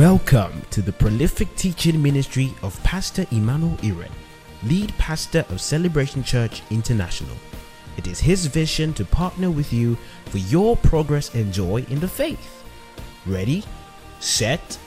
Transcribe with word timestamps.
Welcome 0.00 0.62
to 0.70 0.80
the 0.80 0.94
prolific 0.94 1.54
teaching 1.56 2.02
ministry 2.02 2.54
of 2.62 2.82
Pastor 2.82 3.26
Emmanuel 3.32 3.76
Iren, 3.82 4.10
lead 4.62 4.96
pastor 4.96 5.44
of 5.50 5.60
Celebration 5.60 6.24
Church 6.24 6.62
International. 6.70 7.36
It 7.98 8.06
is 8.06 8.18
his 8.18 8.46
vision 8.46 8.94
to 8.94 9.04
partner 9.04 9.50
with 9.50 9.74
you 9.74 9.98
for 10.24 10.38
your 10.38 10.74
progress 10.78 11.34
and 11.34 11.52
joy 11.52 11.84
in 11.90 12.00
the 12.00 12.08
faith. 12.08 12.64
Ready, 13.26 13.62
set, 14.20 14.78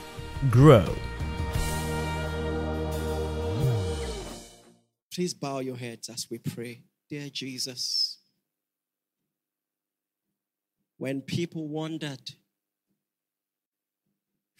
grow. 0.50 0.92
Please 5.14 5.32
bow 5.32 5.60
your 5.60 5.76
heads 5.76 6.08
as 6.08 6.26
we 6.28 6.38
pray. 6.38 6.82
Dear 7.08 7.28
Jesus, 7.30 8.18
when 10.96 11.20
people 11.20 11.68
wondered, 11.68 12.32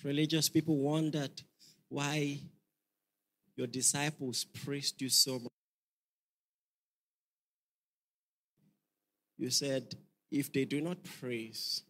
religious 0.05 0.49
people 0.49 0.77
wondered 0.77 1.43
why 1.89 2.39
your 3.57 3.67
disciples 3.67 4.45
praised 4.45 5.01
you 5.01 5.09
so 5.09 5.39
much. 5.39 5.51
You 9.39 9.51
said, 9.51 9.95
if 10.31 10.53
they 10.53 10.65
do 10.65 10.81
not 10.81 10.99
praise, 11.21 11.83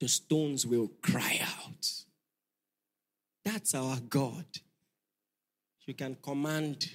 the 0.00 0.08
stones 0.08 0.66
will 0.66 0.90
cry 1.02 1.40
out. 1.42 1.90
That's 3.44 3.74
our 3.74 3.98
God. 4.08 4.44
You 5.86 5.94
can 5.94 6.16
command 6.22 6.90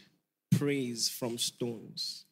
praise 0.58 1.10
from 1.10 1.38
stones, 1.38 2.26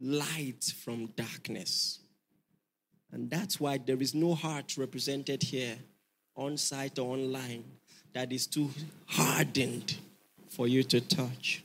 light 0.00 0.64
from 0.84 1.06
darkness. 1.16 2.00
And 3.12 3.28
that's 3.28 3.58
why 3.58 3.78
there 3.78 4.00
is 4.00 4.14
no 4.14 4.34
heart 4.34 4.76
represented 4.76 5.42
here, 5.42 5.76
on 6.36 6.56
site 6.56 6.98
or 6.98 7.14
online, 7.14 7.64
that 8.12 8.32
is 8.32 8.46
too 8.46 8.70
hardened 9.06 9.96
for 10.48 10.68
you 10.68 10.82
to 10.84 11.00
touch. 11.00 11.64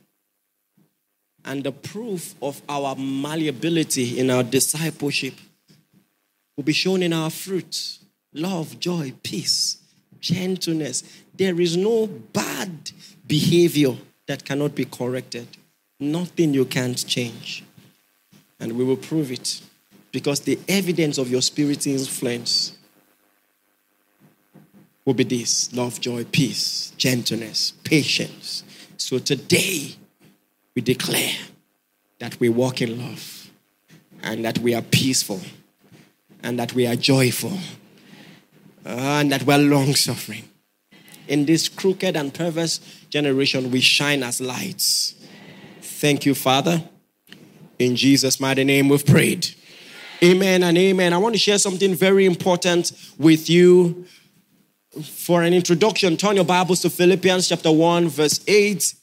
And 1.44 1.64
the 1.64 1.72
proof 1.72 2.34
of 2.42 2.62
our 2.68 2.96
malleability 2.96 4.20
in 4.20 4.32
our 4.32 4.44
discipleship 4.44 5.36
will 6.58 6.64
be 6.64 6.74
shown 6.74 7.04
in 7.04 7.14
our 7.14 7.30
fruit 7.30 8.00
love, 8.34 8.80
joy, 8.80 9.14
peace, 9.24 9.78
gentleness. 10.20 11.04
There 11.36 11.60
is 11.62 11.78
no 11.78 12.08
bad 12.08 12.92
behavior 13.28 13.96
that 14.28 14.44
cannot 14.44 14.76
be 14.76 14.86
corrected, 14.86 15.48
nothing 16.00 16.54
you 16.54 16.66
can't 16.66 17.06
change. 17.08 17.64
And 18.60 18.74
we 18.74 18.84
will 18.84 18.98
prove 18.98 19.32
it 19.32 19.62
because 20.16 20.40
the 20.40 20.58
evidence 20.70 21.18
of 21.18 21.30
your 21.30 21.42
spirit's 21.42 21.86
influence 21.86 22.78
will 25.04 25.14
be 25.14 25.26
this 25.26 25.74
love, 25.74 26.00
joy, 26.00 26.24
peace, 26.24 26.94
gentleness, 26.96 27.74
patience. 27.84 28.64
So 28.96 29.20
today, 29.20 29.94
we 30.74 30.82
declare 30.82 31.36
that 32.20 32.40
we 32.40 32.48
walk 32.48 32.82
in 32.82 32.98
love 32.98 33.52
and 34.24 34.46
that 34.46 34.60
we 34.60 34.74
are 34.74 34.82
peaceful 34.82 35.42
and 36.42 36.58
that 36.60 36.72
we 36.72 36.88
are 36.88 36.96
joyful 36.96 37.58
and 38.86 39.30
that 39.34 39.44
we're 39.44 39.58
long 39.58 39.96
suffering. 39.96 40.46
In 41.28 41.46
this 41.46 41.68
crooked 41.68 42.16
and 42.16 42.34
perverse 42.34 42.80
generation, 43.10 43.70
we 43.70 43.82
shine 43.82 44.24
as 44.24 44.40
lights. 44.40 45.14
Thank 45.82 46.26
you, 46.26 46.34
Father. 46.36 46.82
In 47.78 47.98
Jesus' 47.98 48.40
mighty 48.40 48.64
name, 48.64 48.88
we've 48.88 49.06
prayed. 49.06 49.54
Amen 50.24 50.64
and 50.64 50.78
amen. 50.78 51.12
I 51.12 51.18
want 51.18 51.36
to 51.36 51.40
share 51.40 51.58
something 51.58 51.94
very 51.94 52.26
important 52.26 52.94
with 53.18 53.50
you. 53.50 54.06
For 55.04 55.44
an 55.44 55.54
introduction, 55.54 56.16
turn 56.16 56.38
your 56.38 56.46
Bibles 56.46 56.80
to 56.82 56.90
Philippians 56.90 57.50
chapter 57.50 57.70
1, 57.70 58.08
verse 58.08 58.40
8. 58.48 58.96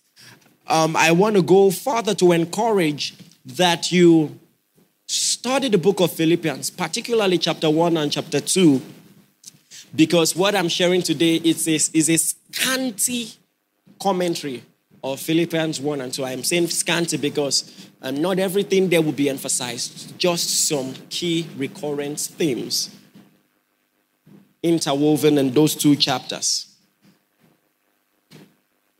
Um, 0.68 0.96
I 0.96 1.12
want 1.12 1.36
to 1.36 1.42
go 1.42 1.70
further 1.70 2.14
to 2.14 2.32
encourage 2.32 3.14
that 3.44 3.92
you 3.92 4.38
study 5.06 5.68
the 5.68 5.76
book 5.76 6.00
of 6.00 6.10
Philippians, 6.12 6.70
particularly 6.70 7.36
chapter 7.36 7.68
1 7.68 7.98
and 7.98 8.10
chapter 8.10 8.40
2, 8.40 8.80
because 9.94 10.34
what 10.34 10.54
I'm 10.54 10.68
sharing 10.68 11.02
today 11.02 11.36
is 11.36 11.68
is 11.68 12.08
a 12.08 12.16
scanty 12.16 13.32
commentary 14.00 14.62
of 15.02 15.20
Philippians 15.20 15.80
1 15.80 16.00
and 16.00 16.12
2. 16.12 16.24
I'm 16.24 16.44
saying 16.44 16.68
scanty 16.68 17.16
because 17.16 17.88
um, 18.02 18.20
not 18.20 18.38
everything 18.38 18.88
there 18.88 19.02
will 19.02 19.12
be 19.12 19.28
emphasized, 19.28 20.18
just 20.18 20.68
some 20.68 20.94
key 21.10 21.48
recurrent 21.56 22.20
themes 22.20 22.90
interwoven 24.62 25.38
in 25.38 25.50
those 25.52 25.74
two 25.74 25.96
chapters. 25.96 26.68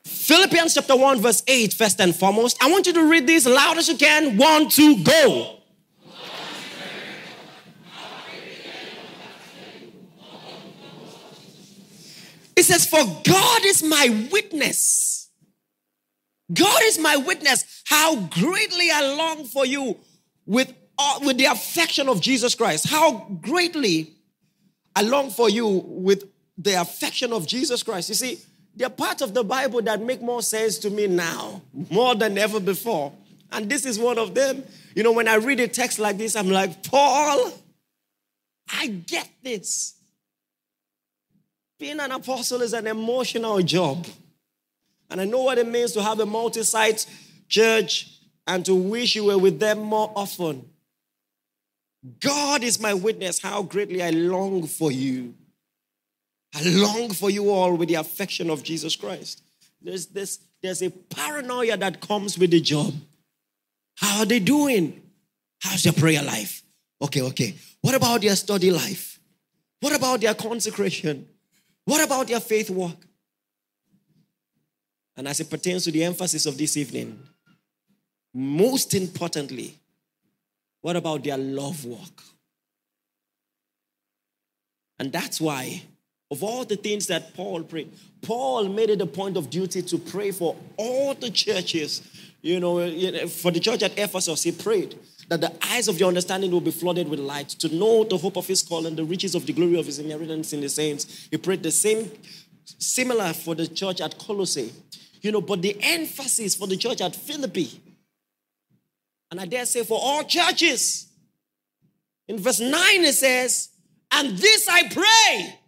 Philippians 0.04 0.74
chapter 0.74 0.96
1, 0.96 1.20
verse 1.20 1.42
8, 1.46 1.72
first 1.74 2.00
and 2.00 2.14
foremost. 2.14 2.62
I 2.62 2.70
want 2.70 2.86
you 2.86 2.92
to 2.94 3.08
read 3.08 3.26
this 3.26 3.46
loud 3.46 3.78
as 3.78 3.88
you 3.88 3.96
can. 3.96 4.36
One, 4.36 4.69
two, 4.69 5.02
go. 5.04 5.58
It 12.54 12.64
says, 12.64 12.86
For 12.86 13.02
God 13.24 13.64
is 13.64 13.82
my 13.82 14.28
witness. 14.30 15.11
God 16.52 16.80
is 16.84 16.98
my 16.98 17.16
witness 17.16 17.82
how 17.84 18.16
greatly 18.26 18.90
I 18.90 19.14
long 19.14 19.44
for 19.44 19.64
you 19.66 19.96
with, 20.46 20.72
uh, 20.98 21.20
with 21.22 21.38
the 21.38 21.46
affection 21.46 22.08
of 22.08 22.20
Jesus 22.20 22.54
Christ. 22.54 22.88
How 22.88 23.28
greatly 23.40 24.12
I 24.94 25.02
long 25.02 25.30
for 25.30 25.48
you 25.48 25.66
with 25.66 26.24
the 26.58 26.80
affection 26.80 27.32
of 27.32 27.46
Jesus 27.46 27.82
Christ. 27.82 28.08
You 28.08 28.14
see, 28.14 28.38
there 28.74 28.86
are 28.86 28.90
parts 28.90 29.22
of 29.22 29.34
the 29.34 29.44
Bible 29.44 29.82
that 29.82 30.02
make 30.02 30.22
more 30.22 30.42
sense 30.42 30.78
to 30.78 30.90
me 30.90 31.06
now, 31.06 31.62
more 31.90 32.14
than 32.14 32.38
ever 32.38 32.60
before. 32.60 33.12
And 33.50 33.69
this 33.69 33.84
is 33.84 33.98
one 33.98 34.19
of 34.19 34.34
them. 34.34 34.64
You 34.94 35.02
know, 35.02 35.12
when 35.12 35.28
I 35.28 35.34
read 35.36 35.60
a 35.60 35.69
text 35.69 35.98
like 35.98 36.19
this, 36.19 36.36
I'm 36.36 36.48
like, 36.48 36.82
Paul, 36.82 37.52
I 38.72 38.86
get 38.86 39.28
this. 39.42 39.94
Being 41.78 42.00
an 42.00 42.12
apostle 42.12 42.62
is 42.62 42.72
an 42.72 42.86
emotional 42.86 43.60
job. 43.60 44.06
And 45.12 45.20
I 45.20 45.24
know 45.24 45.42
what 45.42 45.58
it 45.58 45.68
means 45.68 45.92
to 45.92 46.02
have 46.02 46.18
a 46.20 46.26
multi 46.26 46.62
site 46.62 47.06
church 47.48 48.18
and 48.46 48.64
to 48.64 48.74
wish 48.74 49.14
you 49.14 49.24
were 49.24 49.38
with 49.38 49.60
them 49.60 49.78
more 49.78 50.10
often. 50.16 50.68
God 52.18 52.64
is 52.64 52.80
my 52.80 52.94
witness 52.94 53.40
how 53.40 53.62
greatly 53.62 54.02
I 54.02 54.10
long 54.10 54.66
for 54.66 54.90
you. 54.90 55.34
I 56.54 56.62
long 56.64 57.10
for 57.10 57.30
you 57.30 57.50
all 57.50 57.76
with 57.76 57.88
the 57.88 57.94
affection 57.96 58.50
of 58.50 58.62
Jesus 58.62 58.96
Christ. 58.96 59.42
There's 59.80 60.06
this, 60.06 60.40
there's 60.62 60.82
a 60.82 60.90
paranoia 60.90 61.76
that 61.76 62.00
comes 62.00 62.38
with 62.38 62.50
the 62.50 62.60
job. 62.60 62.94
How 63.96 64.20
are 64.20 64.26
they 64.26 64.40
doing? 64.40 65.02
How's 65.60 65.82
their 65.82 65.92
prayer 65.92 66.22
life? 66.22 66.62
Okay, 67.00 67.22
okay. 67.22 67.54
What 67.82 67.94
about 67.94 68.22
their 68.22 68.36
study 68.36 68.70
life? 68.70 69.20
What 69.80 69.94
about 69.94 70.20
their 70.20 70.34
consecration? 70.34 71.28
What 71.84 72.04
about 72.04 72.28
their 72.28 72.40
faith 72.40 72.70
work? 72.70 72.96
And 75.16 75.28
as 75.28 75.40
it 75.40 75.50
pertains 75.50 75.84
to 75.84 75.90
the 75.90 76.04
emphasis 76.04 76.46
of 76.46 76.56
this 76.56 76.76
evening, 76.76 77.18
most 78.34 78.94
importantly, 78.94 79.78
what 80.80 80.96
about 80.96 81.22
their 81.22 81.36
love 81.38 81.84
walk? 81.84 82.22
And 84.98 85.12
that's 85.12 85.40
why, 85.40 85.82
of 86.30 86.42
all 86.42 86.64
the 86.64 86.76
things 86.76 87.08
that 87.08 87.34
Paul 87.34 87.62
prayed, 87.62 87.92
Paul 88.22 88.68
made 88.68 88.88
it 88.88 89.00
a 89.00 89.06
point 89.06 89.36
of 89.36 89.50
duty 89.50 89.82
to 89.82 89.98
pray 89.98 90.30
for 90.30 90.56
all 90.76 91.14
the 91.14 91.30
churches. 91.30 92.02
You 92.40 92.58
know, 92.58 93.28
for 93.28 93.50
the 93.50 93.60
church 93.60 93.82
at 93.82 93.98
Ephesus, 93.98 94.42
he 94.42 94.52
prayed 94.52 94.98
that 95.28 95.40
the 95.40 95.52
eyes 95.70 95.88
of 95.88 95.98
your 95.98 96.08
understanding 96.08 96.50
will 96.50 96.60
be 96.60 96.70
flooded 96.70 97.08
with 97.08 97.20
light, 97.20 97.48
to 97.50 97.75
know 97.75 98.04
the 98.04 98.16
hope 98.16 98.37
of 98.37 98.46
his 98.46 98.62
call 98.62 98.87
and 98.87 98.96
the 98.96 99.04
riches 99.04 99.34
of 99.34 99.46
the 99.46 99.52
glory 99.52 99.78
of 99.78 99.87
his 99.87 99.98
inheritance 99.98 100.52
in 100.52 100.60
the 100.60 100.69
saints. 100.69 101.28
He 101.31 101.37
prayed 101.37 101.62
the 101.62 101.70
same, 101.70 102.10
similar 102.64 103.32
for 103.32 103.54
the 103.54 103.66
church 103.66 104.00
at 104.00 104.19
Colossae. 104.19 104.72
You 105.22 105.32
know, 105.32 105.40
but 105.40 105.62
the 105.62 105.76
emphasis 105.80 106.56
for 106.56 106.66
the 106.66 106.76
church 106.76 107.00
at 107.00 107.14
Philippi, 107.14 107.80
and 109.30 109.40
I 109.40 109.46
dare 109.46 109.64
say 109.64 109.84
for 109.84 109.98
all 110.00 110.24
churches, 110.24 111.06
in 112.28 112.38
verse 112.38 112.60
9 112.60 112.72
it 113.04 113.14
says, 113.14 113.70
And 114.10 114.36
this 114.36 114.69
I 114.69 114.88
pray, 114.88 115.58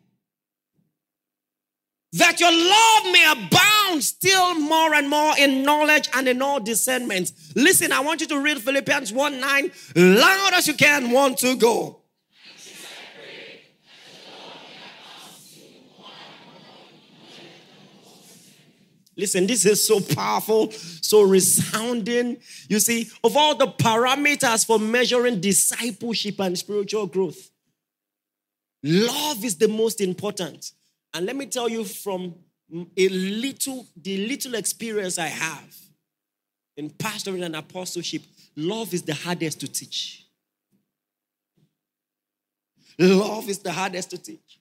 that 2.15 2.39
your 2.39 2.53
love 2.53 3.13
may 3.13 3.33
abound 3.33 4.05
still 4.05 4.55
more 4.55 4.95
and 4.95 5.09
more 5.09 5.35
in 5.39 5.63
knowledge 5.63 6.09
and 6.15 6.29
in 6.29 6.43
all 6.43 6.61
discernment. 6.61 7.33
Listen, 7.57 7.91
I 7.91 8.01
want 8.01 8.21
you 8.21 8.27
to 8.29 8.41
read 8.41 8.61
Philippians 8.61 9.13
1 9.13 9.41
9 9.41 9.71
loud 9.97 10.53
as 10.55 10.69
you 10.69 10.75
can. 10.75 11.11
Want 11.11 11.39
to 11.39 11.57
go. 11.57 12.04
Listen, 19.17 19.47
this 19.47 19.65
is 19.65 19.87
so 19.87 20.01
powerful, 20.01 20.71
so 20.73 21.23
resounding. 21.23 22.39
You 22.69 22.81
see, 22.81 23.11
of 23.23 23.37
all 23.37 23.55
the 23.55 23.69
parameters 23.69 24.67
for 24.67 24.79
measuring 24.79 25.41
discipleship 25.41 26.41
and 26.41 26.59
spiritual 26.59 27.07
growth, 27.07 27.51
Love 28.85 29.43
is 29.43 29.57
the 29.57 29.67
most 29.67 30.03
important. 30.03 30.73
And 31.15 31.25
let 31.25 31.35
me 31.35 31.47
tell 31.47 31.71
you 31.71 31.85
from 31.85 32.35
a 32.97 33.09
little, 33.09 33.87
the 33.97 34.27
little 34.27 34.55
experience 34.55 35.19
I 35.19 35.29
have 35.29 35.75
in 36.77 36.91
pastoring 36.91 37.45
and 37.47 37.57
apostleship, 37.57 38.23
love 38.57 38.93
is 38.93 39.03
the 39.03 39.15
hardest 39.15 39.61
to 39.61 39.69
teach. 39.69 40.27
Love 42.99 43.49
is 43.49 43.61
the 43.61 43.73
hardest 43.73 44.11
to 44.11 44.19
teach. 44.19 44.61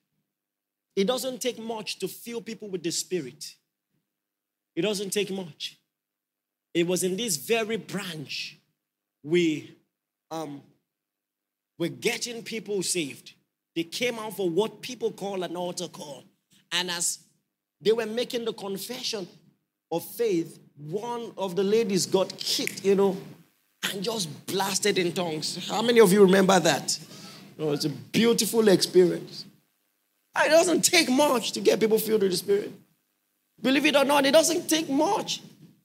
It 0.96 1.06
doesn't 1.06 1.42
take 1.42 1.60
much 1.60 2.00
to 2.00 2.08
fill 2.08 2.40
people 2.40 2.70
with 2.70 2.82
the 2.82 2.92
Spirit. 2.92 3.56
It 4.76 4.82
doesn't 4.82 5.12
take 5.12 5.32
much. 5.32 5.78
It 6.74 6.88
was 6.88 7.04
in 7.04 7.16
this 7.16 7.38
very 7.38 7.78
branch 7.78 8.58
we 9.24 9.76
um, 10.32 10.62
were 11.78 11.88
getting 11.88 12.44
people 12.44 12.82
saved. 12.84 13.34
They 13.76 13.84
came 13.84 14.20
out 14.20 14.36
for 14.36 14.50
what 14.50 14.82
people 14.82 15.12
call 15.12 15.44
an 15.44 15.56
altar 15.56 15.88
call. 15.88 16.24
And 16.72 16.90
as 16.90 17.20
they 17.82 17.92
were 17.92 18.06
making 18.06 18.46
the 18.46 18.54
confession 18.54 19.28
of 19.92 20.04
faith, 20.04 20.60
one 20.78 21.32
of 21.38 21.56
the 21.56 21.64
ladies 21.64 22.06
got 22.06 22.36
kicked, 22.38 22.84
you 22.84 22.96
know, 22.96 23.18
and 23.92 24.04
just 24.04 24.46
blasted 24.48 24.98
in 24.98 25.12
tongues. 25.12 25.68
How 25.68 25.82
many 25.82 26.00
of 26.00 26.12
you 26.12 26.24
remember 26.24 26.60
that? 26.60 26.98
Oh, 27.60 27.72
it's 27.72 27.86
a 27.86 27.90
beautiful 27.90 28.68
experience. 28.70 29.46
It 30.36 30.50
doesn't 30.50 30.82
take 30.82 31.10
much 31.10 31.52
to 31.52 31.62
get 31.62 31.80
people 31.80 32.00
filled 32.00 32.24
with 32.24 32.32
the 32.32 32.38
Spirit. 32.38 32.72
Believe 33.62 33.86
it 33.86 33.96
or 33.96 34.04
not, 34.04 34.26
it 34.26 34.32
doesn't 34.32 34.68
take 34.70 34.90
much 34.90 35.42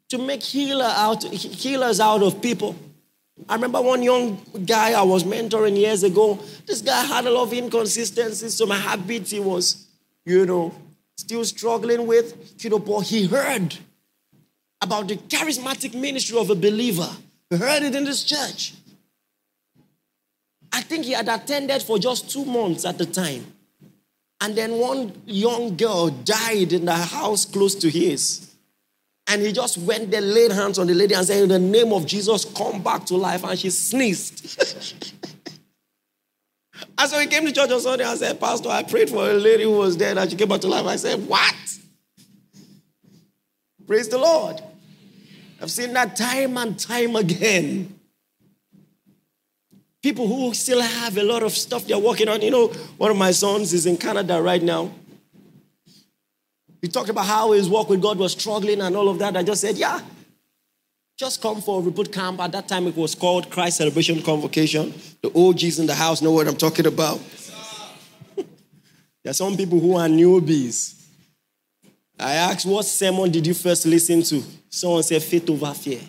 to 0.08 0.18
make 0.18 0.42
healer 0.42 0.92
out, 0.96 1.22
healers 1.24 2.00
out 2.00 2.22
of 2.22 2.40
people. 2.40 2.74
I 3.48 3.54
remember 3.54 3.80
one 3.80 4.02
young 4.02 4.40
guy 4.66 4.92
I 4.92 5.02
was 5.02 5.22
mentoring 5.24 5.76
years 5.76 6.02
ago. 6.02 6.38
This 6.66 6.80
guy 6.80 7.04
had 7.04 7.26
a 7.26 7.30
lot 7.30 7.44
of 7.44 7.52
inconsistencies, 7.52 8.54
so 8.54 8.66
my 8.66 8.76
habits 8.76 9.30
he 9.30 9.38
was, 9.38 9.86
you 10.24 10.44
know, 10.44 10.74
still 11.16 11.44
struggling 11.44 12.06
with, 12.06 12.64
you 12.64 12.70
know, 12.70 12.78
but 12.78 13.00
he 13.00 13.26
heard 13.26 13.76
about 14.80 15.08
the 15.08 15.16
charismatic 15.16 15.94
ministry 15.94 16.38
of 16.38 16.50
a 16.50 16.54
believer. 16.54 17.08
He 17.50 17.56
heard 17.56 17.82
it 17.82 17.94
in 17.94 18.04
this 18.04 18.24
church. 18.24 18.74
I 20.72 20.82
think 20.82 21.04
he 21.04 21.12
had 21.12 21.28
attended 21.28 21.82
for 21.82 21.98
just 21.98 22.30
two 22.30 22.44
months 22.44 22.84
at 22.84 22.98
the 22.98 23.06
time. 23.06 23.46
And 24.40 24.56
then 24.56 24.78
one 24.78 25.12
young 25.26 25.76
girl 25.76 26.10
died 26.10 26.72
in 26.72 26.84
the 26.84 26.94
house 26.94 27.44
close 27.44 27.74
to 27.76 27.90
his. 27.90 28.54
And 29.26 29.42
he 29.42 29.52
just 29.52 29.78
went 29.78 30.10
there, 30.10 30.20
laid 30.20 30.52
hands 30.52 30.78
on 30.78 30.86
the 30.86 30.94
lady, 30.94 31.14
and 31.14 31.26
said, 31.26 31.42
In 31.42 31.48
the 31.48 31.58
name 31.58 31.92
of 31.92 32.06
Jesus, 32.06 32.44
come 32.44 32.82
back 32.82 33.04
to 33.06 33.16
life. 33.16 33.44
And 33.44 33.58
she 33.58 33.68
sneezed. 33.68 34.58
and 36.98 37.10
so 37.10 37.18
he 37.18 37.26
came 37.26 37.44
to 37.44 37.52
church 37.52 37.70
on 37.70 37.80
Sunday 37.80 38.04
and 38.04 38.18
said, 38.18 38.40
Pastor, 38.40 38.70
I 38.70 38.84
prayed 38.84 39.10
for 39.10 39.28
a 39.28 39.34
lady 39.34 39.64
who 39.64 39.72
was 39.72 39.96
dead 39.96 40.16
and 40.16 40.30
she 40.30 40.36
came 40.36 40.48
back 40.48 40.60
to 40.62 40.68
life. 40.68 40.86
I 40.86 40.96
said, 40.96 41.26
What? 41.26 41.54
Praise 43.86 44.08
the 44.08 44.18
Lord. 44.18 44.62
I've 45.60 45.70
seen 45.70 45.92
that 45.94 46.14
time 46.14 46.56
and 46.56 46.78
time 46.78 47.16
again 47.16 47.97
people 50.02 50.26
who 50.26 50.54
still 50.54 50.80
have 50.80 51.16
a 51.16 51.22
lot 51.22 51.42
of 51.42 51.52
stuff 51.52 51.86
they're 51.86 51.98
working 51.98 52.28
on. 52.28 52.40
You 52.42 52.50
know, 52.50 52.68
one 52.96 53.10
of 53.10 53.16
my 53.16 53.30
sons 53.30 53.72
is 53.72 53.86
in 53.86 53.96
Canada 53.96 54.40
right 54.40 54.62
now. 54.62 54.90
He 56.80 56.88
talked 56.88 57.08
about 57.08 57.26
how 57.26 57.52
his 57.52 57.68
work 57.68 57.88
with 57.88 58.00
God 58.00 58.18
was 58.18 58.32
struggling 58.32 58.80
and 58.80 58.96
all 58.96 59.08
of 59.08 59.18
that. 59.18 59.36
I 59.36 59.42
just 59.42 59.60
said, 59.60 59.76
yeah, 59.76 60.00
just 61.18 61.42
come 61.42 61.60
for 61.60 61.80
a 61.80 61.82
reboot 61.82 62.12
camp. 62.12 62.40
At 62.40 62.52
that 62.52 62.68
time, 62.68 62.86
it 62.86 62.94
was 62.94 63.16
called 63.16 63.50
Christ 63.50 63.78
Celebration 63.78 64.22
Convocation. 64.22 64.94
The 65.20 65.32
OGs 65.34 65.80
in 65.80 65.86
the 65.86 65.94
house 65.94 66.22
know 66.22 66.30
what 66.30 66.46
I'm 66.46 66.56
talking 66.56 66.86
about. 66.86 67.20
there 68.36 69.30
are 69.30 69.34
some 69.34 69.56
people 69.56 69.80
who 69.80 69.96
are 69.96 70.06
newbies. 70.06 70.94
I 72.20 72.34
asked, 72.34 72.66
what 72.66 72.84
sermon 72.84 73.30
did 73.30 73.46
you 73.46 73.54
first 73.54 73.86
listen 73.86 74.22
to? 74.22 74.42
Someone 74.68 75.02
said, 75.02 75.22
Faith 75.22 75.50
over 75.50 75.72
fear 75.74 76.00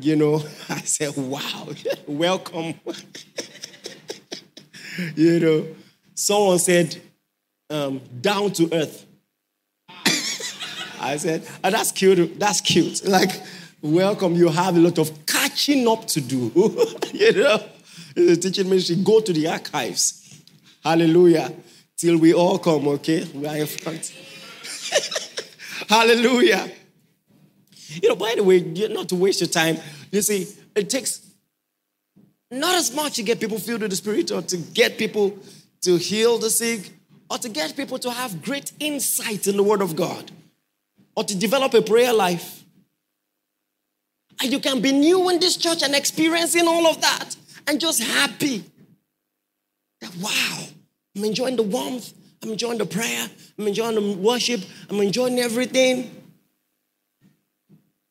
you 0.00 0.16
know, 0.16 0.36
I 0.68 0.80
said, 0.80 1.16
wow, 1.16 1.68
welcome. 2.06 2.74
you 5.16 5.40
know, 5.40 5.66
someone 6.14 6.58
said, 6.58 7.00
um, 7.70 8.00
down 8.20 8.52
to 8.52 8.68
earth. 8.72 9.06
I 11.00 11.16
said, 11.16 11.46
oh, 11.64 11.70
that's 11.70 11.90
cute. 11.90 12.38
That's 12.38 12.60
cute. 12.60 13.04
Like, 13.04 13.30
welcome. 13.80 14.34
You 14.34 14.48
have 14.48 14.76
a 14.76 14.80
lot 14.80 14.98
of 14.98 15.26
catching 15.26 15.88
up 15.88 16.06
to 16.08 16.20
do. 16.20 16.52
you 17.12 17.32
know, 17.32 17.62
the 18.14 18.36
teaching 18.36 18.68
ministry, 18.68 18.96
go 18.96 19.20
to 19.20 19.32
the 19.32 19.48
archives. 19.48 20.40
Hallelujah. 20.84 21.52
Till 21.96 22.18
we 22.18 22.34
all 22.34 22.58
come, 22.58 22.86
okay? 22.88 23.24
We 23.34 23.46
are 23.46 23.56
in 23.56 23.66
front. 23.66 24.12
Hallelujah. 25.88 26.70
You 28.00 28.08
know, 28.08 28.16
by 28.16 28.34
the 28.36 28.44
way, 28.44 28.60
not 28.60 29.08
to 29.10 29.16
waste 29.16 29.40
your 29.40 29.48
time, 29.48 29.78
you 30.10 30.22
see, 30.22 30.46
it 30.74 30.88
takes 30.88 31.20
not 32.50 32.74
as 32.74 32.94
much 32.94 33.16
to 33.16 33.22
get 33.22 33.40
people 33.40 33.58
filled 33.58 33.80
with 33.80 33.90
the 33.90 33.96
Spirit 33.96 34.30
or 34.30 34.42
to 34.42 34.56
get 34.56 34.98
people 34.98 35.38
to 35.82 35.96
heal 35.96 36.38
the 36.38 36.50
sick 36.50 36.90
or 37.30 37.38
to 37.38 37.48
get 37.48 37.76
people 37.76 37.98
to 37.98 38.10
have 38.10 38.42
great 38.42 38.72
insight 38.78 39.46
in 39.46 39.56
the 39.56 39.62
Word 39.62 39.80
of 39.80 39.96
God 39.96 40.30
or 41.16 41.24
to 41.24 41.36
develop 41.36 41.74
a 41.74 41.82
prayer 41.82 42.12
life. 42.12 42.62
And 44.40 44.52
you 44.52 44.60
can 44.60 44.80
be 44.80 44.92
new 44.92 45.28
in 45.30 45.40
this 45.40 45.56
church 45.56 45.82
and 45.82 45.94
experiencing 45.94 46.66
all 46.66 46.86
of 46.86 47.00
that 47.00 47.36
and 47.66 47.80
just 47.80 48.02
happy 48.02 48.64
that, 50.00 50.14
wow, 50.16 50.64
I'm 51.16 51.24
enjoying 51.24 51.56
the 51.56 51.62
warmth, 51.62 52.12
I'm 52.42 52.50
enjoying 52.50 52.78
the 52.78 52.86
prayer, 52.86 53.28
I'm 53.58 53.66
enjoying 53.66 53.94
the 53.94 54.16
worship, 54.16 54.60
I'm 54.90 55.00
enjoying 55.00 55.38
everything 55.38 56.21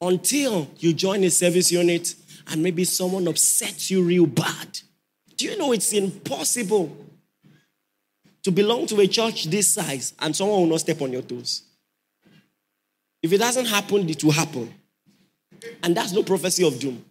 until 0.01 0.68
you 0.80 0.94
join 0.94 1.24
a 1.24 1.30
service 1.30 1.71
unit 1.71 2.15
and 2.48 2.62
maybe 2.62 2.83
someone 2.83 3.27
upsets 3.27 3.92
you 3.92 4.03
real 4.03 4.25
bad. 4.25 4.80
Do 5.38 5.45
you 5.45 5.57
know 5.57 5.71
it's 5.71 5.94
impossible 5.94 6.95
to 8.44 8.51
belong 8.51 8.88
to 8.88 9.00
a 9.00 9.07
church 9.07 9.45
this 9.45 9.68
size 9.68 10.13
and 10.19 10.36
someone 10.36 10.62
will 10.62 10.68
not 10.68 10.80
step 10.80 11.01
on 11.01 11.13
your 11.13 11.21
toes? 11.21 11.63
If 13.21 13.31
it 13.31 13.38
doesn't 13.38 13.68
happen, 13.68 14.09
it 14.09 14.24
will 14.24 14.31
happen. 14.31 14.74
And 15.83 15.95
that's 15.95 16.12
no 16.12 16.24
prophecy 16.24 16.65
of 16.65 16.80
doom. 16.80 17.06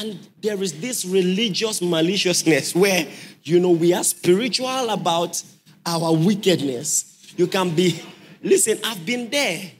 And 0.00 0.18
there 0.40 0.60
is 0.62 0.80
this 0.80 1.04
religious 1.04 1.80
maliciousness 1.80 2.74
where, 2.74 3.06
you 3.44 3.60
know, 3.60 3.70
we 3.70 3.92
are 3.92 4.02
spiritual 4.02 4.90
about 4.90 5.42
our 5.84 6.14
wickedness. 6.14 7.32
You 7.36 7.46
can 7.46 7.74
be 7.74 8.00
Listen, 8.46 8.78
I've 8.84 9.04
been 9.04 9.28
there. 9.28 9.72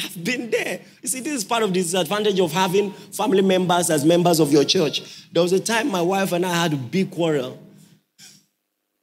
I've 0.00 0.24
been 0.24 0.50
there. 0.50 0.80
You 1.00 1.08
see, 1.08 1.20
this 1.20 1.32
is 1.32 1.44
part 1.44 1.62
of 1.62 1.72
the 1.72 1.80
disadvantage 1.80 2.40
of 2.40 2.50
having 2.50 2.90
family 2.90 3.40
members 3.40 3.88
as 3.88 4.04
members 4.04 4.40
of 4.40 4.50
your 4.50 4.64
church. 4.64 5.30
There 5.30 5.40
was 5.40 5.52
a 5.52 5.60
time 5.60 5.92
my 5.92 6.02
wife 6.02 6.32
and 6.32 6.44
I 6.44 6.62
had 6.62 6.72
a 6.72 6.76
big 6.76 7.12
quarrel. 7.12 7.62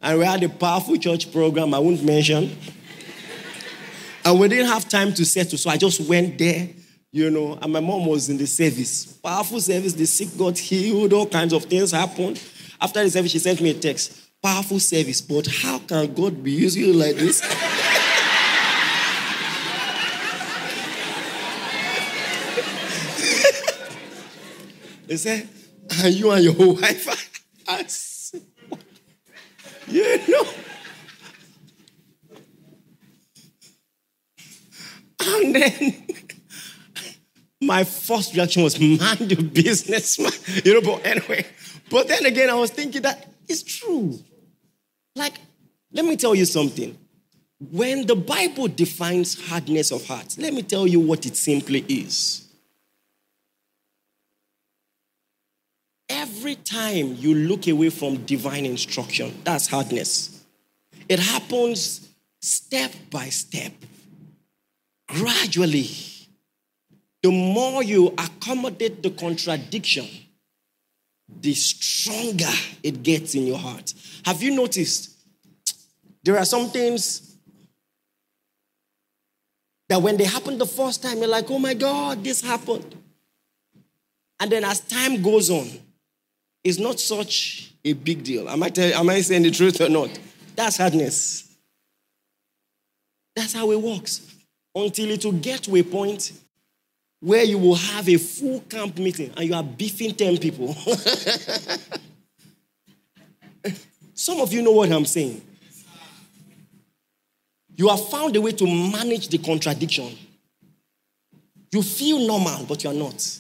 And 0.01 0.19
we 0.19 0.25
had 0.25 0.43
a 0.43 0.49
powerful 0.49 0.97
church 0.97 1.31
program 1.31 1.73
I 1.73 1.79
won't 1.79 2.03
mention. 2.03 2.57
and 4.25 4.39
we 4.41 4.49
didn't 4.49 4.67
have 4.67 4.89
time 4.89 5.13
to 5.13 5.23
settle, 5.23 5.57
so 5.57 5.69
I 5.69 5.77
just 5.77 6.01
went 6.01 6.37
there, 6.37 6.67
you 7.13 7.29
know, 7.29 7.57
and 7.61 7.71
my 7.71 7.79
mom 7.79 8.07
was 8.07 8.27
in 8.27 8.35
the 8.35 8.45
service. 8.45 9.05
Powerful 9.05 9.61
service, 9.61 9.93
the 9.93 10.05
sick 10.05 10.37
got 10.37 10.57
healed, 10.57 11.13
all 11.13 11.27
kinds 11.27 11.53
of 11.53 11.63
things 11.63 11.91
happened. 11.91 12.43
After 12.81 13.01
the 13.01 13.09
service, 13.09 13.31
she 13.31 13.39
sent 13.39 13.61
me 13.61 13.69
a 13.69 13.73
text. 13.73 14.20
Powerful 14.41 14.79
service, 14.79 15.21
but 15.21 15.47
how 15.47 15.79
can 15.79 16.13
God 16.13 16.43
be 16.43 16.51
using 16.51 16.85
you 16.85 16.93
like 16.93 17.15
this? 17.15 17.41
They 25.11 25.17
said, 25.17 25.49
and 26.01 26.13
you 26.13 26.31
and 26.31 26.41
your 26.41 26.73
wife 26.73 27.05
are 27.67 27.77
you 29.89 30.27
know. 30.29 30.47
And 35.19 35.53
then 35.53 36.07
my 37.61 37.83
first 37.83 38.33
reaction 38.33 38.63
was, 38.63 38.79
man, 38.79 39.17
the 39.19 39.35
businessman. 39.35 40.31
You 40.63 40.75
know, 40.75 40.81
but 40.81 41.05
anyway. 41.05 41.45
But 41.89 42.07
then 42.07 42.25
again, 42.25 42.49
I 42.49 42.53
was 42.53 42.71
thinking 42.71 43.01
that 43.01 43.33
it's 43.49 43.63
true. 43.63 44.17
Like, 45.15 45.33
let 45.91 46.05
me 46.05 46.15
tell 46.15 46.35
you 46.35 46.45
something. 46.45 46.97
When 47.71 48.07
the 48.07 48.15
Bible 48.15 48.67
defines 48.67 49.39
hardness 49.47 49.91
of 49.91 50.05
heart, 50.05 50.35
let 50.37 50.53
me 50.53 50.63
tell 50.63 50.87
you 50.87 50.99
what 50.99 51.25
it 51.25 51.35
simply 51.35 51.85
is. 51.87 52.47
Every 56.09 56.55
time 56.55 57.15
you 57.19 57.35
look 57.35 57.67
away 57.67 57.89
from 57.89 58.25
divine 58.25 58.65
instruction, 58.65 59.33
that's 59.43 59.67
hardness. 59.67 60.43
It 61.07 61.19
happens 61.19 62.09
step 62.41 62.91
by 63.09 63.29
step, 63.29 63.73
gradually. 65.07 65.89
The 67.21 67.31
more 67.31 67.83
you 67.83 68.07
accommodate 68.17 69.03
the 69.03 69.11
contradiction 69.11 70.07
the 71.39 71.53
stronger 71.53 72.51
it 72.83 73.03
gets 73.03 73.35
in 73.35 73.47
your 73.47 73.57
heart. 73.57 73.93
Have 74.25 74.41
you 74.41 74.55
noticed? 74.55 75.11
There 76.23 76.37
are 76.37 76.45
some 76.45 76.69
things 76.69 77.35
that 79.89 80.01
when 80.01 80.17
they 80.17 80.23
happen 80.25 80.57
the 80.57 80.65
first 80.65 81.03
time, 81.03 81.17
you're 81.17 81.27
like, 81.27 81.49
oh 81.49 81.59
my 81.59 81.73
God, 81.73 82.23
this 82.23 82.41
happened. 82.41 82.95
And 84.39 84.51
then 84.51 84.63
as 84.63 84.79
time 84.79 85.21
goes 85.21 85.49
on, 85.49 85.67
it's 86.63 86.79
not 86.79 86.99
such 86.99 87.73
a 87.83 87.93
big 87.93 88.23
deal. 88.23 88.47
Am 88.47 88.61
I, 88.63 88.69
tell, 88.69 88.93
am 88.93 89.09
I 89.09 89.21
saying 89.21 89.43
the 89.43 89.51
truth 89.51 89.81
or 89.81 89.89
not? 89.89 90.17
That's 90.55 90.77
hardness. 90.77 91.55
That's 93.35 93.53
how 93.53 93.71
it 93.71 93.81
works. 93.81 94.21
Until 94.75 95.09
it 95.09 95.25
will 95.25 95.33
get 95.33 95.63
to 95.63 95.75
a 95.75 95.83
point 95.83 96.31
where 97.19 97.43
you 97.43 97.57
will 97.57 97.75
have 97.75 98.07
a 98.09 98.17
full 98.17 98.61
camp 98.61 98.97
meeting 98.97 99.31
and 99.35 99.47
you 99.47 99.53
are 99.53 99.63
beefing 99.63 100.13
10 100.13 100.37
people. 100.37 100.75
Some 104.21 104.39
of 104.39 104.53
you 104.53 104.61
know 104.61 104.73
what 104.73 104.91
I'm 104.91 105.03
saying. 105.03 105.41
You 107.75 107.87
have 107.87 108.07
found 108.07 108.35
a 108.35 108.41
way 108.41 108.51
to 108.51 108.67
manage 108.67 109.29
the 109.29 109.39
contradiction. 109.39 110.15
You 111.71 111.81
feel 111.81 112.19
normal, 112.19 112.65
but 112.67 112.83
you 112.83 112.91
are 112.91 112.93
not. 112.93 113.39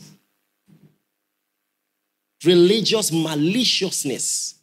Religious 2.43 3.11
maliciousness. 3.11 4.55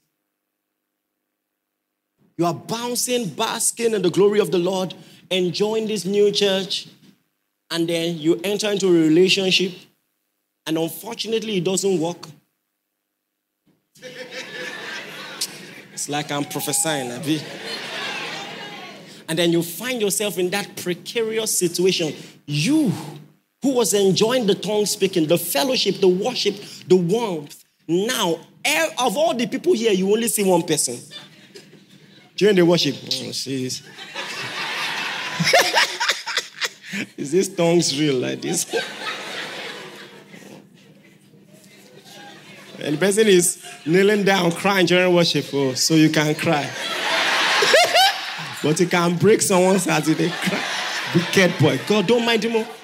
You 2.37 2.47
are 2.47 2.55
bouncing, 2.55 3.29
basking 3.29 3.95
in 3.95 4.03
the 4.03 4.11
glory 4.11 4.41
of 4.41 4.51
the 4.51 4.59
Lord, 4.59 4.95
enjoying 5.31 5.87
this 5.87 6.05
new 6.05 6.33
church, 6.33 6.89
and 7.71 7.89
then 7.89 8.19
you 8.19 8.41
enter 8.43 8.73
into 8.73 8.89
a 8.89 8.91
relationship, 8.91 9.71
and 10.67 10.79
unfortunately, 10.79 11.59
it 11.59 11.65
doesn't 11.65 12.01
work. 12.01 12.27
Like 16.09 16.31
I'm 16.31 16.45
prophesying. 16.45 17.11
And 19.29 19.39
then 19.39 19.53
you 19.53 19.63
find 19.63 20.01
yourself 20.01 20.39
in 20.39 20.51
that 20.51 20.77
precarious 20.77 21.57
situation. 21.57 22.15
You, 22.47 22.93
who 23.63 23.75
was 23.75 23.93
enjoying 23.93 24.47
the 24.47 24.55
tongue 24.55 24.87
speaking, 24.87 25.27
the 25.27 25.39
fellowship, 25.39 25.97
the 25.97 26.09
worship, 26.09 26.57
the 26.87 26.97
warmth, 26.97 27.65
now, 27.87 28.39
eh, 28.65 28.89
of 28.99 29.17
all 29.17 29.35
the 29.35 29.47
people 29.47 29.73
here, 29.73 29.93
you 29.93 30.11
only 30.13 30.29
see 30.29 30.45
one 30.45 30.63
person. 30.63 30.99
During 32.37 32.57
the 32.57 32.65
worship, 32.65 32.95
oh, 32.95 33.31
jeez. 33.33 33.83
Is 37.17 37.33
this 37.33 37.49
tongues 37.49 37.99
real 37.99 38.17
like 38.17 38.41
this? 38.41 38.65
And 42.81 42.95
the 42.95 42.99
person 42.99 43.27
is 43.27 43.63
kneeling 43.85 44.25
down 44.25 44.53
crying 44.53 44.87
during 44.87 45.15
worship, 45.15 45.47
oh, 45.53 45.75
so 45.75 45.95
you 45.95 46.11
can 46.11 46.35
cry. 46.35 46.69
but 48.63 48.79
you 48.79 48.87
can 48.87 49.17
break 49.17 49.43
someone's 49.43 49.85
heart 49.85 50.07
if 50.09 50.19
they 50.19 50.31
cry. 50.31 50.65
Wicked 51.15 51.59
boy. 51.59 51.81
God, 51.89 52.07
don't 52.07 52.25
mind 52.25 52.45
him. 52.45 52.53
Oh. 52.55 52.77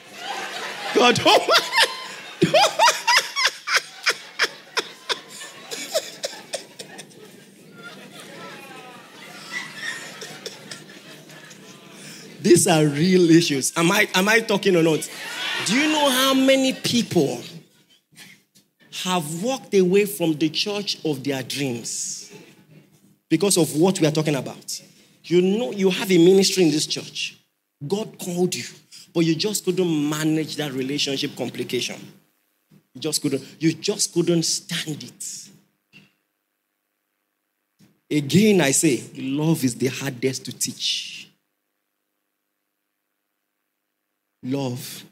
God, 0.95 1.15
don't 1.17 1.49
mind. 1.49 1.65
These 12.41 12.67
are 12.67 12.85
real 12.85 13.31
issues. 13.31 13.73
Am 13.75 13.91
I, 13.91 14.07
am 14.15 14.29
I 14.29 14.41
talking 14.41 14.77
or 14.77 14.83
not? 14.83 15.09
Do 15.65 15.81
you 15.81 15.91
know 15.91 16.11
how 16.11 16.35
many 16.35 16.75
people 16.75 17.41
have 19.05 19.43
walked 19.43 19.75
away 19.75 20.07
from 20.07 20.33
the 20.39 20.49
church 20.49 20.99
of 21.05 21.23
their 21.23 21.43
dreams 21.43 22.33
because 23.29 23.59
of 23.59 23.77
what 23.77 24.01
we 24.01 24.07
are 24.07 24.11
talking 24.11 24.35
about? 24.35 24.83
You 25.25 25.43
know, 25.43 25.73
you 25.73 25.91
have 25.91 26.11
a 26.11 26.17
ministry 26.17 26.65
in 26.65 26.71
this 26.71 26.87
church. 26.87 27.39
God 27.87 28.19
called 28.19 28.55
you, 28.55 28.65
but 29.13 29.21
you 29.21 29.35
just 29.35 29.63
couldn't 29.63 30.09
manage 30.09 30.57
that 30.57 30.73
relationship 30.73 31.37
complication. 31.37 31.97
You 32.95 33.01
just 33.03 33.21
couldn't, 33.21 33.45
you 33.59 33.75
just 33.75 34.15
couldn't 34.15 34.43
stand 34.45 35.03
it. 35.03 35.51
Again, 38.11 38.63
I 38.63 38.71
say, 38.71 39.03
love 39.17 39.65
is 39.65 39.75
the 39.75 39.89
hardest 39.89 40.47
to 40.47 40.53
teach. 40.53 41.29
Love. 44.43 45.05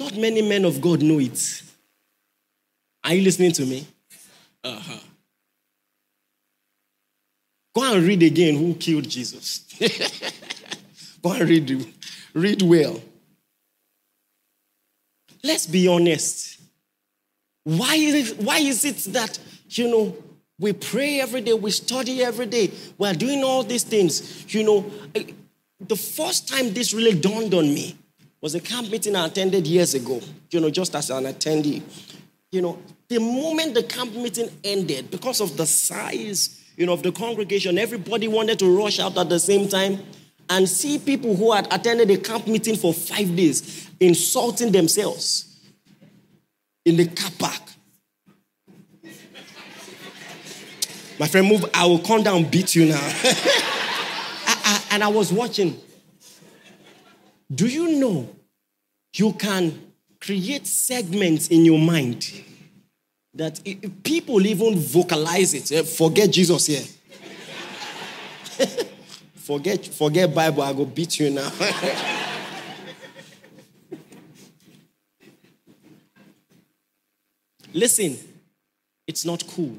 Not 0.00 0.16
many 0.16 0.40
men 0.40 0.64
of 0.64 0.80
God 0.80 1.02
know 1.02 1.18
it. 1.18 1.62
Are 3.04 3.12
you 3.12 3.20
listening 3.20 3.52
to 3.52 3.66
me? 3.66 3.86
Uh-huh. 4.64 4.98
Go 7.74 7.94
and 7.94 8.06
read 8.06 8.22
again 8.22 8.56
who 8.56 8.72
killed 8.76 9.06
Jesus. 9.06 9.66
Go 11.22 11.32
and 11.32 11.46
read, 11.46 11.94
read 12.32 12.62
well. 12.62 12.98
Let's 15.44 15.66
be 15.66 15.86
honest. 15.86 16.58
Why 17.64 17.96
is, 17.96 18.30
it, 18.30 18.38
why 18.38 18.56
is 18.56 18.86
it 18.86 19.12
that, 19.12 19.38
you 19.68 19.90
know, 19.90 20.16
we 20.58 20.72
pray 20.72 21.20
every 21.20 21.42
day, 21.42 21.52
we 21.52 21.72
study 21.72 22.24
every 22.24 22.46
day, 22.46 22.70
we're 22.96 23.12
doing 23.12 23.44
all 23.44 23.64
these 23.64 23.84
things, 23.84 24.50
you 24.54 24.64
know, 24.64 24.90
the 25.78 25.96
first 25.96 26.48
time 26.48 26.72
this 26.72 26.94
really 26.94 27.20
dawned 27.20 27.52
on 27.52 27.64
me 27.64 27.98
was 28.40 28.54
a 28.54 28.60
camp 28.60 28.90
meeting 28.90 29.16
I 29.16 29.26
attended 29.26 29.66
years 29.66 29.94
ago, 29.94 30.20
you 30.50 30.60
know, 30.60 30.70
just 30.70 30.94
as 30.94 31.10
an 31.10 31.24
attendee. 31.24 31.82
You 32.50 32.62
know, 32.62 32.78
the 33.08 33.20
moment 33.20 33.74
the 33.74 33.82
camp 33.82 34.14
meeting 34.14 34.50
ended, 34.64 35.10
because 35.10 35.40
of 35.40 35.56
the 35.56 35.66
size, 35.66 36.62
you 36.76 36.86
know, 36.86 36.94
of 36.94 37.02
the 37.02 37.12
congregation, 37.12 37.78
everybody 37.78 38.28
wanted 38.28 38.58
to 38.60 38.76
rush 38.76 38.98
out 38.98 39.18
at 39.18 39.28
the 39.28 39.38
same 39.38 39.68
time 39.68 39.98
and 40.48 40.68
see 40.68 40.98
people 40.98 41.36
who 41.36 41.52
had 41.52 41.72
attended 41.72 42.10
a 42.10 42.16
camp 42.16 42.46
meeting 42.46 42.76
for 42.76 42.92
five 42.92 43.36
days 43.36 43.88
insulting 44.00 44.72
themselves 44.72 45.60
in 46.84 46.96
the 46.96 47.06
car 47.06 47.30
park. 47.38 47.60
My 51.18 51.28
friend, 51.28 51.46
move. 51.46 51.66
I 51.74 51.84
will 51.84 51.98
come 51.98 52.22
down 52.22 52.36
and 52.38 52.50
beat 52.50 52.74
you 52.74 52.86
now. 52.86 53.00
I, 54.46 54.82
and 54.92 55.04
I 55.04 55.08
was 55.08 55.30
watching. 55.30 55.78
Do 57.52 57.66
you 57.66 57.98
know 57.98 58.28
you 59.14 59.32
can 59.32 59.92
create 60.20 60.66
segments 60.66 61.48
in 61.48 61.64
your 61.64 61.78
mind 61.78 62.30
that 63.34 63.60
people 64.04 64.46
even 64.46 64.78
vocalize 64.78 65.54
it? 65.54 65.72
Eh, 65.72 65.82
forget 65.82 66.30
Jesus 66.30 66.66
here. 66.66 66.84
forget, 69.34 69.84
forget 69.84 70.32
Bible. 70.32 70.62
I 70.62 70.72
go 70.72 70.84
beat 70.84 71.18
you 71.18 71.30
now. 71.30 71.50
Listen, 77.72 78.18
it's 79.06 79.24
not 79.24 79.44
cool. 79.46 79.76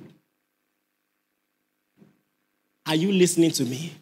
Are 2.86 2.96
you 2.96 3.12
listening 3.14 3.52
to 3.52 3.64
me? 3.64 3.94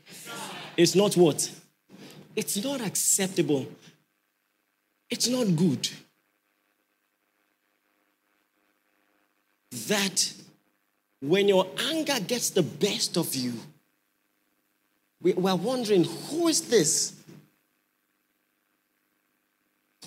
It's 0.78 0.96
not 0.96 1.18
what? 1.18 1.52
It's 2.40 2.56
not 2.64 2.80
acceptable. 2.80 3.68
It's 5.10 5.28
not 5.28 5.58
good. 5.58 5.90
That 9.90 10.34
when 11.22 11.50
your 11.50 11.68
anger 11.92 12.18
gets 12.26 12.52
the 12.52 12.64
best 12.64 13.18
of 13.18 13.36
you, 13.36 13.52
we, 15.22 15.34
are 15.34 15.58
wondering 15.58 16.06
who 16.06 16.48
is 16.48 16.62
this? 16.62 17.14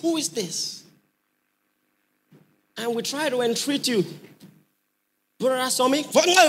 Who 0.01 0.17
is 0.17 0.29
this? 0.29 0.83
And 2.77 2.95
we 2.95 3.03
try 3.03 3.29
to 3.29 3.41
entreat 3.41 3.87
you. 3.87 4.03
Brother 5.39 5.69
Somi, 5.69 6.03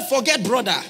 forget 0.08 0.42
brother. 0.42 0.82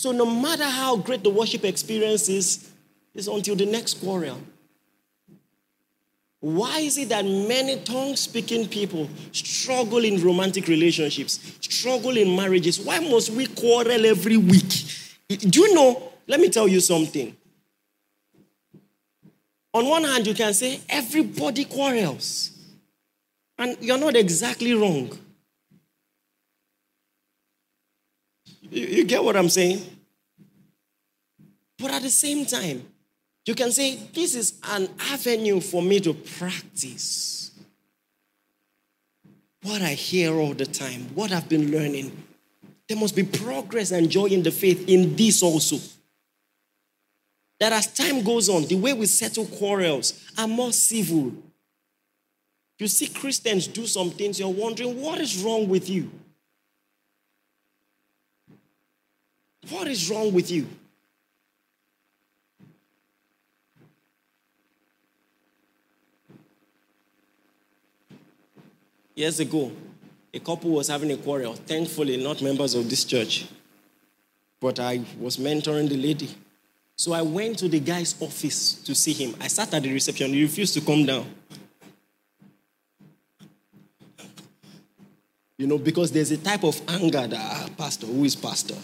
So 0.00 0.12
no 0.12 0.24
matter 0.24 0.64
how 0.64 0.96
great 0.96 1.22
the 1.22 1.28
worship 1.28 1.62
experience 1.62 2.30
is, 2.30 2.70
it's 3.14 3.26
until 3.26 3.54
the 3.54 3.66
next 3.66 4.00
quarrel. 4.00 4.40
Why 6.40 6.78
is 6.78 6.96
it 6.96 7.10
that 7.10 7.22
many 7.26 7.80
tongue 7.80 8.16
speaking 8.16 8.66
people 8.66 9.10
struggle 9.32 10.02
in 10.02 10.22
romantic 10.22 10.68
relationships, 10.68 11.38
struggle 11.60 12.16
in 12.16 12.34
marriages? 12.34 12.80
Why 12.80 12.98
must 13.00 13.28
we 13.28 13.46
quarrel 13.48 14.06
every 14.06 14.38
week? 14.38 14.72
Do 15.28 15.60
you 15.60 15.74
know? 15.74 16.10
Let 16.26 16.40
me 16.40 16.48
tell 16.48 16.66
you 16.66 16.80
something. 16.80 17.36
On 19.74 19.86
one 19.86 20.04
hand, 20.04 20.26
you 20.26 20.32
can 20.32 20.54
say 20.54 20.80
everybody 20.88 21.66
quarrels, 21.66 22.52
and 23.58 23.76
you're 23.82 23.98
not 23.98 24.16
exactly 24.16 24.72
wrong. 24.72 25.10
You, 28.70 28.86
you 28.86 29.04
get 29.04 29.22
what 29.22 29.36
I'm 29.36 29.48
saying? 29.48 29.84
But 31.78 31.92
at 31.92 32.02
the 32.02 32.10
same 32.10 32.46
time, 32.46 32.84
You 33.46 33.54
can 33.56 33.72
say, 33.72 33.96
This 34.14 34.34
is 34.34 34.60
an 34.62 34.88
avenue 35.10 35.60
for 35.60 35.82
me 35.82 35.98
to 36.00 36.14
practice 36.14 37.50
what 39.62 39.82
I 39.82 39.94
hear 39.94 40.34
all 40.34 40.54
the 40.54 40.66
time, 40.66 41.08
what 41.14 41.32
I've 41.32 41.48
been 41.48 41.70
learning. 41.72 42.16
There 42.88 42.96
must 42.96 43.16
be 43.16 43.24
progress 43.24 43.90
and 43.90 44.08
joy 44.08 44.26
in 44.26 44.42
the 44.42 44.50
faith 44.50 44.88
in 44.88 45.16
this 45.16 45.42
also. 45.42 45.78
That 47.58 47.72
as 47.72 47.92
time 47.92 48.22
goes 48.22 48.48
on, 48.48 48.66
the 48.66 48.76
way 48.76 48.92
we 48.94 49.06
settle 49.06 49.46
quarrels 49.46 50.24
are 50.38 50.48
more 50.48 50.72
civil. 50.72 51.32
You 52.78 52.86
see 52.86 53.08
Christians 53.08 53.66
do 53.66 53.86
some 53.86 54.10
things, 54.10 54.38
you're 54.40 54.48
wondering, 54.48 55.00
what 55.00 55.20
is 55.20 55.42
wrong 55.42 55.68
with 55.68 55.90
you? 55.90 56.10
What 59.68 59.86
is 59.88 60.10
wrong 60.10 60.32
with 60.32 60.50
you? 60.50 60.66
Years 69.14 69.38
ago, 69.38 69.70
a 70.32 70.38
couple 70.40 70.70
was 70.70 70.88
having 70.88 71.12
a 71.12 71.16
quarrel. 71.16 71.54
Thankfully, 71.54 72.16
not 72.22 72.40
members 72.40 72.74
of 72.74 72.88
this 72.88 73.04
church. 73.04 73.46
But 74.60 74.78
I 74.78 75.02
was 75.18 75.36
mentoring 75.36 75.88
the 75.88 75.96
lady. 75.96 76.30
So 76.96 77.12
I 77.12 77.22
went 77.22 77.58
to 77.58 77.68
the 77.68 77.80
guy's 77.80 78.14
office 78.20 78.74
to 78.74 78.94
see 78.94 79.12
him. 79.12 79.34
I 79.40 79.48
sat 79.48 79.74
at 79.74 79.82
the 79.82 79.92
reception. 79.92 80.32
He 80.32 80.42
refused 80.42 80.74
to 80.74 80.80
come 80.80 81.04
down. 81.04 81.26
You 85.58 85.66
know, 85.66 85.76
because 85.78 86.10
there's 86.12 86.30
a 86.30 86.38
type 86.38 86.64
of 86.64 86.80
anger 86.88 87.26
that, 87.26 87.38
ah, 87.38 87.68
pastor, 87.76 88.06
who 88.06 88.24
is 88.24 88.34
pastor? 88.34 88.76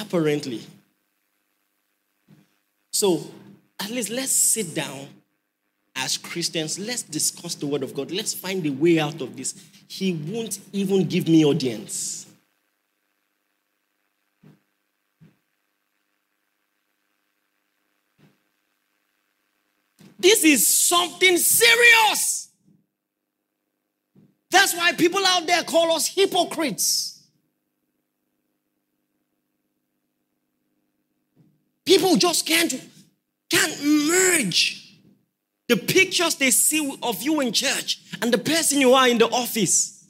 Apparently. 0.00 0.62
So, 2.92 3.26
at 3.80 3.90
least 3.90 4.10
let's 4.10 4.32
sit 4.32 4.74
down 4.74 5.08
as 5.94 6.16
Christians, 6.16 6.78
let's 6.78 7.02
discuss 7.02 7.54
the 7.54 7.66
word 7.66 7.82
of 7.82 7.94
God. 7.94 8.10
Let's 8.10 8.32
find 8.32 8.64
a 8.66 8.70
way 8.70 8.98
out 8.98 9.20
of 9.20 9.36
this. 9.36 9.54
He 9.88 10.14
won't 10.14 10.58
even 10.72 11.06
give 11.06 11.28
me 11.28 11.44
audience. 11.44 12.26
This 20.18 20.44
is 20.44 20.66
something 20.66 21.36
serious. 21.36 22.48
That's 24.50 24.74
why 24.74 24.92
people 24.92 25.24
out 25.26 25.46
there 25.46 25.64
call 25.64 25.92
us 25.92 26.06
hypocrites. 26.06 27.11
People 31.92 32.16
just 32.16 32.46
can't, 32.46 32.72
can't 33.50 33.84
merge 33.84 34.98
the 35.68 35.76
pictures 35.76 36.36
they 36.36 36.50
see 36.50 36.96
of 37.02 37.20
you 37.20 37.40
in 37.40 37.52
church 37.52 38.00
and 38.22 38.32
the 38.32 38.38
person 38.38 38.80
you 38.80 38.94
are 38.94 39.06
in 39.08 39.18
the 39.18 39.28
office. 39.28 40.02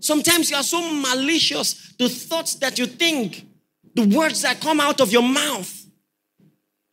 Sometimes 0.00 0.50
you 0.50 0.58
are 0.58 0.62
so 0.62 0.82
malicious, 0.92 1.94
the 1.98 2.10
thoughts 2.10 2.56
that 2.56 2.78
you 2.78 2.84
think, 2.84 3.46
the 3.94 4.06
words 4.14 4.42
that 4.42 4.60
come 4.60 4.80
out 4.80 5.00
of 5.00 5.10
your 5.10 5.22
mouth, 5.22 5.86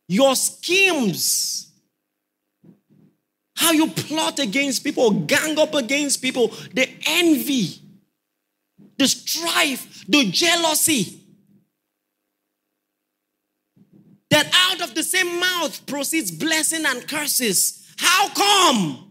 your 0.08 0.34
schemes, 0.34 1.70
how 3.54 3.72
you 3.72 3.88
plot 3.88 4.38
against 4.38 4.82
people, 4.82 5.10
gang 5.10 5.58
up 5.58 5.74
against 5.74 6.22
people, 6.22 6.48
the 6.72 6.88
envy, 7.06 7.82
the 8.96 9.06
strife, 9.06 10.06
the 10.08 10.30
jealousy. 10.30 11.17
That 14.30 14.50
out 14.54 14.88
of 14.88 14.94
the 14.94 15.02
same 15.02 15.40
mouth 15.40 15.86
proceeds 15.86 16.30
blessing 16.30 16.84
and 16.86 17.06
curses. 17.08 17.86
How 17.96 18.28
come? 18.28 19.04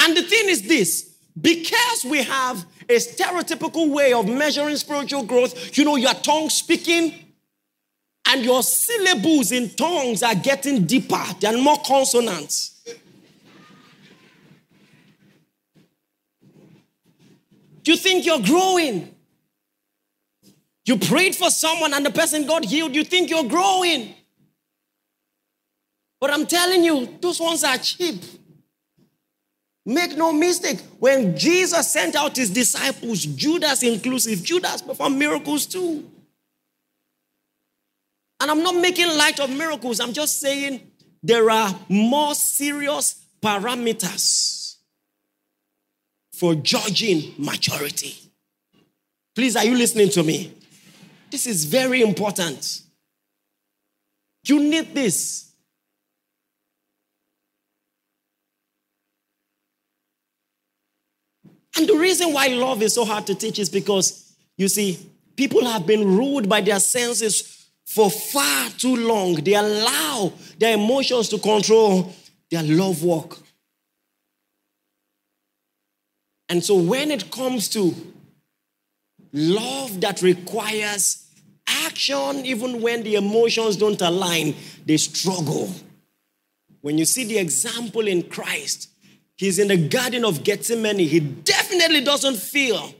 And 0.00 0.16
the 0.16 0.22
thing 0.22 0.48
is 0.48 0.66
this 0.66 1.16
because 1.40 2.04
we 2.04 2.22
have 2.22 2.66
a 2.88 2.96
stereotypical 2.96 3.90
way 3.90 4.12
of 4.12 4.28
measuring 4.28 4.76
spiritual 4.76 5.22
growth, 5.22 5.78
you 5.78 5.84
know, 5.84 5.96
your 5.96 6.14
tongue 6.14 6.50
speaking 6.50 7.14
and 8.26 8.44
your 8.44 8.62
syllables 8.62 9.52
in 9.52 9.70
tongues 9.70 10.22
are 10.22 10.34
getting 10.34 10.84
deeper, 10.84 11.22
they're 11.40 11.56
more 11.56 11.78
consonants. 11.86 12.84
You 17.84 17.96
think 17.96 18.26
you're 18.26 18.40
growing? 18.40 19.12
You 20.84 20.98
prayed 20.98 21.36
for 21.36 21.50
someone 21.50 21.94
and 21.94 22.04
the 22.04 22.10
person 22.10 22.46
got 22.46 22.64
healed. 22.64 22.94
You 22.94 23.04
think 23.04 23.30
you're 23.30 23.44
growing. 23.44 24.14
But 26.20 26.32
I'm 26.32 26.46
telling 26.46 26.84
you, 26.84 27.18
those 27.20 27.40
ones 27.40 27.64
are 27.64 27.78
cheap. 27.78 28.22
Make 29.84 30.16
no 30.16 30.32
mistake, 30.32 30.80
when 31.00 31.36
Jesus 31.36 31.90
sent 31.90 32.14
out 32.14 32.36
his 32.36 32.50
disciples, 32.50 33.24
Judas 33.24 33.82
inclusive, 33.82 34.42
Judas 34.44 34.80
performed 34.80 35.18
miracles 35.18 35.66
too. 35.66 36.08
And 38.40 38.50
I'm 38.50 38.62
not 38.62 38.76
making 38.76 39.08
light 39.16 39.40
of 39.40 39.50
miracles, 39.50 39.98
I'm 39.98 40.12
just 40.12 40.38
saying 40.38 40.88
there 41.22 41.50
are 41.50 41.74
more 41.88 42.34
serious 42.34 43.20
parameters 43.40 44.76
for 46.32 46.54
judging 46.54 47.34
maturity. 47.38 48.16
Please, 49.34 49.56
are 49.56 49.64
you 49.64 49.76
listening 49.76 50.08
to 50.10 50.22
me? 50.22 50.52
This 51.32 51.46
is 51.46 51.64
very 51.64 52.02
important. 52.02 52.82
You 54.44 54.60
need 54.60 54.94
this. 54.94 55.50
And 61.78 61.88
the 61.88 61.96
reason 61.96 62.34
why 62.34 62.48
love 62.48 62.82
is 62.82 62.92
so 62.92 63.06
hard 63.06 63.26
to 63.28 63.34
teach 63.34 63.58
is 63.58 63.70
because, 63.70 64.34
you 64.58 64.68
see, 64.68 64.98
people 65.34 65.64
have 65.64 65.86
been 65.86 66.18
ruled 66.18 66.50
by 66.50 66.60
their 66.60 66.78
senses 66.78 67.66
for 67.86 68.10
far 68.10 68.68
too 68.68 68.96
long. 68.96 69.36
They 69.36 69.54
allow 69.54 70.34
their 70.58 70.74
emotions 70.74 71.30
to 71.30 71.38
control 71.38 72.14
their 72.50 72.62
love 72.62 73.02
walk. 73.02 73.38
And 76.50 76.62
so 76.62 76.76
when 76.76 77.10
it 77.10 77.30
comes 77.30 77.70
to 77.70 77.94
love 79.32 79.98
that 80.02 80.20
requires 80.20 81.21
action, 81.84 82.44
even 82.44 82.80
when 82.82 83.02
the 83.02 83.16
emotions 83.16 83.76
don't 83.76 84.00
align, 84.00 84.54
they 84.84 84.96
struggle. 84.96 85.70
When 86.80 86.98
you 86.98 87.04
see 87.04 87.24
the 87.24 87.38
example 87.38 88.06
in 88.06 88.24
Christ, 88.24 88.90
he's 89.36 89.58
in 89.58 89.68
the 89.68 89.88
Garden 89.88 90.24
of 90.24 90.42
Gethsemane, 90.44 90.98
he 90.98 91.20
definitely 91.20 92.02
doesn't 92.02 92.36
feel 92.36 92.94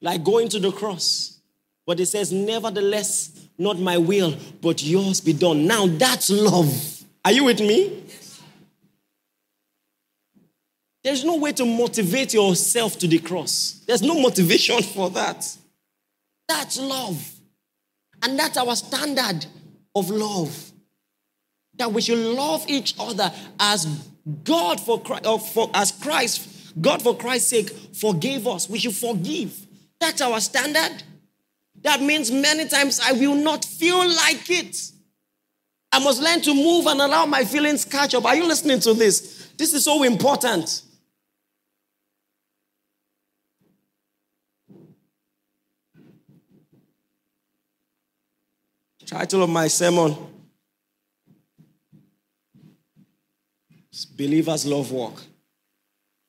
like 0.00 0.24
going 0.24 0.48
to 0.50 0.58
the 0.58 0.72
cross. 0.72 1.38
But 1.86 1.98
he 1.98 2.04
says, 2.04 2.32
Nevertheless, 2.32 3.48
not 3.58 3.78
my 3.78 3.96
will, 3.96 4.36
but 4.60 4.82
yours 4.82 5.20
be 5.20 5.32
done. 5.32 5.66
Now 5.66 5.86
that's 5.86 6.30
love. 6.30 7.04
Are 7.24 7.32
you 7.32 7.44
with 7.44 7.60
me? 7.60 8.02
There's 11.02 11.24
no 11.24 11.36
way 11.36 11.52
to 11.52 11.64
motivate 11.64 12.34
yourself 12.34 12.98
to 12.98 13.06
the 13.06 13.20
cross. 13.20 13.80
There's 13.86 14.02
no 14.02 14.20
motivation 14.20 14.82
for 14.94 15.08
that. 15.10 15.56
That's 16.48 16.78
love. 16.78 17.32
And 18.22 18.38
that's 18.38 18.56
our 18.56 18.76
standard 18.76 19.46
of 19.94 20.10
love. 20.10 20.72
That 21.74 21.92
we 21.92 22.00
should 22.00 22.18
love 22.18 22.64
each 22.68 22.94
other 22.98 23.30
as 23.60 23.84
God 24.44 24.80
for 24.80 25.00
Christ, 25.00 25.26
or 25.26 25.34
uh, 25.34 25.38
for, 25.38 25.70
as 25.74 25.92
Christ, 25.92 26.74
God 26.80 27.02
for 27.02 27.16
Christ's 27.16 27.50
sake 27.50 27.70
forgave 27.70 28.46
us. 28.46 28.68
We 28.68 28.78
should 28.78 28.94
forgive. 28.94 29.66
That's 30.00 30.20
our 30.20 30.40
standard. 30.40 31.02
That 31.82 32.00
means 32.00 32.30
many 32.30 32.68
times 32.68 33.00
I 33.00 33.12
will 33.12 33.34
not 33.34 33.64
feel 33.64 33.98
like 33.98 34.50
it. 34.50 34.92
I 35.92 36.02
must 36.02 36.20
learn 36.20 36.40
to 36.42 36.54
move 36.54 36.86
and 36.86 37.00
allow 37.00 37.26
my 37.26 37.44
feelings 37.44 37.84
catch 37.84 38.14
up. 38.14 38.24
Are 38.24 38.34
you 38.34 38.46
listening 38.46 38.80
to 38.80 38.94
this? 38.94 39.50
This 39.56 39.72
is 39.72 39.84
so 39.84 40.02
important. 40.02 40.82
Title 49.06 49.44
of 49.44 49.50
my 49.50 49.68
sermon 49.68 50.16
Believers 54.16 54.66
Love 54.66 54.90
Walk. 54.90 55.22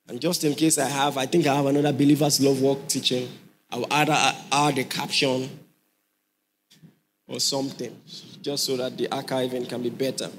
And 0.08 0.22
just 0.22 0.44
in 0.44 0.54
case 0.54 0.78
I 0.78 0.88
have, 0.88 1.18
I 1.18 1.26
think 1.26 1.48
I 1.48 1.56
have 1.56 1.66
another 1.66 1.92
Believers 1.92 2.40
Love 2.40 2.62
Walk 2.62 2.88
teaching. 2.88 3.28
I'll 3.72 3.92
add, 3.92 4.10
add 4.10 4.78
a 4.78 4.84
caption 4.84 5.50
or 7.28 7.40
something 7.40 8.00
just 8.42 8.66
so 8.66 8.78
that 8.78 8.96
the 8.96 9.08
archiving 9.08 9.68
can 9.68 9.82
be 9.82 9.90
better. 9.90 10.30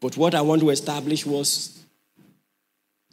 But 0.00 0.16
what 0.16 0.34
I 0.34 0.40
want 0.40 0.62
to 0.62 0.70
establish 0.70 1.24
was 1.26 1.84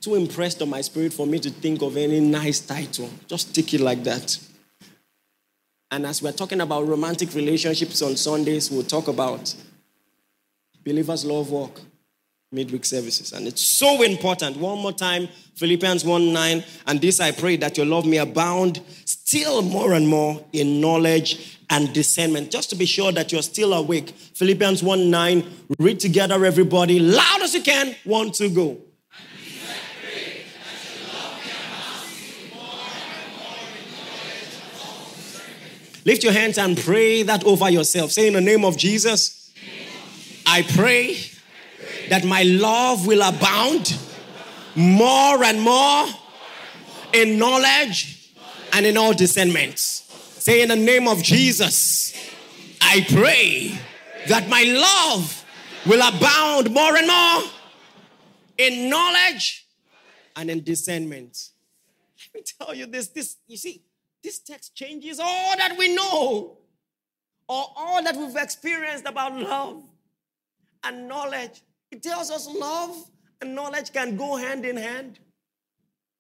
too 0.02 0.16
impressed 0.16 0.62
on 0.62 0.70
my 0.70 0.82
spirit 0.82 1.14
for 1.14 1.28
me 1.28 1.40
to 1.40 1.50
think 1.50 1.82
of 1.82 1.98
any 1.98 2.22
nice 2.22 2.62
title. 2.62 3.10
Just 3.28 3.54
take 3.54 3.74
it 3.74 3.82
like 3.82 4.04
that. 4.06 4.40
And 5.92 6.06
as 6.06 6.22
we're 6.22 6.32
talking 6.32 6.62
about 6.62 6.88
romantic 6.88 7.34
relationships 7.34 8.02
on 8.02 8.16
Sundays, 8.16 8.70
we'll 8.70 8.84
talk 8.84 9.08
about 9.08 9.56
believers' 10.84 11.26
love 11.26 11.50
walk 11.50 11.82
midweek 12.52 12.84
services. 12.84 13.32
And 13.32 13.48
it's 13.48 13.62
so 13.62 14.02
important. 14.02 14.58
One 14.58 14.80
more 14.80 14.92
time, 14.92 15.28
Philippians 15.56 16.04
1 16.04 16.34
9. 16.34 16.64
And 16.88 17.02
this 17.02 17.20
I 17.20 17.32
pray 17.32 17.58
that 17.58 17.78
your 17.78 17.86
love 17.86 18.06
may 18.06 18.18
abound 18.18 18.82
still 19.06 19.62
more 19.62 19.94
and 19.94 20.08
more 20.08 20.44
in 20.54 20.82
knowledge 20.82 21.60
and 21.70 21.94
discernment. 21.94 22.50
Just 22.52 22.70
to 22.72 22.76
be 22.76 22.86
sure 22.86 23.12
that 23.12 23.32
you're 23.32 23.44
still 23.44 23.74
awake. 23.74 24.10
Philippians 24.10 24.82
1 24.82 25.10
9. 25.10 25.44
Read 25.80 26.00
together, 26.00 26.44
everybody, 26.46 27.00
loud 27.00 27.42
as 27.42 27.54
you 27.54 27.62
can. 27.62 27.96
One, 28.04 28.32
two, 28.32 28.50
go. 28.50 28.78
Lift 36.06 36.24
your 36.24 36.34
hands 36.34 36.58
and 36.58 36.78
pray 36.78 37.24
that 37.24 37.44
over 37.44 37.70
yourself. 37.70 38.12
Say 38.12 38.28
in 38.28 38.34
the 38.34 38.42
name 38.42 38.64
of 38.64 38.78
Jesus, 38.78 39.52
I 40.46 40.64
pray 40.64 41.18
that 42.10 42.24
my 42.26 42.44
love 42.44 43.06
will 43.06 43.22
abound 43.22 43.98
more 44.76 45.44
and 45.44 45.62
more 45.62 46.06
in 47.14 47.38
knowledge 47.38 48.32
and 48.74 48.86
in 48.86 48.98
all 48.98 49.14
discernments. 49.14 50.06
Say 50.40 50.62
in 50.62 50.70
the 50.70 50.76
name 50.76 51.08
of 51.08 51.22
Jesus, 51.22 52.14
I 52.82 53.06
pray 53.10 53.78
that 54.28 54.48
my 54.48 54.64
love 54.64 55.46
will 55.86 56.02
abound 56.02 56.72
more 56.72 56.96
and 56.96 57.08
more 57.08 57.52
in 58.58 58.90
knowledge 58.90 59.68
and 60.36 60.50
in 60.50 60.64
discernment. 60.64 61.50
Let 62.34 62.42
me 62.42 62.44
tell 62.58 62.74
you 62.76 62.86
this, 62.86 63.08
this, 63.08 63.38
you 63.48 63.58
see, 63.58 63.82
this 64.24 64.40
text 64.40 64.76
changes 64.76 65.20
all 65.20 65.58
that 65.58 65.76
we 65.78 65.96
know 65.96 66.58
or 67.48 67.66
all 67.76 68.04
that 68.04 68.16
we've 68.16 68.36
experienced 68.36 69.06
about 69.08 69.36
love 69.36 69.84
and 70.84 71.08
knowledge. 71.08 71.62
It 71.92 72.04
tells 72.04 72.30
us 72.30 72.48
love 72.48 72.96
and 73.42 73.56
knowledge 73.56 73.92
can 73.92 74.16
go 74.16 74.36
hand 74.36 74.66
in 74.66 74.78
hand. 74.78 75.20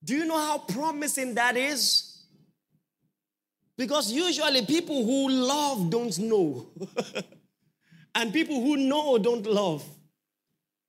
Do 0.03 0.15
you 0.15 0.25
know 0.25 0.37
how 0.37 0.59
promising 0.59 1.35
that 1.35 1.57
is? 1.57 2.23
Because 3.77 4.11
usually 4.11 4.65
people 4.65 5.05
who 5.05 5.29
love 5.29 5.89
don't 5.89 6.17
know, 6.19 6.67
and 8.15 8.33
people 8.33 8.61
who 8.61 8.75
know 8.75 9.17
don't 9.17 9.45
love. 9.45 9.85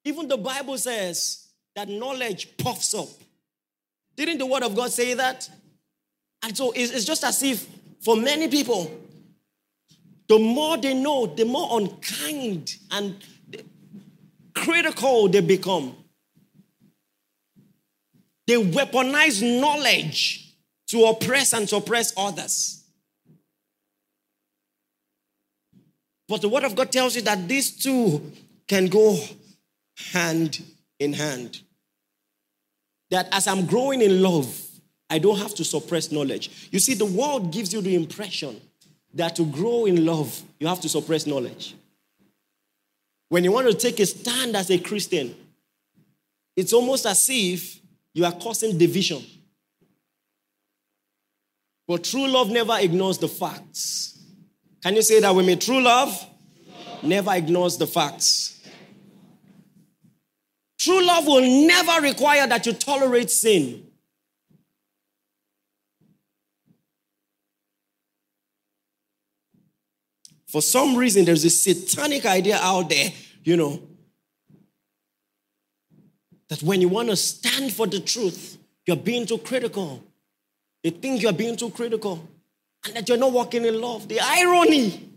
Even 0.04 0.26
the 0.26 0.36
Bible 0.36 0.76
says 0.78 1.48
that 1.76 1.88
knowledge 1.88 2.56
puffs 2.56 2.94
up. 2.94 3.08
Didn't 4.16 4.38
the 4.38 4.46
Word 4.46 4.62
of 4.62 4.74
God 4.74 4.90
say 4.90 5.14
that? 5.14 5.48
And 6.42 6.56
so 6.56 6.72
it's 6.74 7.04
just 7.04 7.24
as 7.24 7.42
if 7.42 7.66
for 8.00 8.16
many 8.16 8.48
people, 8.48 8.90
the 10.28 10.38
more 10.38 10.76
they 10.78 10.94
know, 10.94 11.26
the 11.26 11.44
more 11.44 11.78
unkind 11.78 12.76
and 12.90 13.16
critical 14.54 15.28
they 15.28 15.40
become. 15.40 15.96
They 18.46 18.54
weaponize 18.54 19.60
knowledge 19.60 20.54
to 20.88 21.04
oppress 21.04 21.52
and 21.52 21.68
suppress 21.68 22.12
others. 22.16 22.84
But 26.28 26.42
the 26.42 26.48
Word 26.48 26.64
of 26.64 26.76
God 26.76 26.92
tells 26.92 27.16
you 27.16 27.22
that 27.22 27.48
these 27.48 27.76
two 27.76 28.32
can 28.68 28.86
go 28.86 29.18
hand 30.12 30.62
in 30.98 31.12
hand. 31.12 31.60
That 33.10 33.28
as 33.32 33.48
I'm 33.48 33.66
growing 33.66 34.00
in 34.00 34.22
love, 34.22 34.69
I 35.10 35.18
don't 35.18 35.38
have 35.38 35.54
to 35.56 35.64
suppress 35.64 36.12
knowledge. 36.12 36.68
You 36.70 36.78
see, 36.78 36.94
the 36.94 37.04
world 37.04 37.52
gives 37.52 37.72
you 37.72 37.80
the 37.80 37.96
impression 37.96 38.60
that 39.14 39.34
to 39.36 39.44
grow 39.44 39.86
in 39.86 40.06
love, 40.06 40.40
you 40.60 40.68
have 40.68 40.80
to 40.82 40.88
suppress 40.88 41.26
knowledge. 41.26 41.74
When 43.28 43.42
you 43.42 43.50
want 43.50 43.66
to 43.68 43.74
take 43.74 43.98
a 43.98 44.06
stand 44.06 44.56
as 44.56 44.70
a 44.70 44.78
Christian, 44.78 45.34
it's 46.56 46.72
almost 46.72 47.06
as 47.06 47.26
if 47.28 47.80
you 48.14 48.24
are 48.24 48.32
causing 48.32 48.78
division. 48.78 49.24
But 51.88 52.04
true 52.04 52.28
love 52.28 52.50
never 52.50 52.76
ignores 52.78 53.18
the 53.18 53.28
facts. 53.28 54.18
Can 54.82 54.94
you 54.94 55.02
say 55.02 55.20
that 55.20 55.34
with 55.34 55.44
me? 55.44 55.56
True 55.56 55.80
love 55.80 56.26
never 57.02 57.34
ignores 57.34 57.76
the 57.76 57.86
facts. 57.86 58.60
True 60.78 61.04
love 61.04 61.26
will 61.26 61.66
never 61.66 62.00
require 62.00 62.46
that 62.46 62.64
you 62.64 62.72
tolerate 62.72 63.30
sin. 63.30 63.89
For 70.50 70.60
some 70.60 70.96
reason, 70.96 71.24
there's 71.24 71.44
a 71.44 71.50
satanic 71.50 72.26
idea 72.26 72.58
out 72.60 72.88
there, 72.88 73.10
you 73.44 73.56
know, 73.56 73.80
that 76.48 76.60
when 76.60 76.80
you 76.80 76.88
want 76.88 77.08
to 77.08 77.16
stand 77.16 77.72
for 77.72 77.86
the 77.86 78.00
truth, 78.00 78.58
you're 78.84 78.96
being 78.96 79.26
too 79.26 79.38
critical. 79.38 80.02
They 80.82 80.90
think 80.90 81.22
you're 81.22 81.32
being 81.32 81.56
too 81.56 81.70
critical 81.70 82.28
and 82.84 82.96
that 82.96 83.08
you're 83.08 83.16
not 83.16 83.30
walking 83.30 83.64
in 83.64 83.80
love. 83.80 84.08
The 84.08 84.18
irony. 84.18 85.08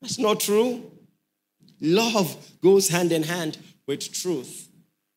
That's 0.00 0.20
not 0.20 0.38
true. 0.38 0.88
Love 1.80 2.36
goes 2.62 2.88
hand 2.88 3.10
in 3.10 3.24
hand 3.24 3.58
with 3.88 4.12
truth, 4.12 4.68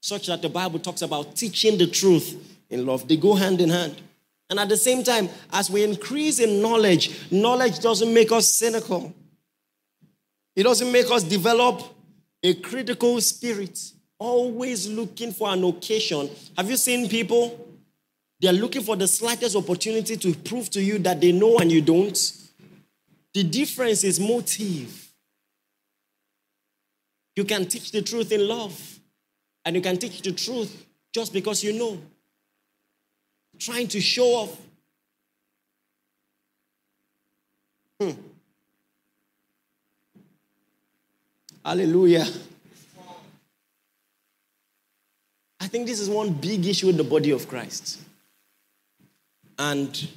such 0.01 0.25
that 0.27 0.41
the 0.41 0.49
Bible 0.49 0.79
talks 0.79 1.03
about 1.03 1.35
teaching 1.35 1.77
the 1.77 1.85
truth 1.85 2.57
in 2.71 2.87
love. 2.87 3.07
They 3.07 3.17
go 3.17 3.35
hand 3.35 3.61
in 3.61 3.69
hand. 3.69 4.01
And 4.49 4.59
at 4.59 4.69
the 4.69 4.77
same 4.77 5.03
time, 5.03 5.29
as 5.51 5.69
we 5.69 5.83
increase 5.83 6.39
in 6.39 6.61
knowledge, 6.61 7.31
knowledge 7.31 7.79
doesn't 7.79 8.13
make 8.13 8.31
us 8.31 8.51
cynical. 8.51 9.13
It 10.55 10.63
doesn't 10.63 10.91
make 10.91 11.11
us 11.11 11.23
develop 11.23 11.83
a 12.41 12.53
critical 12.55 13.19
spirit, 13.19 13.79
always 14.17 14.87
looking 14.87 15.33
for 15.33 15.49
an 15.49 15.63
occasion. 15.63 16.29
Have 16.55 16.69
you 16.69 16.77
seen 16.77 17.09
people? 17.09 17.67
They're 18.39 18.53
looking 18.53 18.83
for 18.83 18.95
the 18.95 19.07
slightest 19.07 19.55
opportunity 19.55 20.15
to 20.15 20.33
prove 20.33 20.69
to 20.71 20.81
you 20.81 20.99
that 20.99 21.19
they 21.19 21.31
know 21.31 21.57
and 21.57 21.71
you 21.71 21.81
don't. 21.81 22.17
The 23.33 23.43
difference 23.43 24.03
is 24.03 24.19
motive. 24.19 25.11
You 27.35 27.43
can 27.43 27.65
teach 27.67 27.91
the 27.91 28.01
truth 28.01 28.31
in 28.31 28.47
love, 28.47 28.99
and 29.65 29.75
you 29.75 29.81
can 29.81 29.97
teach 29.97 30.21
the 30.21 30.31
truth 30.31 30.85
just 31.13 31.33
because 31.33 31.63
you 31.63 31.73
know 31.73 31.99
trying 33.59 33.87
to 33.89 34.01
show 34.01 34.25
off. 34.25 34.61
Hmm. 37.99 38.11
Hallelujah. 41.65 42.25
I 45.59 45.67
think 45.67 45.87
this 45.87 45.99
is 45.99 46.09
one 46.09 46.31
big 46.31 46.65
issue 46.65 46.87
in 46.89 46.95
the 46.97 47.03
body 47.03 47.31
of 47.31 47.47
Christ. 47.49 47.99
And 49.59 50.07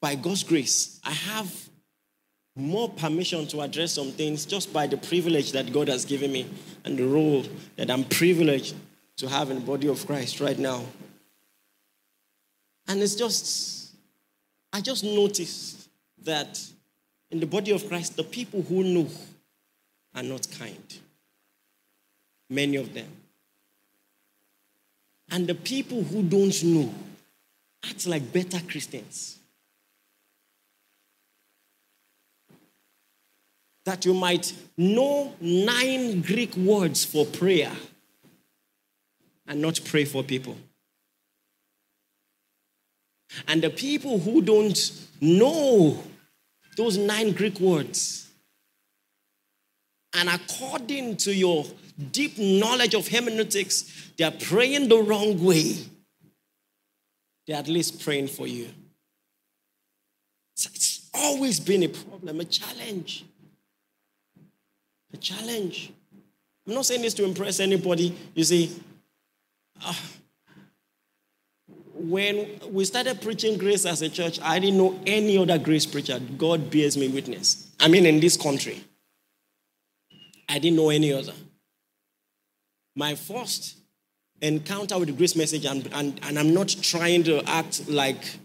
by 0.00 0.14
God's 0.14 0.44
grace, 0.44 1.00
I 1.04 1.10
have 1.10 1.52
more 2.54 2.88
permission 2.88 3.46
to 3.48 3.60
address 3.60 3.92
some 3.92 4.10
things 4.12 4.44
just 4.44 4.72
by 4.72 4.86
the 4.86 4.96
privilege 4.96 5.52
that 5.52 5.72
God 5.72 5.88
has 5.88 6.04
given 6.04 6.30
me 6.30 6.46
and 6.84 6.98
the 6.98 7.06
role 7.06 7.44
that 7.76 7.90
I'm 7.90 8.04
privileged 8.04 8.74
to 9.16 9.28
have 9.28 9.50
in 9.50 9.60
the 9.60 9.66
body 9.66 9.88
of 9.88 10.06
Christ 10.06 10.40
right 10.40 10.58
now. 10.58 10.84
And 12.88 13.02
it's 13.02 13.14
just, 13.14 13.92
I 14.72 14.80
just 14.80 15.04
noticed 15.04 15.88
that 16.24 16.58
in 17.30 17.38
the 17.38 17.46
body 17.46 17.70
of 17.70 17.86
Christ, 17.86 18.16
the 18.16 18.24
people 18.24 18.62
who 18.62 18.82
know 18.82 19.06
are 20.14 20.22
not 20.22 20.48
kind. 20.58 20.98
Many 22.48 22.76
of 22.76 22.94
them. 22.94 23.08
And 25.30 25.46
the 25.46 25.54
people 25.54 26.02
who 26.02 26.22
don't 26.22 26.64
know 26.64 26.92
act 27.84 28.06
like 28.06 28.32
better 28.32 28.58
Christians. 28.66 29.38
That 33.84 34.06
you 34.06 34.14
might 34.14 34.52
know 34.76 35.34
nine 35.40 36.22
Greek 36.22 36.56
words 36.56 37.04
for 37.04 37.26
prayer 37.26 37.72
and 39.46 39.60
not 39.60 39.80
pray 39.84 40.06
for 40.06 40.22
people. 40.22 40.56
And 43.46 43.62
the 43.62 43.70
people 43.70 44.18
who 44.18 44.42
don't 44.42 45.06
know 45.20 46.02
those 46.76 46.96
nine 46.96 47.32
Greek 47.32 47.60
words, 47.60 48.30
and 50.14 50.28
according 50.28 51.16
to 51.18 51.34
your 51.34 51.64
deep 52.12 52.38
knowledge 52.38 52.94
of 52.94 53.08
hermeneutics, 53.08 54.10
they 54.16 54.24
are 54.24 54.30
praying 54.32 54.88
the 54.88 54.98
wrong 54.98 55.42
way. 55.44 55.76
They're 57.46 57.56
at 57.56 57.68
least 57.68 58.00
praying 58.02 58.28
for 58.28 58.46
you. 58.46 58.68
It's 60.54 61.08
always 61.14 61.60
been 61.60 61.82
a 61.82 61.88
problem, 61.88 62.40
a 62.40 62.44
challenge. 62.44 63.24
A 65.12 65.16
challenge. 65.16 65.92
I'm 66.66 66.74
not 66.74 66.84
saying 66.86 67.02
this 67.02 67.14
to 67.14 67.24
impress 67.24 67.60
anybody. 67.60 68.14
You 68.34 68.44
see, 68.44 68.76
uh, 69.82 69.94
when 71.98 72.60
we 72.70 72.84
started 72.84 73.20
preaching 73.20 73.58
grace 73.58 73.84
as 73.84 74.02
a 74.02 74.08
church, 74.08 74.38
I 74.42 74.58
didn't 74.58 74.78
know 74.78 74.98
any 75.06 75.36
other 75.36 75.58
grace 75.58 75.86
preacher. 75.86 76.20
God 76.36 76.70
bears 76.70 76.96
me 76.96 77.08
witness. 77.08 77.68
I 77.80 77.88
mean, 77.88 78.06
in 78.06 78.20
this 78.20 78.36
country, 78.36 78.84
I 80.48 80.58
didn't 80.58 80.76
know 80.76 80.90
any 80.90 81.12
other. 81.12 81.32
My 82.96 83.14
first 83.14 83.76
encounter 84.40 84.98
with 84.98 85.08
the 85.08 85.14
grace 85.14 85.36
message, 85.36 85.64
and, 85.64 85.88
and, 85.92 86.20
and 86.22 86.38
I'm 86.38 86.54
not 86.54 86.68
trying 86.68 87.24
to 87.24 87.42
act 87.48 87.88
like 87.88 88.38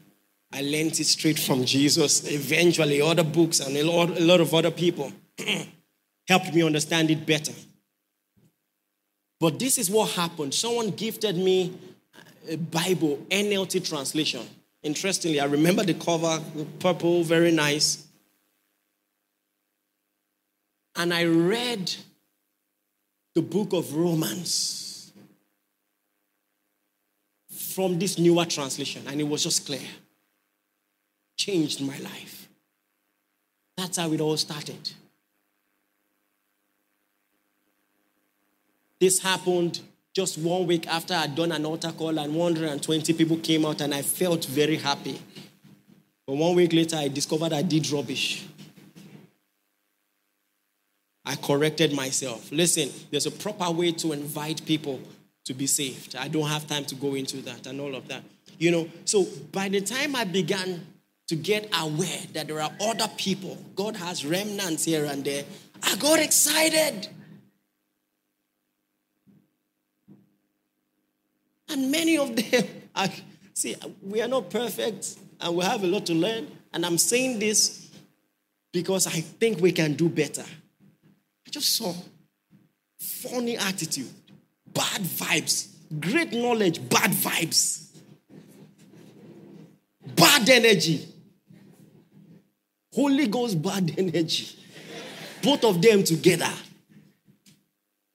I 0.51 0.61
learned 0.61 0.99
it 0.99 1.05
straight 1.05 1.39
from 1.39 1.65
Jesus. 1.65 2.31
Eventually, 2.31 3.01
other 3.01 3.23
books 3.23 3.59
and 3.59 3.75
a 3.77 3.83
lot, 3.83 4.09
a 4.09 4.23
lot 4.23 4.41
of 4.41 4.53
other 4.53 4.71
people 4.71 5.11
helped 6.27 6.53
me 6.53 6.63
understand 6.63 7.11
it 7.11 7.25
better. 7.25 7.53
But 9.39 9.59
this 9.59 9.77
is 9.77 9.89
what 9.89 10.11
happened. 10.11 10.53
Someone 10.53 10.91
gifted 10.91 11.35
me 11.37 11.77
Bible 12.71 13.25
NLT 13.29 13.87
translation. 13.87 14.47
Interestingly, 14.81 15.39
I 15.39 15.45
remember 15.45 15.83
the 15.83 15.93
cover, 15.93 16.41
purple, 16.79 17.23
very 17.23 17.51
nice. 17.51 18.05
And 20.95 21.13
I 21.13 21.25
read 21.25 21.93
the 23.33 23.41
book 23.41 23.73
of 23.73 23.95
Romans 23.95 25.11
from 27.49 27.97
this 27.97 28.19
newer 28.19 28.45
translation, 28.45 29.03
and 29.07 29.19
it 29.19 29.23
was 29.23 29.43
just 29.43 29.65
clear. 29.65 29.87
Changed 31.37 31.81
my 31.81 31.97
life. 31.97 32.47
That's 33.75 33.97
how 33.97 34.11
it 34.11 34.21
all 34.21 34.37
started. 34.37 34.91
This 38.99 39.19
happened 39.19 39.81
just 40.13 40.37
one 40.37 40.67
week 40.67 40.87
after 40.87 41.13
I'd 41.13 41.35
done 41.35 41.51
an 41.51 41.65
altar 41.65 41.91
call, 41.91 42.17
and 42.19 42.35
120 42.35 43.13
people 43.13 43.37
came 43.37 43.65
out, 43.65 43.81
and 43.81 43.93
I 43.93 44.03
felt 44.03 44.45
very 44.45 44.77
happy. 44.77 45.19
But 46.27 46.35
one 46.35 46.55
week 46.55 46.71
later, 46.71 46.97
I 46.97 47.07
discovered 47.07 47.51
I 47.51 47.63
did 47.63 47.89
rubbish. 47.91 48.45
I 51.25 51.35
corrected 51.35 51.93
myself. 51.93 52.51
Listen, 52.51 52.89
there's 53.09 53.25
a 53.25 53.31
proper 53.31 53.71
way 53.71 53.91
to 53.93 54.11
invite 54.11 54.65
people 54.65 54.99
to 55.45 55.53
be 55.53 55.67
saved. 55.67 56.15
I 56.15 56.27
don't 56.27 56.47
have 56.47 56.67
time 56.67 56.85
to 56.85 56.95
go 56.95 57.15
into 57.15 57.37
that 57.37 57.65
and 57.65 57.79
all 57.81 57.95
of 57.95 58.07
that. 58.09 58.23
You 58.59 58.71
know, 58.71 58.89
so 59.05 59.25
by 59.51 59.69
the 59.69 59.81
time 59.81 60.15
I 60.15 60.25
began 60.25 60.85
to 61.27 61.35
get 61.35 61.69
aware 61.77 62.19
that 62.33 62.47
there 62.47 62.61
are 62.61 62.71
other 62.81 63.09
people, 63.17 63.57
God 63.75 63.95
has 63.95 64.25
remnants 64.25 64.85
here 64.85 65.05
and 65.05 65.23
there, 65.23 65.43
I 65.81 65.95
got 65.95 66.19
excited. 66.19 67.07
And 71.73 71.91
many 71.91 72.17
of 72.19 72.35
them 72.35 72.67
are, 72.95 73.09
see, 73.53 73.75
we 74.03 74.21
are 74.21 74.27
not 74.27 74.51
perfect 74.51 75.17
and 75.41 75.55
we 75.55 75.65
have 75.65 75.83
a 75.83 75.87
lot 75.87 76.05
to 76.05 76.13
learn. 76.13 76.47
And 76.71 76.85
I'm 76.85 76.99
saying 76.99 77.39
this 77.39 77.89
because 78.71 79.07
I 79.07 79.21
think 79.21 79.59
we 79.59 79.71
can 79.71 79.93
do 79.93 80.07
better. 80.07 80.43
I 80.43 81.49
just 81.49 81.75
saw 81.75 81.93
funny 82.99 83.57
attitude, 83.57 84.09
bad 84.71 85.01
vibes, 85.01 85.69
great 85.99 86.31
knowledge, 86.31 86.77
bad 86.89 87.09
vibes, 87.09 87.87
bad 90.15 90.47
energy, 90.49 91.07
Holy 92.93 93.27
Ghost, 93.27 93.59
bad 93.61 93.93
energy. 93.97 94.47
Both 95.41 95.63
of 95.65 95.81
them 95.81 96.03
together. 96.03 96.51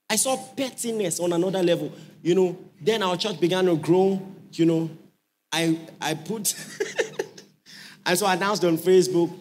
I 0.09 0.17
saw 0.17 0.37
pettiness 0.37 1.21
on 1.21 1.33
another 1.33 1.63
level. 1.63 1.93
You 2.23 2.35
know, 2.35 2.59
then 2.81 3.03
our 3.03 3.17
church 3.17 3.41
began 3.41 3.67
to 3.67 3.77
grow. 3.77 4.21
You 4.53 4.67
know, 4.67 4.91
I 5.53 5.79
I 6.01 6.15
put 6.15 6.55
and 8.07 8.19
so 8.19 8.27
I 8.27 8.35
announced 8.35 8.65
on 8.65 8.79
Facebook. 8.79 9.33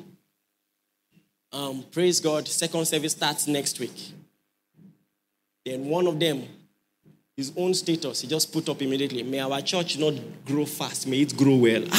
Um, 1.52 1.84
praise 1.92 2.20
God, 2.20 2.48
second 2.48 2.86
service 2.86 3.14
starts 3.14 3.48
next 3.48 3.80
week. 3.80 4.12
Then 5.66 5.86
one 5.86 6.06
of 6.08 6.20
them, 6.20 6.44
his 7.36 7.52
own 7.56 7.74
status, 7.74 8.22
he 8.22 8.28
just 8.28 8.52
put 8.52 8.68
up 8.70 8.82
immediately. 8.82 9.24
May 9.24 9.40
our 9.40 9.62
church 9.62 9.98
not 9.98 10.14
grow 10.46 10.66
fast, 10.66 11.08
may 11.08 11.22
it 11.22 11.36
grow 11.36 11.56
well. 11.56 11.84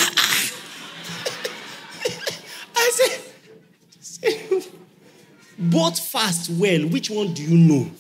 I 2.77 2.91
said, 2.93 4.65
both 5.59 5.99
fast, 5.99 6.51
well, 6.51 6.87
which 6.89 7.11
one 7.11 7.33
do 7.33 7.43
you 7.43 7.57
know? 7.57 7.91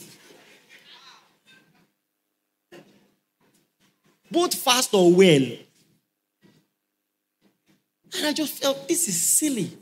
Both 4.30 4.54
fast 4.54 4.92
or 4.94 5.12
well. 5.12 5.46
And 8.16 8.26
I 8.26 8.32
just 8.32 8.62
felt 8.62 8.88
this 8.88 9.08
is 9.08 9.20
silly, 9.20 9.76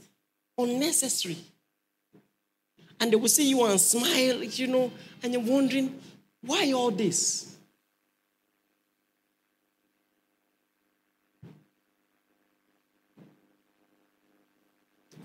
unnecessary. 0.59 1.39
And 2.99 3.13
they 3.13 3.17
will 3.17 3.29
see 3.29 3.49
you 3.49 3.65
and 3.65 3.81
smile, 3.81 4.43
you 4.43 4.67
know, 4.67 4.91
and 5.23 5.33
you're 5.33 5.43
wondering, 5.43 6.01
why 6.41 6.73
all 6.73 6.91
this? 6.91 7.57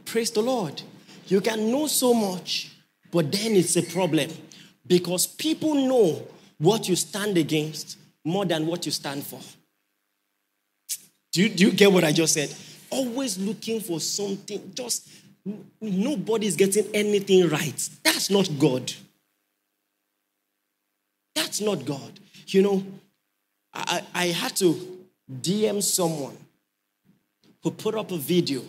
Praise 0.05 0.31
the 0.31 0.41
Lord. 0.41 0.81
You 1.27 1.39
can 1.39 1.71
know 1.71 1.87
so 1.87 2.13
much, 2.13 2.71
but 3.11 3.31
then 3.31 3.55
it's 3.55 3.77
a 3.77 3.81
problem 3.83 4.29
because 4.85 5.25
people 5.25 5.73
know 5.73 6.27
what 6.57 6.89
you 6.89 6.97
stand 6.97 7.37
against 7.37 7.97
more 8.23 8.45
than 8.45 8.67
what 8.67 8.85
you 8.85 8.91
stand 8.91 9.23
for. 9.23 9.39
Do 11.31 11.41
you, 11.41 11.49
do 11.49 11.65
you 11.65 11.71
get 11.71 11.91
what 11.91 12.03
I 12.03 12.11
just 12.11 12.33
said? 12.33 12.53
Always 12.89 13.37
looking 13.37 13.79
for 13.79 13.99
something, 13.99 14.71
just 14.75 15.07
nobody's 15.79 16.55
getting 16.55 16.85
anything 16.93 17.49
right. 17.49 17.89
That's 18.03 18.29
not 18.29 18.49
God. 18.59 18.91
That's 21.33 21.61
not 21.61 21.85
God. 21.85 22.19
You 22.47 22.61
know, 22.61 22.83
I, 23.73 24.03
I 24.13 24.25
had 24.27 24.55
to 24.57 24.99
DM 25.31 25.81
someone 25.81 26.37
who 27.63 27.71
put 27.71 27.95
up 27.95 28.11
a 28.11 28.17
video 28.17 28.61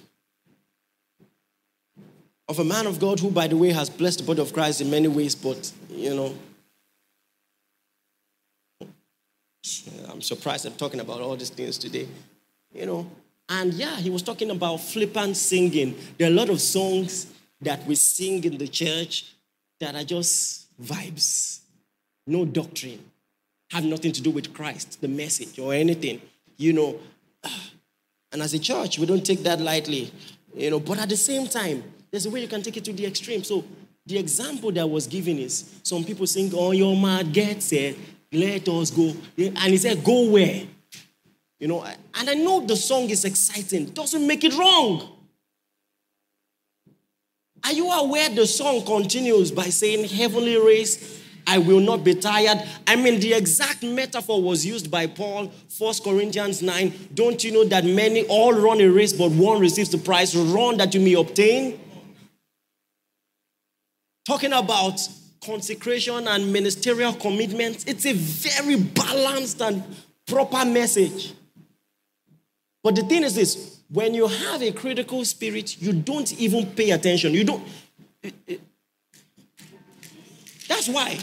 of 2.48 2.58
a 2.58 2.64
man 2.64 2.86
of 2.86 3.00
God 3.00 3.18
who, 3.18 3.30
by 3.30 3.46
the 3.46 3.56
way, 3.56 3.70
has 3.70 3.90
blessed 3.90 4.18
the 4.18 4.24
body 4.24 4.42
of 4.42 4.52
Christ 4.52 4.80
in 4.80 4.90
many 4.90 5.08
ways, 5.08 5.34
but, 5.34 5.72
you 5.90 6.14
know, 6.14 6.34
I'm 10.10 10.20
surprised 10.20 10.66
I'm 10.66 10.74
talking 10.74 11.00
about 11.00 11.20
all 11.20 11.36
these 11.36 11.50
things 11.50 11.78
today. 11.78 12.08
You 12.74 12.86
know, 12.86 13.10
and 13.48 13.72
yeah, 13.74 13.96
he 13.96 14.10
was 14.10 14.22
talking 14.22 14.50
about 14.50 14.78
flippant 14.78 15.36
singing. 15.36 15.96
There 16.18 16.28
are 16.28 16.32
a 16.32 16.34
lot 16.34 16.48
of 16.48 16.60
songs 16.60 17.26
that 17.60 17.86
we 17.86 17.94
sing 17.94 18.42
in 18.44 18.58
the 18.58 18.66
church 18.66 19.34
that 19.78 19.94
are 19.94 20.04
just 20.04 20.66
vibes, 20.82 21.60
no 22.26 22.44
doctrine, 22.44 22.98
have 23.70 23.84
nothing 23.84 24.12
to 24.12 24.22
do 24.22 24.30
with 24.30 24.52
Christ, 24.52 25.00
the 25.00 25.08
message, 25.08 25.58
or 25.58 25.74
anything. 25.74 26.20
You 26.56 26.72
know, 26.72 27.00
and 28.32 28.42
as 28.42 28.54
a 28.54 28.58
church, 28.58 28.98
we 28.98 29.06
don't 29.06 29.24
take 29.24 29.42
that 29.42 29.60
lightly. 29.60 30.10
You 30.54 30.70
know, 30.70 30.80
but 30.80 30.98
at 30.98 31.08
the 31.08 31.16
same 31.16 31.46
time, 31.46 31.84
there's 32.10 32.26
a 32.26 32.30
way 32.30 32.40
you 32.40 32.48
can 32.48 32.62
take 32.62 32.76
it 32.76 32.84
to 32.84 32.92
the 32.92 33.06
extreme. 33.06 33.44
So 33.44 33.64
the 34.06 34.18
example 34.18 34.72
that 34.72 34.88
was 34.88 35.06
given 35.06 35.38
is 35.38 35.64
some 35.82 36.04
people 36.04 36.26
sing, 36.26 36.50
"Oh, 36.54 36.72
your 36.72 36.96
mad 36.96 37.32
gets 37.32 37.72
it." 37.72 37.96
Let 38.32 38.66
us 38.68 38.90
go. 38.90 39.14
And 39.36 39.58
he 39.58 39.76
said, 39.76 40.02
Go 40.02 40.30
where? 40.30 40.64
You 41.60 41.68
know, 41.68 41.84
and 41.84 42.30
I 42.30 42.34
know 42.34 42.64
the 42.66 42.74
song 42.74 43.08
is 43.10 43.24
exciting, 43.24 43.86
doesn't 43.86 44.26
make 44.26 44.42
it 44.42 44.54
wrong. 44.54 45.08
Are 47.64 47.72
you 47.72 47.88
aware 47.90 48.28
the 48.30 48.46
song 48.46 48.84
continues 48.84 49.52
by 49.52 49.64
saying, 49.66 50.08
Heavenly 50.08 50.56
race, 50.56 51.20
I 51.46 51.58
will 51.58 51.78
not 51.78 52.02
be 52.02 52.14
tired? 52.14 52.58
I 52.86 52.96
mean, 52.96 53.20
the 53.20 53.34
exact 53.34 53.84
metaphor 53.84 54.42
was 54.42 54.66
used 54.66 54.90
by 54.90 55.06
Paul, 55.06 55.52
1 55.78 55.94
Corinthians 56.02 56.62
9. 56.62 57.10
Don't 57.14 57.44
you 57.44 57.52
know 57.52 57.64
that 57.66 57.84
many 57.84 58.24
all 58.26 58.52
run 58.52 58.80
a 58.80 58.88
race, 58.88 59.12
but 59.12 59.30
one 59.30 59.60
receives 59.60 59.90
the 59.90 59.98
prize? 59.98 60.34
Run 60.34 60.78
that 60.78 60.94
you 60.94 61.00
may 61.00 61.14
obtain. 61.14 61.78
Talking 64.26 64.52
about 64.52 65.00
consecration 65.44 66.28
and 66.28 66.52
ministerial 66.52 67.12
commitments. 67.14 67.84
It's 67.86 68.06
a 68.06 68.12
very 68.12 68.76
balanced 68.76 69.60
and 69.60 69.82
proper 70.26 70.64
message. 70.64 71.34
But 72.82 72.96
the 72.96 73.02
thing 73.02 73.22
is 73.24 73.34
this 73.34 73.80
when 73.88 74.14
you 74.14 74.26
have 74.26 74.62
a 74.62 74.72
critical 74.72 75.24
spirit, 75.24 75.80
you 75.80 75.92
don't 75.92 76.32
even 76.38 76.66
pay 76.66 76.90
attention. 76.90 77.34
You 77.34 77.44
don't. 77.44 77.62
that's 80.68 80.88
why. 80.88 81.18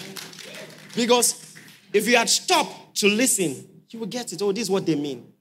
Because 0.95 1.55
if 1.91 2.08
you 2.08 2.15
had 2.17 2.29
stopped 2.29 2.95
to 2.97 3.08
listen, 3.08 3.67
you 3.89 3.99
would 3.99 4.10
get 4.10 4.32
it. 4.32 4.41
Oh, 4.41 4.51
this 4.51 4.63
is 4.63 4.69
what 4.69 4.86
they 4.86 4.95
mean. 4.95 5.34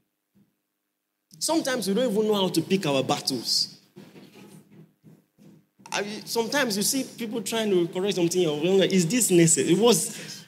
Sometimes 1.39 1.87
we 1.87 1.95
don't 1.95 2.11
even 2.11 2.27
know 2.27 2.35
how 2.35 2.49
to 2.49 2.63
pick 2.63 2.87
our 2.87 3.05
battles. 3.05 3.78
I 5.93 6.05
sometimes 6.25 6.77
you 6.77 6.83
see 6.83 7.05
people 7.05 7.43
trying 7.43 7.71
to 7.71 7.89
correct 7.93 8.17
something. 8.17 8.79
Like, 8.79 8.93
Is 8.93 9.07
this 9.07 9.31
necessary? 9.31 9.73
It 9.73 9.79
was. 9.79 10.45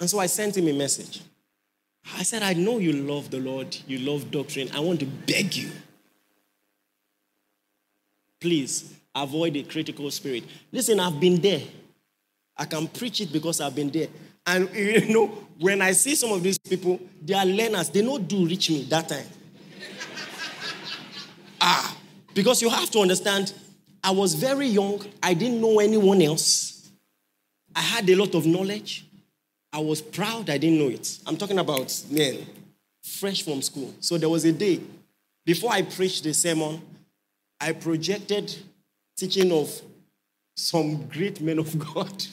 And 0.00 0.08
so 0.08 0.18
I 0.18 0.26
sent 0.26 0.56
him 0.56 0.68
a 0.68 0.72
message. 0.72 1.22
I 2.16 2.22
said, 2.22 2.42
I 2.42 2.54
know 2.54 2.78
you 2.78 2.92
love 2.92 3.30
the 3.30 3.38
Lord, 3.38 3.76
you 3.86 3.98
love 3.98 4.30
doctrine. 4.30 4.70
I 4.74 4.80
want 4.80 5.00
to 5.00 5.06
beg 5.06 5.56
you. 5.56 5.70
Please 8.40 8.94
avoid 9.14 9.56
a 9.56 9.62
critical 9.64 10.10
spirit. 10.10 10.44
Listen, 10.72 11.00
I've 11.00 11.18
been 11.18 11.40
there. 11.40 11.62
I 12.56 12.64
can 12.64 12.88
preach 12.88 13.20
it 13.20 13.32
because 13.32 13.60
I've 13.60 13.74
been 13.74 13.90
there. 13.90 14.08
And 14.48 14.68
you 14.74 15.12
know, 15.12 15.26
when 15.60 15.82
I 15.82 15.92
see 15.92 16.14
some 16.14 16.32
of 16.32 16.42
these 16.42 16.58
people, 16.58 16.98
they 17.24 17.34
are 17.34 17.44
learners. 17.44 17.90
They 17.90 18.02
don't 18.02 18.26
do 18.26 18.46
reach 18.46 18.70
me 18.70 18.82
that 18.84 19.08
time. 19.08 19.26
ah, 21.60 21.96
because 22.34 22.62
you 22.62 22.70
have 22.70 22.90
to 22.90 23.00
understand, 23.00 23.52
I 24.02 24.10
was 24.10 24.34
very 24.34 24.66
young. 24.66 25.04
I 25.22 25.34
didn't 25.34 25.60
know 25.60 25.78
anyone 25.80 26.22
else. 26.22 26.90
I 27.76 27.80
had 27.80 28.08
a 28.08 28.14
lot 28.14 28.34
of 28.34 28.46
knowledge. 28.46 29.04
I 29.72 29.80
was 29.80 30.00
proud 30.00 30.48
I 30.48 30.56
didn't 30.56 30.78
know 30.78 30.88
it. 30.88 31.18
I'm 31.26 31.36
talking 31.36 31.58
about 31.58 32.02
men, 32.10 32.46
fresh 33.02 33.42
from 33.42 33.60
school. 33.60 33.92
So 34.00 34.16
there 34.16 34.30
was 34.30 34.46
a 34.46 34.52
day 34.52 34.80
before 35.48 35.72
I 35.72 35.80
preached 35.80 36.24
the 36.24 36.34
sermon, 36.34 36.82
I 37.58 37.72
projected 37.72 38.54
teaching 39.16 39.50
of 39.50 39.80
some 40.54 41.06
great 41.06 41.40
men 41.40 41.58
of 41.58 41.78
God. 41.94 42.24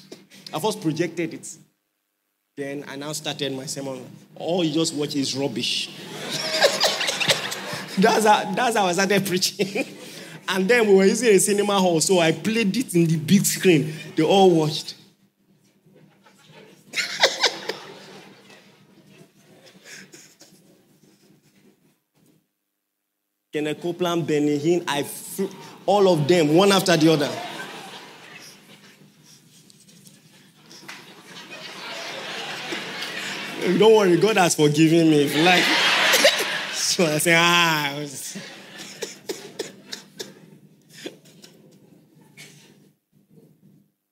I 0.53 0.59
first 0.59 0.81
projected 0.81 1.33
it. 1.33 1.57
Then 2.57 2.85
I 2.87 2.95
now 2.95 3.11
started 3.11 3.51
my 3.51 3.65
sermon. 3.65 4.09
All 4.37 4.63
you 4.63 4.73
just 4.73 4.93
watch 4.93 5.13
is 5.13 5.35
rubbish. 5.35 5.87
that's, 7.97 8.25
how, 8.25 8.49
that's 8.53 8.77
how 8.77 8.85
I 8.85 8.93
started 8.93 9.25
preaching. 9.25 9.85
and 10.47 10.65
then 10.65 10.87
we 10.87 10.95
were 10.95 11.03
using 11.03 11.35
a 11.35 11.39
cinema 11.39 11.77
hall, 11.77 11.99
so 11.99 12.19
I 12.19 12.31
played 12.31 12.77
it 12.77 12.95
in 12.95 13.07
the 13.07 13.17
big 13.17 13.45
screen. 13.45 13.93
They 14.15 14.23
all 14.23 14.51
watched. 14.51 14.95
Kenneth 23.51 23.81
Copeland, 23.81 24.25
Benny 24.25 24.57
Hinn, 24.57 24.85
I 24.87 25.05
all 25.85 26.07
of 26.07 26.25
them, 26.25 26.55
one 26.55 26.71
after 26.71 26.95
the 26.95 27.11
other. 27.11 27.29
Don't 33.79 33.95
worry, 33.95 34.17
God 34.17 34.37
has 34.37 34.53
forgiven 34.53 35.09
me. 35.09 35.43
Like. 35.43 35.63
so 36.71 37.03
I 37.03 37.17
say, 37.17 37.33
ah. 37.35 37.95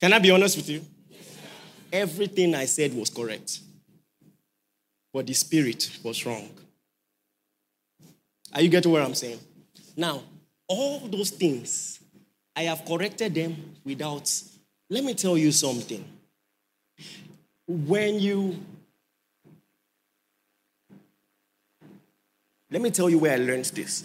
Can 0.02 0.12
I 0.12 0.18
be 0.18 0.32
honest 0.32 0.58
with 0.58 0.70
you? 0.70 0.82
Everything 1.92 2.56
I 2.56 2.66
said 2.66 2.96
was 2.96 3.12
correct, 3.12 3.60
but 5.14 5.28
the 5.28 5.34
spirit 5.34 6.00
was 6.02 6.26
wrong. 6.26 6.50
Are 8.54 8.62
you 8.62 8.70
getting 8.70 8.92
what 8.92 9.04
I'm 9.04 9.14
saying? 9.14 9.40
Now, 9.96 10.24
all 10.68 11.00
those 11.00 11.30
things, 11.30 12.00
I 12.56 12.64
have 12.64 12.84
corrected 12.86 13.36
them 13.36 13.76
without. 13.86 14.32
Let 14.90 15.04
me 15.04 15.14
tell 15.14 15.38
you 15.38 15.52
something. 15.52 16.04
When 17.68 18.20
you. 18.20 18.58
Let 22.74 22.82
me 22.82 22.90
tell 22.90 23.08
you 23.08 23.20
where 23.20 23.34
I 23.34 23.38
learned 23.38 23.66
this. 23.66 24.04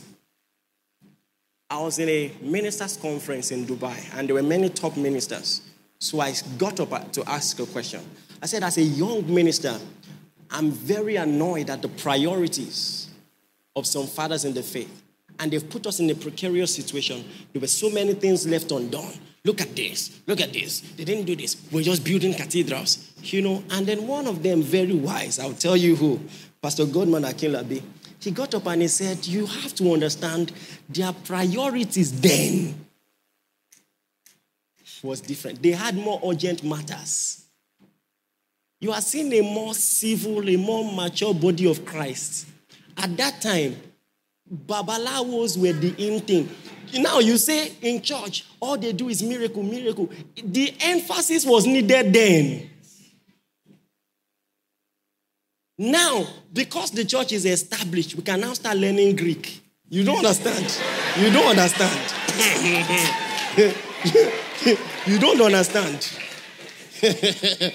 I 1.70 1.80
was 1.80 1.98
in 1.98 2.06
a 2.06 2.30
ministers' 2.42 2.98
conference 2.98 3.50
in 3.50 3.64
Dubai, 3.64 3.96
and 4.14 4.28
there 4.28 4.34
were 4.34 4.42
many 4.42 4.68
top 4.68 4.94
ministers. 4.94 5.62
So 5.98 6.20
I 6.20 6.34
got 6.58 6.78
up 6.78 7.10
to 7.12 7.24
ask 7.26 7.58
a 7.60 7.64
question. 7.64 8.02
I 8.42 8.44
said, 8.46 8.62
as 8.62 8.76
a 8.76 8.82
young 8.82 9.34
minister, 9.34 9.74
I'm 10.50 10.70
very 10.70 11.16
annoyed 11.16 11.70
at 11.70 11.80
the 11.80 11.88
priorities 11.88 13.08
of 13.74 13.86
some 13.86 14.06
fathers 14.06 14.44
in 14.44 14.52
the 14.52 14.62
faith. 14.62 15.02
And 15.40 15.50
they've 15.50 15.66
put 15.66 15.86
us 15.86 16.00
in 16.00 16.10
a 16.10 16.14
precarious 16.14 16.74
situation. 16.74 17.24
There 17.54 17.60
were 17.60 17.68
so 17.68 17.88
many 17.88 18.12
things 18.12 18.46
left 18.46 18.70
undone. 18.70 19.14
Look 19.46 19.62
at 19.62 19.74
this. 19.74 20.20
Look 20.26 20.42
at 20.42 20.52
this. 20.52 20.80
They 20.80 21.04
didn't 21.04 21.24
do 21.24 21.36
this. 21.36 21.56
We're 21.72 21.84
just 21.84 22.04
building 22.04 22.34
cathedrals. 22.34 23.14
You 23.22 23.40
know, 23.40 23.64
and 23.70 23.86
then 23.86 24.06
one 24.06 24.26
of 24.26 24.42
them, 24.42 24.60
very 24.60 24.92
wise, 24.92 25.38
I'll 25.38 25.54
tell 25.54 25.76
you 25.76 25.96
who, 25.96 26.20
Pastor 26.60 26.84
Godman 26.84 27.22
Akinlabi, 27.22 27.82
he 28.20 28.30
got 28.30 28.54
up 28.54 28.66
and 28.66 28.82
he 28.82 28.88
said, 28.88 29.26
You 29.26 29.46
have 29.46 29.74
to 29.76 29.92
understand 29.92 30.52
their 30.88 31.12
priorities 31.12 32.20
then 32.20 32.84
was 35.02 35.20
different. 35.20 35.62
They 35.62 35.70
had 35.70 35.94
more 35.94 36.20
urgent 36.24 36.64
matters. 36.64 37.44
You 38.80 38.90
are 38.90 39.00
seeing 39.00 39.32
a 39.32 39.42
more 39.42 39.72
civil, 39.74 40.48
a 40.48 40.56
more 40.56 40.92
mature 40.92 41.32
body 41.32 41.70
of 41.70 41.84
Christ 41.84 42.46
at 42.98 43.16
that 43.16 43.40
time, 43.40 43.76
Babalawos 44.66 45.56
were 45.56 45.72
the 45.72 45.94
in 45.98 46.20
thing. 46.20 46.48
Now 46.94 47.20
you 47.20 47.38
say 47.38 47.72
in 47.82 48.02
church, 48.02 48.46
all 48.60 48.76
they 48.76 48.92
do 48.92 49.08
is 49.08 49.22
miracle, 49.22 49.62
miracle. 49.62 50.10
The 50.42 50.74
emphasis 50.80 51.44
was 51.44 51.66
needed 51.66 52.12
then. 52.12 52.70
Now, 55.78 56.26
because 56.52 56.90
the 56.90 57.04
church 57.04 57.32
is 57.32 57.44
established, 57.44 58.16
we 58.16 58.22
can 58.22 58.40
now 58.40 58.52
start 58.52 58.76
learning 58.76 59.14
Greek. 59.14 59.62
You 59.88 60.02
don't 60.04 60.18
understand. 60.18 60.76
You 61.16 61.30
don't 61.30 61.46
understand. 61.46 62.14
you 65.06 65.18
don't 65.20 65.40
understand. 65.40 66.12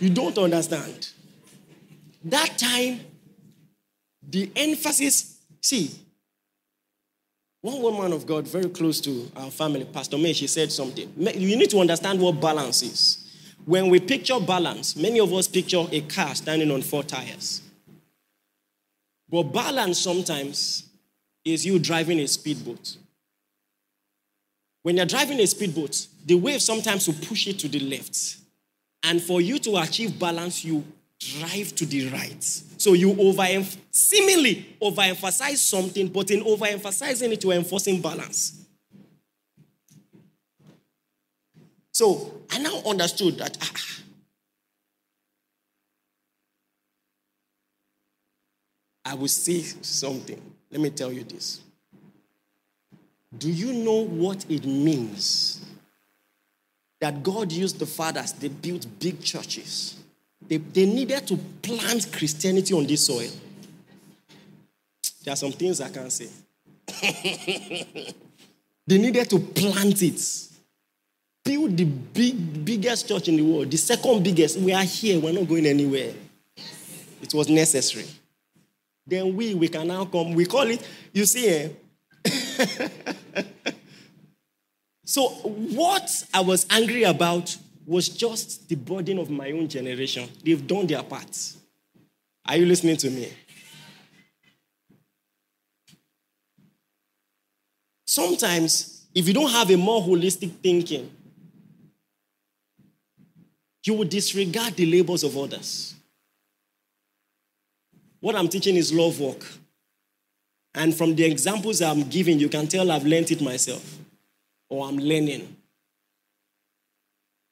you 0.00 0.10
don't 0.10 0.36
understand. 0.38 1.08
That 2.24 2.58
time, 2.58 3.00
the 4.28 4.50
emphasis, 4.56 5.36
see, 5.60 5.90
one 7.62 7.80
woman 7.80 8.12
of 8.12 8.26
God 8.26 8.48
very 8.48 8.68
close 8.70 9.00
to 9.02 9.30
our 9.36 9.50
family, 9.50 9.84
Pastor 9.84 10.18
May, 10.18 10.32
she 10.32 10.46
said 10.46 10.72
something. 10.72 11.12
You 11.16 11.56
need 11.56 11.70
to 11.70 11.78
understand 11.78 12.20
what 12.20 12.40
balance 12.40 12.82
is. 12.82 13.19
When 13.66 13.90
we 13.90 14.00
picture 14.00 14.40
balance, 14.40 14.96
many 14.96 15.20
of 15.20 15.32
us 15.32 15.46
picture 15.46 15.84
a 15.90 16.00
car 16.02 16.34
standing 16.34 16.70
on 16.70 16.82
four 16.82 17.02
tires. 17.02 17.62
But 19.28 19.44
balance 19.44 19.98
sometimes 19.98 20.84
is 21.44 21.64
you 21.64 21.78
driving 21.78 22.18
a 22.20 22.26
speedboat. 22.26 22.96
When 24.82 24.96
you're 24.96 25.06
driving 25.06 25.40
a 25.40 25.46
speedboat, 25.46 26.06
the 26.24 26.34
wave 26.34 26.62
sometimes 26.62 27.06
will 27.06 27.26
push 27.26 27.46
it 27.46 27.58
to 27.60 27.68
the 27.68 27.80
left. 27.80 28.38
And 29.02 29.22
for 29.22 29.40
you 29.40 29.58
to 29.60 29.76
achieve 29.76 30.18
balance, 30.18 30.64
you 30.64 30.84
drive 31.18 31.74
to 31.76 31.86
the 31.86 32.08
right. 32.08 32.42
So 32.42 32.94
you 32.94 33.14
over 33.20 33.46
seemingly 33.90 34.76
overemphasize 34.80 35.58
something, 35.58 36.08
but 36.08 36.30
in 36.30 36.42
overemphasizing 36.42 37.32
it, 37.32 37.44
you're 37.44 37.52
enforcing 37.52 38.00
balance. 38.00 38.59
So 42.00 42.32
I 42.50 42.58
now 42.60 42.80
understood 42.86 43.36
that. 43.36 43.58
Ah, 43.60 43.70
ah, 43.76 44.00
I 49.04 49.14
will 49.16 49.28
say 49.28 49.60
something. 49.60 50.40
Let 50.70 50.80
me 50.80 50.88
tell 50.88 51.12
you 51.12 51.24
this. 51.24 51.60
Do 53.36 53.50
you 53.50 53.74
know 53.74 54.06
what 54.06 54.46
it 54.48 54.64
means 54.64 55.62
that 57.00 57.22
God 57.22 57.52
used 57.52 57.78
the 57.78 57.84
fathers, 57.84 58.32
they 58.32 58.48
built 58.48 58.86
big 58.98 59.22
churches? 59.22 59.96
They, 60.48 60.56
they 60.56 60.86
needed 60.86 61.26
to 61.26 61.36
plant 61.36 62.10
Christianity 62.10 62.72
on 62.72 62.86
this 62.86 63.04
soil. 63.08 63.28
There 65.22 65.34
are 65.34 65.36
some 65.36 65.52
things 65.52 65.82
I 65.82 65.90
can't 65.90 66.10
say. 66.10 66.30
they 68.86 68.96
needed 68.96 69.28
to 69.28 69.38
plant 69.38 70.02
it. 70.02 70.49
Build 71.50 71.76
the 71.76 71.82
big, 71.84 72.64
biggest 72.64 73.08
church 73.08 73.26
in 73.26 73.34
the 73.34 73.42
world, 73.42 73.72
the 73.72 73.76
second 73.76 74.22
biggest. 74.22 74.56
We 74.56 74.72
are 74.72 74.84
here, 74.84 75.18
we're 75.18 75.32
not 75.32 75.48
going 75.48 75.66
anywhere. 75.66 76.12
It 77.20 77.34
was 77.34 77.48
necessary. 77.48 78.06
Then 79.04 79.34
we, 79.34 79.54
we 79.54 79.66
can 79.66 79.88
now 79.88 80.04
come. 80.04 80.34
We 80.34 80.46
call 80.46 80.68
it, 80.68 80.88
you 81.12 81.24
see, 81.26 81.48
eh? 81.48 81.68
so, 85.04 85.22
what 85.24 86.24
I 86.32 86.40
was 86.40 86.68
angry 86.70 87.02
about 87.02 87.56
was 87.84 88.08
just 88.08 88.68
the 88.68 88.76
burden 88.76 89.18
of 89.18 89.28
my 89.28 89.50
own 89.50 89.66
generation. 89.66 90.28
They've 90.44 90.64
done 90.64 90.86
their 90.86 91.02
part. 91.02 91.36
Are 92.46 92.56
you 92.56 92.66
listening 92.66 92.96
to 92.98 93.10
me? 93.10 93.28
Sometimes, 98.06 99.08
if 99.12 99.26
you 99.26 99.34
don't 99.34 99.50
have 99.50 99.68
a 99.72 99.76
more 99.76 100.00
holistic 100.00 100.52
thinking, 100.62 101.10
you 103.84 103.94
will 103.94 104.06
disregard 104.06 104.76
the 104.76 104.86
labors 104.86 105.24
of 105.24 105.36
others. 105.36 105.94
What 108.20 108.36
I'm 108.36 108.48
teaching 108.48 108.76
is 108.76 108.92
love 108.92 109.18
work. 109.18 109.44
And 110.74 110.94
from 110.94 111.14
the 111.14 111.24
examples 111.24 111.82
I'm 111.82 112.08
giving, 112.08 112.38
you 112.38 112.48
can 112.48 112.66
tell 112.68 112.90
I've 112.90 113.04
learned 113.04 113.30
it 113.30 113.40
myself 113.40 113.98
or 114.68 114.86
I'm 114.86 114.98
learning. 114.98 115.56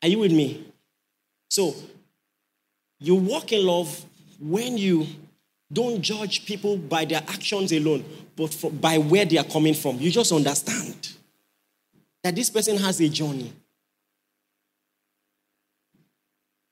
Are 0.02 0.08
you 0.08 0.20
with 0.20 0.32
me? 0.32 0.66
So, 1.50 1.74
you 3.00 3.14
walk 3.14 3.52
in 3.52 3.64
love 3.64 4.04
when 4.38 4.78
you 4.78 5.06
don't 5.72 6.00
judge 6.00 6.46
people 6.46 6.76
by 6.76 7.04
their 7.04 7.22
actions 7.28 7.72
alone, 7.72 8.04
but 8.36 8.52
for, 8.52 8.70
by 8.70 8.98
where 8.98 9.24
they 9.24 9.38
are 9.38 9.44
coming 9.44 9.74
from. 9.74 9.98
You 9.98 10.10
just 10.10 10.32
understand 10.32 11.16
that 12.22 12.34
this 12.34 12.50
person 12.50 12.76
has 12.76 13.00
a 13.00 13.08
journey. 13.08 13.52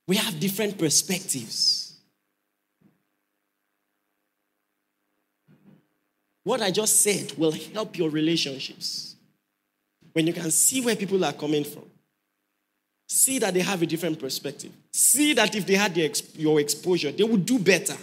We 0.07 0.17
have 0.17 0.39
different 0.39 0.79
perspectives. 0.79 1.95
What 6.45 6.63
I 6.63 6.71
just 6.71 7.01
said 7.03 7.33
will 7.37 7.51
help 7.75 7.99
your 7.99 8.09
relationships. 8.09 9.17
When 10.13 10.29
you 10.29 10.33
can 10.33 10.51
see 10.53 10.81
where 10.81 10.95
people 10.95 11.25
are 11.25 11.33
coming 11.33 11.65
from, 11.65 11.85
see 13.09 13.41
that 13.41 13.53
they 13.53 13.61
have 13.61 13.83
a 13.83 13.87
different 13.87 14.21
perspective, 14.21 14.71
see 14.93 15.33
that 15.35 15.55
if 15.57 15.67
they 15.67 15.75
had 15.75 15.95
the 15.95 16.23
your 16.37 16.61
exposure, 16.61 17.11
they 17.11 17.25
would 17.25 17.45
do 17.45 17.59
better. 17.59 17.97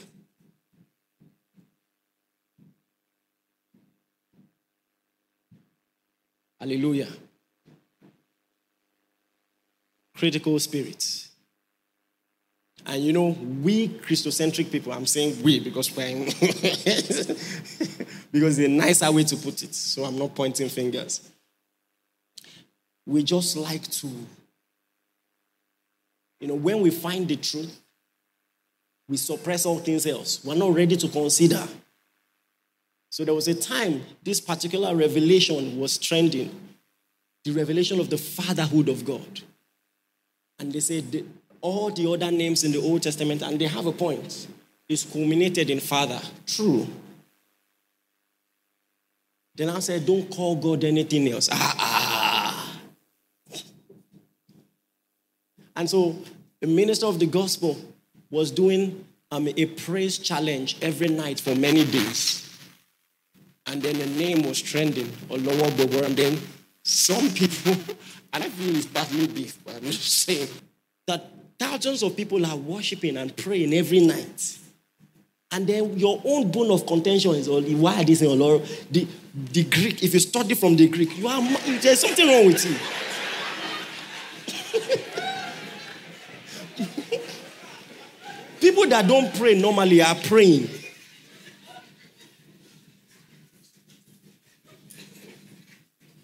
Hallelujah. 6.60 7.10
Critical 10.16 10.60
spirits. 10.60 11.32
And 12.86 13.03
you 13.03 13.13
know, 13.13 13.38
we 13.61 13.88
Christocentric 13.88 14.71
people, 14.71 14.91
I'm 14.91 15.05
saying 15.05 15.41
we 15.41 15.59
because 15.59 15.95
we're 15.95 16.25
because 18.31 18.59
it's 18.59 18.59
a 18.59 18.67
nicer 18.67 19.11
way 19.11 19.23
to 19.23 19.38
put 19.38 19.63
it. 19.63 19.73
So 19.73 20.03
I'm 20.03 20.17
not 20.17 20.36
pointing 20.36 20.69
fingers. 20.69 21.29
We 23.05 23.23
just 23.23 23.55
like 23.55 23.84
to, 23.84 24.07
you 26.39 26.47
know, 26.47 26.55
when 26.55 26.81
we 26.81 26.89
find 26.89 27.27
the 27.27 27.38
truth, 27.38 27.79
we 29.07 29.17
suppress 29.17 29.65
all 29.65 29.79
things 29.79 30.05
else. 30.05 30.43
We're 30.43 30.55
not 30.55 30.73
ready 30.73 30.97
to 30.97 31.07
consider. 31.07 31.65
So 33.09 33.23
there 33.23 33.36
was 33.36 33.47
a 33.47 33.55
time 33.55 34.03
this 34.23 34.41
particular 34.41 34.95
revelation 34.95 35.79
was 35.79 35.97
trending 35.97 36.59
the 37.43 37.51
revelation 37.51 37.99
of 37.99 38.09
the 38.09 38.17
fatherhood 38.17 38.89
of 38.89 39.05
God. 39.05 39.41
And 40.59 40.71
they 40.71 40.79
said, 40.79 41.25
all 41.64 41.89
the 41.89 42.11
other 42.11 42.30
names 42.30 42.64
in 42.66 42.74
the 42.74 42.80
Old 42.80 43.01
Testament, 43.01 43.41
and 43.41 43.57
they 43.57 43.68
have 43.68 43.88
a 43.88 43.91
point, 43.91 44.47
It's 44.89 45.05
culminated 45.05 45.70
in 45.70 45.80
Father. 45.80 46.20
True. 46.45 46.86
Then 49.55 49.70
I 49.70 49.80
said, 49.80 50.05
don't 50.05 50.30
call 50.30 50.57
God 50.57 50.84
anything 50.84 51.30
else. 51.30 51.47
Ah, 51.51 51.76
ah. 51.80 52.80
And 55.76 55.89
so 55.89 56.18
the 56.59 56.68
minister 56.68 57.05
of 57.05 57.18
the 57.18 57.28
gospel 57.28 57.78
was 58.30 58.51
doing 58.51 59.05
um, 59.32 59.47
a 59.47 59.66
praise 59.66 60.18
challenge 60.18 60.78
every 60.82 61.07
night 61.07 61.39
for 61.39 61.55
many 61.55 61.86
days. 61.86 62.41
And 63.68 63.82
then 63.82 63.97
the 63.97 64.05
name 64.05 64.43
was 64.43 64.61
trending, 64.61 65.07
Olowo 65.30 65.78
Bobo. 65.78 66.03
And 66.03 66.18
then 66.18 66.39
some 66.84 67.30
people, 67.30 67.72
and 68.34 68.43
I 68.43 68.49
feel 68.49 68.76
it's 68.76 68.86
badly 68.86 69.28
beef, 69.28 69.57
but 69.64 69.76
I'm 69.76 69.84
just 69.84 70.24
saying 70.24 70.49
that 71.07 71.42
Thousands 71.60 72.04
of 72.04 72.16
people 72.16 72.45
are 72.45 72.56
worshiping 72.56 73.18
and 73.18 73.36
praying 73.36 73.74
every 73.74 73.99
night. 73.99 74.60
And 75.51 75.68
then 75.68 75.97
your 75.99 76.20
own 76.26 76.49
bone 76.51 76.72
of 76.72 76.86
contention 76.88 77.36
is 77.36 77.47
only 77.47 77.76
why 77.76 78.04
this 78.04 78.24
in 78.24 78.39
Lord. 78.39 78.64
The, 78.89 79.08
the 79.36 79.64
Greek, 79.66 80.01
if 80.01 80.14
you 80.14 80.20
study 80.20 80.56
from 80.56 80.76
the 80.76 80.88
Greek, 80.88 81.16
you 81.18 81.28
are 81.28 81.41
there's 81.80 81.99
something 81.99 82.28
wrong 82.28 82.47
with 82.47 82.66
you. 82.66 82.76
People 88.60 88.88
that 88.88 89.08
don't 89.08 89.32
pray 89.36 89.54
normally 89.54 90.01
are 90.01 90.16
praying. 90.16 90.68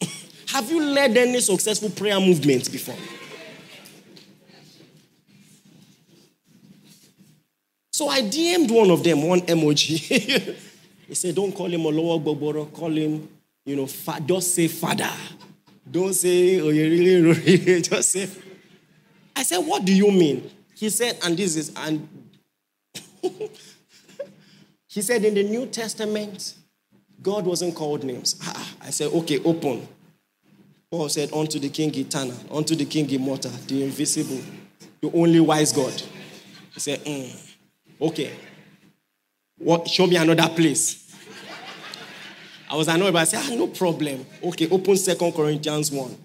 Have 0.48 0.72
you 0.72 0.82
led 0.82 1.16
any 1.18 1.40
successful 1.42 1.92
prayer 1.92 2.20
movement 2.20 2.72
before? 2.72 2.96
So 8.00 8.08
I 8.08 8.22
DM'd 8.22 8.72
one 8.72 8.92
of 8.92 9.04
them, 9.04 9.28
one 9.28 9.42
emoji. 9.42 10.56
he 11.08 11.14
said, 11.14 11.36
Don't 11.36 11.52
call 11.52 11.66
him 11.66 11.82
Olowo 11.82 12.24
Gboboro, 12.24 12.72
call 12.72 12.96
him, 12.96 13.28
you 13.66 13.76
know, 13.76 13.88
fa- 13.88 14.22
just 14.26 14.56
say 14.56 14.70
father. 14.70 15.12
Don't 15.92 16.14
say, 16.14 16.62
oh, 16.62 16.70
you 16.70 16.84
really, 16.90 17.34
really, 17.34 17.82
just 17.82 18.14
say. 18.14 18.30
I 19.36 19.44
said, 19.44 19.58
What 19.58 19.84
do 19.84 19.94
you 19.94 20.10
mean? 20.12 20.50
He 20.76 20.90
said, 20.90 21.18
and 21.26 21.36
this 21.36 21.58
is, 21.58 21.74
and 21.76 22.08
he 24.88 25.02
said, 25.02 25.26
in 25.26 25.34
the 25.34 25.44
New 25.44 25.66
Testament, 25.66 26.54
God 27.22 27.46
wasn't 27.46 27.76
called 27.76 28.06
names. 28.06 28.40
Ah, 28.44 28.76
I 28.82 28.92
said, 28.92 29.12
okay, 29.12 29.44
open. 29.44 29.86
Paul 30.90 31.10
said, 31.10 31.34
unto 31.34 31.60
the 31.60 31.68
King 31.68 31.94
eternal, 31.96 32.38
unto 32.50 32.76
the 32.76 32.86
King 32.86 33.10
immortal, 33.10 33.52
the 33.68 33.84
invisible, 33.84 34.40
the 35.02 35.12
only 35.12 35.42
wise 35.42 35.74
God. 35.74 36.02
He 36.74 36.80
said, 36.80 37.04
mm. 37.04 37.48
Okay. 38.02 38.32
What, 39.58 39.90
show 39.90 40.08
me 40.08 40.16
another 40.16 40.48
place. 40.50 41.06
I 42.70 42.76
was 42.76 42.88
annoyed, 42.88 43.14
but 43.14 43.20
I 43.20 43.24
said, 43.26 43.42
ah, 43.44 43.56
no 43.56 43.68
problem. 43.68 44.26
Okay, 44.44 44.70
open 44.70 44.96
Second 44.96 45.34
Corinthians 45.34 45.92
1. 45.92 46.18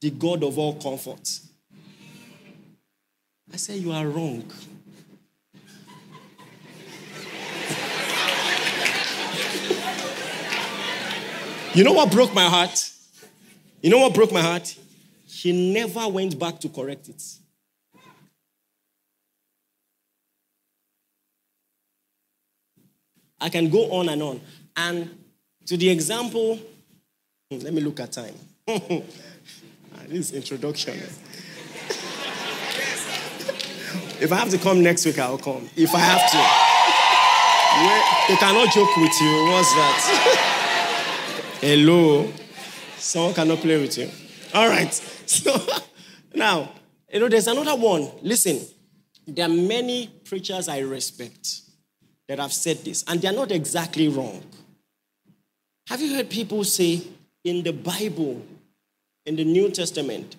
The 0.00 0.10
God 0.10 0.42
of 0.42 0.58
all 0.58 0.74
comfort. 0.74 1.40
I 3.52 3.56
said, 3.56 3.76
you 3.76 3.92
are 3.92 4.06
wrong. 4.06 4.44
you 11.74 11.84
know 11.84 11.92
what 11.92 12.10
broke 12.10 12.34
my 12.34 12.44
heart? 12.44 12.90
You 13.82 13.90
know 13.90 13.98
what 13.98 14.14
broke 14.14 14.32
my 14.32 14.40
heart? 14.40 14.74
He 15.26 15.72
never 15.72 16.08
went 16.08 16.38
back 16.38 16.58
to 16.60 16.68
correct 16.68 17.08
it. 17.08 17.22
I 23.40 23.48
can 23.48 23.70
go 23.70 23.90
on 23.92 24.08
and 24.08 24.22
on. 24.22 24.40
And 24.76 25.10
to 25.66 25.76
the 25.76 25.88
example, 25.88 26.58
hmm, 27.50 27.58
let 27.58 27.72
me 27.72 27.80
look 27.80 28.00
at 28.00 28.12
time. 28.12 28.34
Ah, 29.92 30.02
this 30.06 30.30
introduction. 30.32 30.94
if 34.20 34.30
I 34.30 34.36
have 34.36 34.50
to 34.50 34.58
come 34.58 34.84
next 34.84 35.04
week, 35.04 35.18
I'll 35.18 35.36
come. 35.36 35.68
If 35.74 35.92
I 35.92 35.98
have 35.98 36.30
to. 36.30 36.38
they 38.28 38.36
cannot 38.36 38.72
joke 38.72 38.96
with 38.96 39.20
you. 39.20 39.46
What's 39.50 39.72
that? 39.74 41.58
Hello. 41.60 42.32
Someone 42.98 43.34
cannot 43.34 43.58
play 43.58 43.80
with 43.80 43.98
you. 43.98 44.08
All 44.54 44.68
right. 44.68 44.94
So 45.26 45.60
now, 46.36 46.70
you 47.12 47.18
know, 47.18 47.28
there's 47.28 47.48
another 47.48 47.74
one. 47.74 48.08
Listen, 48.22 48.60
there 49.26 49.46
are 49.46 49.52
many 49.52 50.06
preachers 50.24 50.68
I 50.68 50.78
respect 50.78 51.62
that 52.30 52.38
have 52.38 52.52
said 52.52 52.76
this, 52.84 53.02
and 53.08 53.20
they're 53.20 53.32
not 53.32 53.50
exactly 53.50 54.06
wrong. 54.06 54.40
Have 55.88 56.00
you 56.00 56.14
heard 56.14 56.30
people 56.30 56.62
say 56.62 57.02
in 57.42 57.64
the 57.64 57.72
Bible, 57.72 58.40
in 59.26 59.34
the 59.34 59.42
New 59.42 59.68
Testament, 59.68 60.36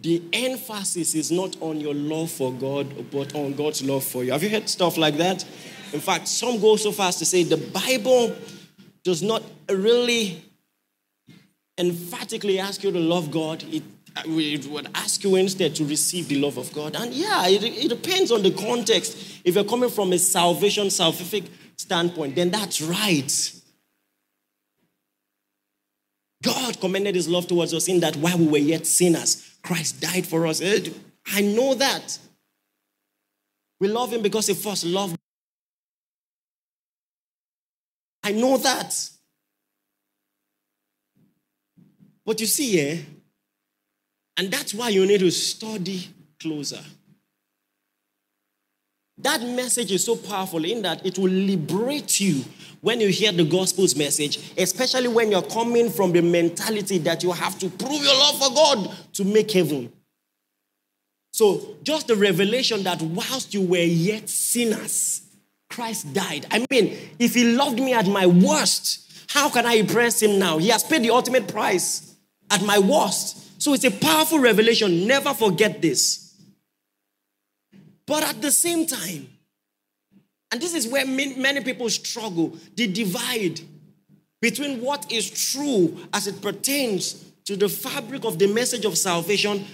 the 0.00 0.22
emphasis 0.32 1.16
is 1.16 1.32
not 1.32 1.60
on 1.60 1.80
your 1.80 1.92
love 1.92 2.30
for 2.30 2.52
God, 2.52 3.10
but 3.10 3.34
on 3.34 3.54
God's 3.54 3.82
love 3.82 4.04
for 4.04 4.22
you. 4.22 4.30
Have 4.30 4.44
you 4.44 4.50
heard 4.50 4.68
stuff 4.68 4.96
like 4.96 5.16
that? 5.16 5.44
In 5.92 5.98
fact, 5.98 6.28
some 6.28 6.60
go 6.60 6.76
so 6.76 6.92
far 6.92 7.08
as 7.08 7.16
to 7.16 7.24
say 7.24 7.42
the 7.42 7.56
Bible 7.56 8.32
does 9.02 9.24
not 9.24 9.42
really 9.68 10.40
emphatically 11.76 12.60
ask 12.60 12.84
you 12.84 12.92
to 12.92 13.00
love 13.00 13.32
God, 13.32 13.64
it 13.74 13.82
we 14.26 14.56
would 14.68 14.88
ask 14.94 15.22
you 15.24 15.36
instead 15.36 15.74
to 15.76 15.84
receive 15.84 16.28
the 16.28 16.36
love 16.36 16.58
of 16.58 16.72
God. 16.72 16.96
And 16.96 17.12
yeah, 17.12 17.46
it, 17.46 17.62
it 17.62 17.88
depends 17.88 18.30
on 18.32 18.42
the 18.42 18.50
context. 18.50 19.40
If 19.44 19.54
you're 19.54 19.64
coming 19.64 19.90
from 19.90 20.12
a 20.12 20.18
salvation, 20.18 20.86
salvific 20.88 21.48
standpoint, 21.76 22.34
then 22.34 22.50
that's 22.50 22.80
right. 22.80 23.52
God 26.42 26.80
commended 26.80 27.14
his 27.14 27.28
love 27.28 27.46
towards 27.46 27.74
us 27.74 27.88
in 27.88 28.00
that 28.00 28.16
while 28.16 28.38
we 28.38 28.46
were 28.46 28.58
yet 28.58 28.86
sinners, 28.86 29.56
Christ 29.62 30.00
died 30.00 30.26
for 30.26 30.46
us. 30.46 30.62
I 30.62 31.40
know 31.40 31.74
that. 31.74 32.18
We 33.80 33.88
love 33.88 34.12
him 34.12 34.22
because 34.22 34.46
he 34.46 34.54
first 34.54 34.84
loved. 34.84 35.16
I 38.22 38.32
know 38.32 38.56
that. 38.58 38.94
But 42.24 42.40
you 42.40 42.46
see, 42.46 42.80
eh, 42.80 42.98
and 44.38 44.50
that's 44.52 44.72
why 44.72 44.88
you 44.88 45.04
need 45.04 45.20
to 45.20 45.30
study 45.30 46.08
closer. 46.40 46.80
That 49.18 49.42
message 49.42 49.90
is 49.90 50.04
so 50.04 50.14
powerful 50.14 50.64
in 50.64 50.82
that 50.82 51.04
it 51.04 51.18
will 51.18 51.30
liberate 51.30 52.20
you 52.20 52.44
when 52.80 53.00
you 53.00 53.08
hear 53.08 53.32
the 53.32 53.44
gospel's 53.44 53.96
message, 53.96 54.38
especially 54.56 55.08
when 55.08 55.32
you're 55.32 55.42
coming 55.42 55.90
from 55.90 56.12
the 56.12 56.22
mentality 56.22 56.98
that 56.98 57.24
you 57.24 57.32
have 57.32 57.58
to 57.58 57.68
prove 57.68 58.00
your 58.00 58.14
love 58.14 58.38
for 58.38 58.54
God 58.54 58.96
to 59.14 59.24
make 59.24 59.50
heaven. 59.50 59.92
So, 61.32 61.76
just 61.82 62.06
the 62.06 62.14
revelation 62.14 62.84
that 62.84 63.02
whilst 63.02 63.52
you 63.52 63.62
were 63.62 63.78
yet 63.78 64.28
sinners, 64.28 65.22
Christ 65.68 66.12
died. 66.14 66.46
I 66.52 66.64
mean, 66.70 66.96
if 67.18 67.34
he 67.34 67.56
loved 67.56 67.80
me 67.80 67.92
at 67.92 68.06
my 68.06 68.26
worst, 68.26 69.26
how 69.28 69.50
can 69.50 69.66
I 69.66 69.74
impress 69.74 70.22
him 70.22 70.38
now? 70.38 70.58
He 70.58 70.68
has 70.68 70.84
paid 70.84 71.02
the 71.02 71.10
ultimate 71.10 71.48
price 71.48 72.14
at 72.50 72.62
my 72.62 72.78
worst. 72.78 73.47
So, 73.58 73.74
it's 73.74 73.84
a 73.84 73.90
powerful 73.90 74.38
revelation. 74.38 75.06
Never 75.06 75.34
forget 75.34 75.82
this. 75.82 76.34
But 78.06 78.22
at 78.22 78.40
the 78.40 78.50
same 78.50 78.86
time, 78.86 79.28
and 80.50 80.60
this 80.60 80.74
is 80.74 80.88
where 80.88 81.04
many 81.04 81.60
people 81.62 81.90
struggle 81.90 82.56
the 82.74 82.86
divide 82.86 83.60
between 84.40 84.80
what 84.80 85.12
is 85.12 85.52
true 85.52 85.98
as 86.14 86.26
it 86.26 86.40
pertains 86.40 87.24
to 87.44 87.56
the 87.56 87.68
fabric 87.68 88.24
of 88.24 88.38
the 88.38 88.46
message 88.46 88.84
of 88.84 88.96
salvation 88.96 89.64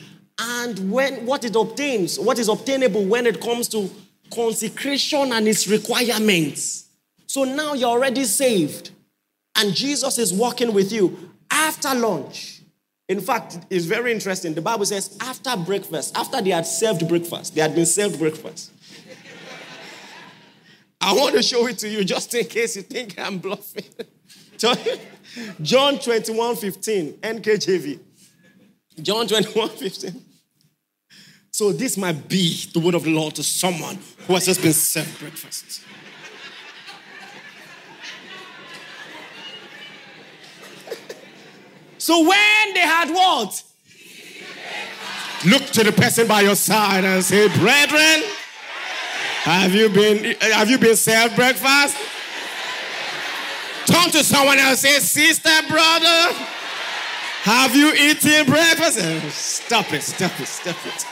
and 0.41 0.91
when 0.91 1.27
what 1.27 1.45
it 1.45 1.55
obtains, 1.55 2.19
what 2.19 2.39
is 2.39 2.49
obtainable 2.49 3.05
when 3.05 3.27
it 3.27 3.41
comes 3.41 3.69
to 3.69 3.89
consecration 4.33 5.33
and 5.33 5.47
its 5.47 5.69
requirements. 5.69 6.87
So 7.27 7.45
now 7.45 7.75
you're 7.75 7.91
already 7.91 8.25
saved, 8.25 8.91
and 9.57 9.75
Jesus 9.75 10.19
is 10.19 10.33
walking 10.33 10.73
with 10.73 10.93
you 10.93 11.31
after 11.51 11.95
lunch. 11.95 12.63
In 13.09 13.21
fact, 13.21 13.59
it's 13.69 13.85
very 13.85 14.13
interesting. 14.13 14.55
The 14.55 14.63
Bible 14.63 14.87
says 14.87 15.17
after 15.21 15.57
breakfast, 15.57 16.17
after 16.17 16.41
they 16.41 16.51
had 16.51 16.67
served 16.67 17.07
breakfast, 17.07 17.55
they 17.55 17.61
had 17.61 17.75
been 17.75 17.87
served 17.87 18.19
breakfast. 18.19 18.73
I 21.01 21.13
want 21.13 21.35
to 21.35 21.43
show 21.43 21.67
it 21.67 21.77
to 21.79 21.89
you 21.89 22.03
just 22.03 22.35
in 22.35 22.47
case 22.47 22.77
you 22.77 22.83
think 22.83 23.19
I'm 23.19 23.39
bluffing. 23.39 23.85
John 25.63 25.99
21 25.99 26.57
15, 26.57 27.13
NKJV. 27.15 27.99
John 29.03 29.27
21 29.27 29.69
15. 29.69 30.23
So 31.51 31.73
this 31.73 31.99
might 31.99 32.27
be 32.27 32.65
the 32.73 32.81
word 32.81 32.95
of 32.95 33.05
the 33.05 33.13
Lord 33.13 33.35
to 33.35 33.43
someone 33.43 33.99
who 34.27 34.35
has 34.35 34.47
just 34.47 34.63
been 34.63 34.73
served 34.73 35.19
breakfast. 35.21 35.83
So 42.05 42.21
when 42.21 42.75
they 42.75 42.81
had 42.81 43.09
what? 43.09 43.63
Look 45.47 45.63
to 45.71 45.85
the 45.85 45.91
person 45.91 46.29
by 46.29 46.43
your 46.43 46.55
side 46.55 47.03
and 47.03 47.25
say, 47.25 47.49
Brethren, 47.49 48.29
have 49.45 49.75
you 49.75 49.89
been 49.89 50.37
have 50.39 50.69
you 50.69 50.77
been 50.77 50.97
served 50.97 51.35
breakfast? 51.35 51.97
Turn 53.87 54.11
to 54.11 54.23
someone 54.23 54.59
else 54.59 54.85
and 54.85 55.03
say, 55.03 55.23
Sister, 55.31 55.49
brother, 55.67 56.35
have 57.45 57.75
you 57.75 57.95
eaten 57.95 58.45
breakfast? 58.53 58.99
Eh, 58.99 59.31
stop 59.31 59.91
it, 59.95 60.03
stop 60.03 60.39
it, 60.39 60.47
stop 60.47 60.77
it. 60.85 61.07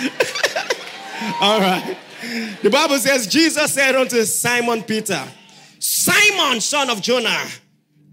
All 1.40 1.60
right. 1.60 1.96
The 2.64 2.70
Bible 2.70 2.98
says, 2.98 3.28
Jesus 3.28 3.72
said 3.72 3.94
unto 3.94 4.24
Simon 4.24 4.82
Peter, 4.82 5.22
Simon, 5.78 6.60
son 6.60 6.90
of 6.90 7.00
Jonah, 7.00 7.46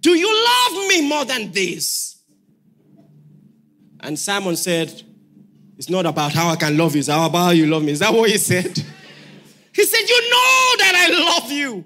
do 0.05 0.11
you 0.11 0.45
love 0.45 0.87
me 0.87 1.09
more 1.09 1.25
than 1.25 1.51
this? 1.51 2.21
And 4.01 4.19
Simon 4.19 4.55
said, 4.55 5.01
It's 5.79 5.89
not 5.89 6.05
about 6.05 6.31
how 6.31 6.49
I 6.49 6.57
can 6.57 6.77
love 6.77 6.93
you, 6.93 6.99
it's 6.99 7.07
how 7.07 7.25
about 7.25 7.45
how 7.45 7.49
you 7.49 7.65
love 7.65 7.83
me. 7.83 7.91
Is 7.93 7.99
that 7.99 8.13
what 8.13 8.29
he 8.29 8.37
said? 8.37 8.77
He 9.73 9.83
said, 9.83 10.07
You 10.07 10.21
know 10.29 10.75
that 10.77 11.09
I 11.09 11.39
love 11.39 11.51
you. 11.51 11.85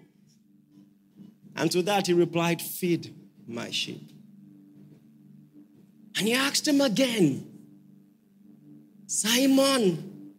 And 1.55 1.71
to 1.71 1.81
that 1.83 2.07
he 2.07 2.13
replied, 2.13 2.61
Feed 2.61 3.15
my 3.47 3.71
sheep. 3.71 4.11
And 6.17 6.27
he 6.27 6.33
asked 6.33 6.67
him 6.67 6.81
again, 6.81 7.49
Simon, 9.07 10.33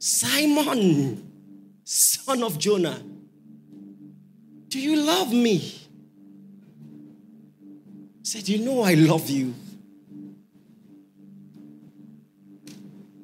Simon, 0.00 1.32
son 1.84 2.42
of 2.42 2.58
Jonah, 2.58 3.00
do 4.66 4.80
you 4.80 4.96
love 4.96 5.32
me? 5.32 5.85
Said, 8.26 8.48
You 8.48 8.58
know, 8.58 8.82
I 8.82 8.94
love 8.94 9.30
you. 9.30 9.54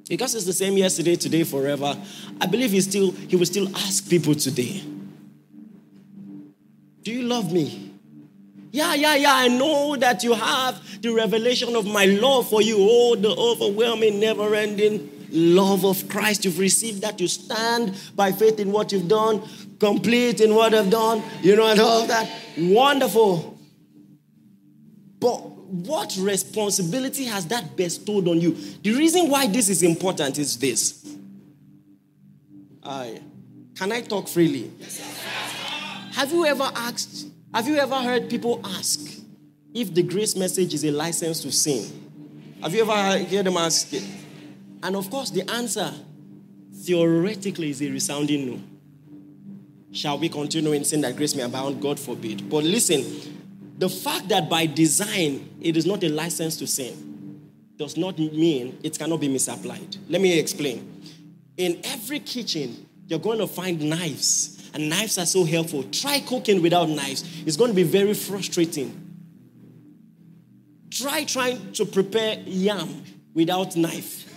Because 0.08 0.34
it's 0.34 0.44
the 0.44 0.52
same 0.52 0.76
yesterday, 0.76 1.16
today, 1.16 1.42
forever. 1.42 1.96
I 2.40 2.46
believe 2.46 2.70
he 2.70 2.80
still 2.80 3.10
he 3.10 3.36
will 3.36 3.46
still 3.46 3.74
ask 3.76 4.08
people 4.08 4.34
today. 4.34 4.82
Do 7.02 7.10
you 7.12 7.22
love 7.22 7.52
me? 7.52 7.90
Yeah, 8.70 8.94
yeah, 8.94 9.16
yeah. 9.16 9.34
I 9.34 9.48
know 9.48 9.96
that 9.96 10.22
you 10.22 10.34
have 10.34 11.02
the 11.02 11.10
revelation 11.12 11.74
of 11.74 11.86
my 11.86 12.04
love 12.04 12.48
for 12.48 12.62
you. 12.62 12.76
Oh, 12.78 13.16
the 13.16 13.30
overwhelming, 13.30 14.20
never 14.20 14.54
ending 14.54 15.10
love 15.30 15.84
of 15.84 16.08
Christ. 16.08 16.44
You've 16.44 16.58
received 16.58 17.02
that. 17.02 17.20
You 17.20 17.26
stand 17.26 17.98
by 18.14 18.32
faith 18.32 18.60
in 18.60 18.70
what 18.70 18.92
you've 18.92 19.08
done, 19.08 19.42
complete 19.80 20.40
in 20.40 20.54
what 20.54 20.74
I've 20.74 20.90
done, 20.90 21.22
you 21.40 21.56
know, 21.56 21.66
and 21.66 21.80
all 21.80 22.06
that. 22.06 22.30
Wonderful. 22.56 23.51
But 25.22 25.36
what 25.36 26.16
responsibility 26.18 27.26
has 27.26 27.46
that 27.46 27.76
bestowed 27.76 28.26
on 28.26 28.40
you? 28.40 28.56
The 28.82 28.92
reason 28.92 29.30
why 29.30 29.46
this 29.46 29.68
is 29.68 29.84
important 29.84 30.36
is 30.36 30.58
this. 30.58 31.16
I, 32.82 33.20
can 33.76 33.92
I 33.92 34.00
talk 34.00 34.26
freely? 34.26 34.72
Yes, 34.80 34.98
have 36.16 36.32
you 36.32 36.44
ever 36.44 36.68
asked, 36.74 37.28
have 37.54 37.68
you 37.68 37.76
ever 37.76 37.94
heard 37.94 38.28
people 38.28 38.60
ask 38.64 39.22
if 39.72 39.94
the 39.94 40.02
grace 40.02 40.34
message 40.34 40.74
is 40.74 40.84
a 40.84 40.90
license 40.90 41.40
to 41.42 41.52
sin? 41.52 41.84
Have 42.60 42.74
you 42.74 42.82
ever 42.82 42.92
heard 43.24 43.46
them 43.46 43.56
ask 43.56 43.92
it? 43.92 44.02
And 44.82 44.96
of 44.96 45.08
course, 45.08 45.30
the 45.30 45.48
answer 45.48 45.94
theoretically 46.74 47.70
is 47.70 47.80
a 47.80 47.88
resounding 47.88 48.50
no. 48.50 48.60
Shall 49.92 50.18
we 50.18 50.28
continue 50.28 50.72
in 50.72 50.84
sin 50.84 51.02
that 51.02 51.14
grace 51.14 51.36
may 51.36 51.44
abound? 51.44 51.80
God 51.80 52.00
forbid. 52.00 52.50
But 52.50 52.64
listen, 52.64 53.41
the 53.78 53.88
fact 53.88 54.28
that 54.28 54.48
by 54.48 54.66
design 54.66 55.48
it 55.60 55.76
is 55.76 55.86
not 55.86 56.04
a 56.04 56.08
license 56.08 56.56
to 56.58 56.66
sin 56.66 57.50
does 57.76 57.96
not 57.96 58.18
mean 58.18 58.78
it 58.82 58.98
cannot 58.98 59.20
be 59.20 59.28
misapplied. 59.28 59.96
Let 60.08 60.20
me 60.20 60.38
explain. 60.38 61.02
In 61.56 61.80
every 61.84 62.20
kitchen, 62.20 62.86
you're 63.06 63.18
going 63.18 63.38
to 63.38 63.46
find 63.46 63.80
knives, 63.80 64.70
and 64.72 64.88
knives 64.88 65.18
are 65.18 65.26
so 65.26 65.44
helpful. 65.44 65.82
Try 65.84 66.20
cooking 66.20 66.62
without 66.62 66.88
knives, 66.88 67.24
it's 67.46 67.56
going 67.56 67.70
to 67.70 67.74
be 67.74 67.82
very 67.82 68.14
frustrating. 68.14 68.98
Try 70.90 71.24
trying 71.24 71.72
to 71.72 71.84
prepare 71.86 72.38
yam 72.46 73.02
without 73.34 73.76
knife. 73.76 74.28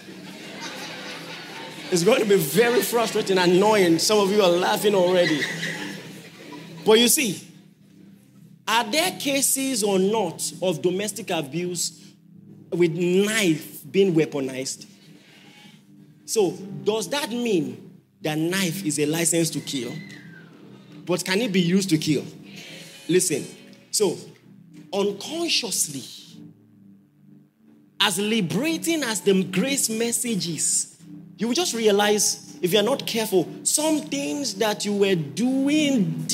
It's 1.91 2.03
going 2.03 2.19
to 2.19 2.25
be 2.27 2.37
very 2.37 2.81
frustrating, 2.81 3.37
annoying. 3.37 3.99
Some 3.99 4.19
of 4.19 4.31
you 4.31 4.41
are 4.41 4.49
laughing 4.49 4.95
already. 4.95 5.41
But 6.83 6.99
you 6.99 7.07
see, 7.07 7.44
are 8.67 8.83
there 8.83 9.11
cases 9.19 9.83
or 9.83 9.99
not 9.99 10.51
of 10.61 10.81
domestic 10.81 11.29
abuse 11.29 12.13
with 12.71 12.91
knife 12.93 13.83
being 13.89 14.13
weaponized? 14.13 14.87
So, 16.25 16.51
does 16.83 17.09
that 17.09 17.29
mean 17.29 17.99
that 18.21 18.37
knife 18.37 18.83
is 18.83 18.99
a 18.99 19.05
license 19.05 19.51
to 19.51 19.59
kill? 19.59 19.93
But 21.05 21.23
can 21.23 21.41
it 21.41 21.51
be 21.51 21.61
used 21.61 21.89
to 21.89 21.97
kill? 21.97 22.25
Listen. 23.07 23.45
So, 23.91 24.17
unconsciously, 24.91 26.03
as 27.99 28.17
liberating 28.17 29.03
as 29.03 29.21
the 29.21 29.43
grace 29.43 29.89
message 29.89 30.49
is, 30.49 30.94
you 31.37 31.47
will 31.47 31.53
just 31.53 31.73
realize 31.73 32.57
if 32.61 32.73
you're 32.73 32.83
not 32.83 33.05
careful, 33.05 33.47
some 33.63 34.01
things 34.01 34.55
that 34.55 34.85
you 34.85 34.93
were 34.93 35.15
doing 35.15 36.25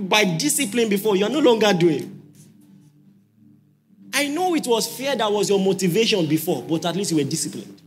by 0.00 0.24
discipline 0.24 0.88
before, 0.88 1.16
you're 1.16 1.28
no 1.28 1.38
longer 1.38 1.72
doing. 1.72 2.14
I 4.12 4.26
know 4.28 4.54
it 4.56 4.66
was 4.66 4.86
fear 4.88 5.14
that 5.14 5.30
was 5.30 5.48
your 5.48 5.60
motivation 5.60 6.26
before, 6.26 6.62
but 6.62 6.84
at 6.84 6.96
least 6.96 7.12
you 7.12 7.18
were 7.18 7.30
disciplined. 7.30 7.80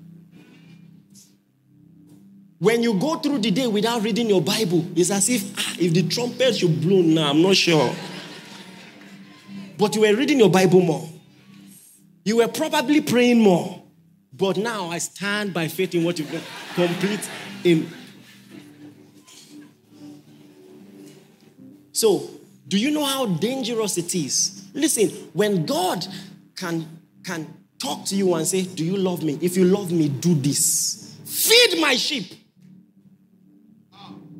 When 2.59 2.83
you 2.83 2.93
go 2.93 3.17
through 3.17 3.39
the 3.39 3.51
day 3.51 3.67
without 3.67 4.03
reading 4.03 4.29
your 4.29 4.41
Bible, 4.41 4.85
it's 4.95 5.09
as 5.09 5.27
if 5.29 5.51
ah, 5.57 5.75
if 5.79 5.93
the 5.93 6.07
trumpet 6.07 6.55
should 6.55 6.79
blow 6.79 7.01
now, 7.01 7.31
I'm 7.31 7.41
not 7.41 7.55
sure. 7.55 7.93
But 9.77 9.95
you 9.95 10.01
were 10.01 10.15
reading 10.15 10.39
your 10.39 10.49
Bible 10.49 10.79
more. 10.79 11.09
You 12.23 12.37
were 12.37 12.47
probably 12.47 13.01
praying 13.01 13.39
more. 13.39 13.80
But 14.33 14.57
now 14.57 14.89
I 14.89 14.97
stand 14.99 15.53
by 15.53 15.67
faith 15.67 15.93
in 15.93 16.03
what 16.03 16.17
you've 16.17 16.31
done. 16.31 16.41
Complete 16.75 17.29
in. 17.63 17.89
So, 21.91 22.29
do 22.67 22.79
you 22.79 22.91
know 22.91 23.03
how 23.03 23.25
dangerous 23.25 23.97
it 23.97 24.15
is? 24.15 24.69
Listen, 24.73 25.09
when 25.33 25.65
God 25.65 26.07
can, 26.55 26.87
can 27.23 27.53
talk 27.77 28.05
to 28.05 28.15
you 28.15 28.33
and 28.35 28.47
say, 28.47 28.63
Do 28.63 28.85
you 28.85 28.95
love 28.95 29.23
me? 29.23 29.37
If 29.41 29.57
you 29.57 29.65
love 29.65 29.91
me, 29.91 30.07
do 30.07 30.33
this. 30.33 31.17
feed 31.25 31.81
my 31.81 31.95
sheep. 31.95 32.33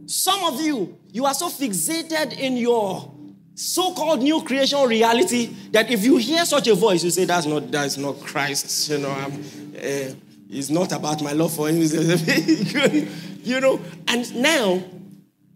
Some 0.06 0.44
of 0.44 0.62
you, 0.62 0.98
you 1.12 1.26
are 1.26 1.34
so 1.34 1.50
fixated 1.50 2.38
in 2.38 2.58
your 2.58 3.14
so-called 3.56 4.22
new 4.22 4.42
creation 4.44 4.88
reality 4.88 5.48
that 5.72 5.90
if 5.92 6.04
you 6.04 6.18
hear 6.18 6.46
such 6.46 6.68
a 6.68 6.76
voice, 6.76 7.04
you 7.04 7.10
say, 7.12 7.26
"That's 7.26 7.46
not 7.46 7.72
that's 7.72 7.98
not 7.98 8.20
Christ." 8.20 8.90
You 8.90 8.98
know, 9.00 9.10
I'm, 9.12 9.44
uh, 9.82 10.14
it's 10.50 10.70
not 10.70 10.92
about 10.92 11.22
my 11.22 11.32
love 11.32 11.54
for 11.54 11.70
him. 11.70 11.78
you 13.44 13.60
know, 13.60 13.80
and 14.08 14.36
now 14.36 14.84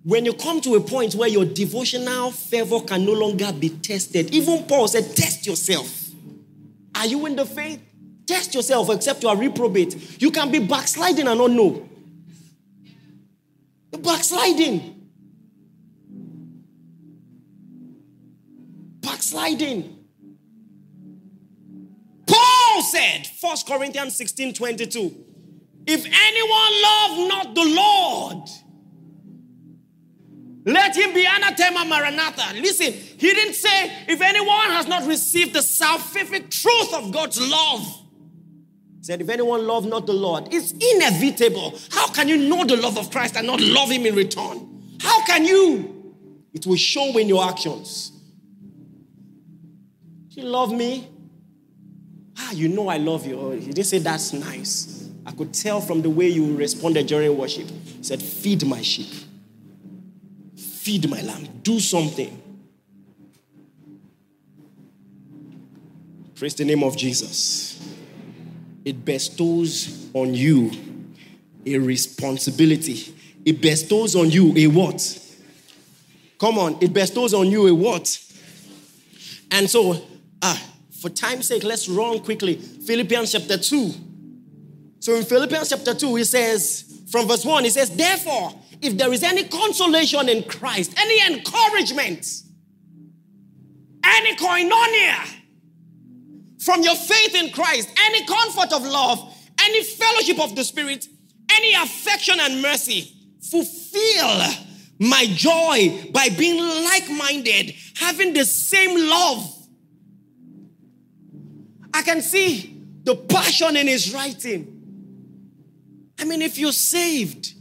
when 0.03 0.23
you 0.23 0.33
come 0.33 0.61
to 0.61 0.75
a 0.75 0.81
point 0.81 1.15
where 1.15 1.27
your 1.27 1.45
devotional 1.45 2.31
fervor 2.31 2.79
can 2.81 3.05
no 3.05 3.13
longer 3.13 3.51
be 3.51 3.69
tested, 3.69 4.33
even 4.33 4.63
Paul 4.63 4.87
said, 4.87 5.15
Test 5.15 5.45
yourself. 5.45 6.09
Are 6.95 7.07
you 7.07 7.25
in 7.25 7.35
the 7.35 7.45
faith? 7.45 7.81
Test 8.25 8.55
yourself, 8.55 8.89
except 8.89 9.23
you 9.23 9.29
are 9.29 9.37
reprobate. 9.37 10.21
You 10.21 10.31
can 10.31 10.51
be 10.51 10.59
backsliding 10.59 11.27
and 11.27 11.37
not 11.37 11.51
know. 11.51 11.89
Backsliding. 13.91 15.09
Backsliding. 19.01 19.94
Said, 22.91 23.27
1 23.39 23.57
Corinthians 23.67 24.15
16 24.15 24.53
22, 24.53 25.25
if 25.87 26.05
anyone 26.05 26.81
love 26.81 27.27
not 27.27 27.55
the 27.55 27.63
Lord, 27.63 28.49
let 30.65 30.95
him 30.95 31.13
be 31.13 31.25
anathema 31.25 31.85
maranatha. 31.85 32.55
Listen, 32.55 32.91
he 32.91 33.33
didn't 33.33 33.53
say, 33.53 33.91
if 34.07 34.19
anyone 34.19 34.69
has 34.71 34.87
not 34.87 35.05
received 35.07 35.53
the 35.53 35.59
salvific 35.59 36.49
truth 36.49 36.93
of 36.93 37.11
God's 37.11 37.39
love. 37.39 38.01
He 38.97 39.03
said, 39.03 39.21
if 39.21 39.29
anyone 39.29 39.67
love 39.67 39.85
not 39.85 40.07
the 40.07 40.13
Lord, 40.13 40.47
it's 40.51 40.71
inevitable. 40.71 41.77
How 41.91 42.07
can 42.07 42.27
you 42.27 42.37
know 42.37 42.63
the 42.65 42.77
love 42.77 42.97
of 42.97 43.11
Christ 43.11 43.35
and 43.37 43.45
not 43.45 43.61
love 43.61 43.91
him 43.91 44.07
in 44.07 44.15
return? 44.15 44.97
How 44.99 45.23
can 45.25 45.45
you? 45.45 46.13
It 46.51 46.65
will 46.65 46.77
show 46.77 47.15
in 47.17 47.29
your 47.29 47.47
actions. 47.47 48.11
You 50.31 50.43
love 50.43 50.71
me? 50.71 51.07
Ah, 52.37 52.51
you 52.51 52.67
know 52.67 52.87
I 52.87 52.97
love 52.97 53.25
you. 53.25 53.51
He 53.51 53.67
didn't 53.67 53.85
say 53.85 53.99
that's 53.99 54.33
nice. 54.33 55.09
I 55.25 55.31
could 55.31 55.53
tell 55.53 55.81
from 55.81 56.01
the 56.01 56.09
way 56.09 56.27
you 56.27 56.55
responded 56.55 57.07
during 57.07 57.37
worship. 57.37 57.67
He 57.69 58.03
said, 58.03 58.21
feed 58.21 58.65
my 58.65 58.81
sheep 58.81 59.11
feed 60.85 61.09
my 61.09 61.19
lamb, 61.21 61.47
do 61.63 61.79
something. 61.79 62.39
Praise 66.35 66.53
the 66.53 66.63
name 66.63 66.83
of 66.83 66.95
Jesus. 66.95 67.83
It 68.85 69.03
bestows 69.03 70.11
on 70.13 70.35
you 70.35 70.69
a 71.65 71.79
responsibility. 71.79 73.15
It 73.43 73.61
bestows 73.61 74.15
on 74.15 74.29
you 74.29 74.53
a 74.55 74.67
what? 74.67 75.19
Come 76.39 76.59
on, 76.59 76.77
it 76.81 76.93
bestows 76.93 77.33
on 77.33 77.47
you 77.47 77.65
a 77.65 77.73
what? 77.73 78.23
And 79.49 79.67
so, 79.67 79.99
ah, 80.43 80.61
for 81.05 81.11
time's 81.11 81.45
sake, 81.45 81.63
let's 81.63 81.87
run 81.87 82.19
quickly. 82.19 82.55
Philippians 82.55 83.31
chapter 83.31 83.59
2. 83.59 83.93
So 85.01 85.13
in 85.13 85.23
Philippians 85.23 85.69
chapter 85.69 85.93
2, 85.93 86.15
he 86.15 86.23
says, 86.23 87.03
from 87.11 87.27
verse 87.27 87.45
1, 87.45 87.63
he 87.63 87.69
says, 87.69 87.95
Therefore, 87.95 88.51
if 88.81 88.97
there 88.97 89.13
is 89.13 89.21
any 89.21 89.43
consolation 89.43 90.27
in 90.29 90.41
Christ, 90.45 90.95
any 90.97 91.35
encouragement, 91.35 92.27
any 94.03 94.35
koinonia 94.35 95.31
from 96.59 96.81
your 96.81 96.95
faith 96.95 97.35
in 97.35 97.51
Christ, 97.51 97.87
any 97.99 98.25
comfort 98.25 98.73
of 98.73 98.81
love, 98.81 99.31
any 99.61 99.83
fellowship 99.83 100.39
of 100.39 100.55
the 100.55 100.63
Spirit, 100.63 101.05
any 101.51 101.75
affection 101.75 102.39
and 102.39 102.63
mercy, 102.63 103.13
fulfill 103.51 104.41
my 104.97 105.27
joy 105.27 106.09
by 106.11 106.29
being 106.29 106.57
like 106.83 107.11
minded, 107.11 107.75
having 107.95 108.33
the 108.33 108.43
same 108.43 109.07
love. 109.07 109.54
I 111.95 112.01
can 112.01 112.21
see 112.21 112.77
the 113.05 113.15
passion 113.15 113.77
in 113.77 113.87
his 113.87 114.13
writing. 114.13 114.67
I 116.19 116.25
mean, 116.25 116.41
if 116.41 116.57
you're 116.57 116.73
saved, 116.73 117.53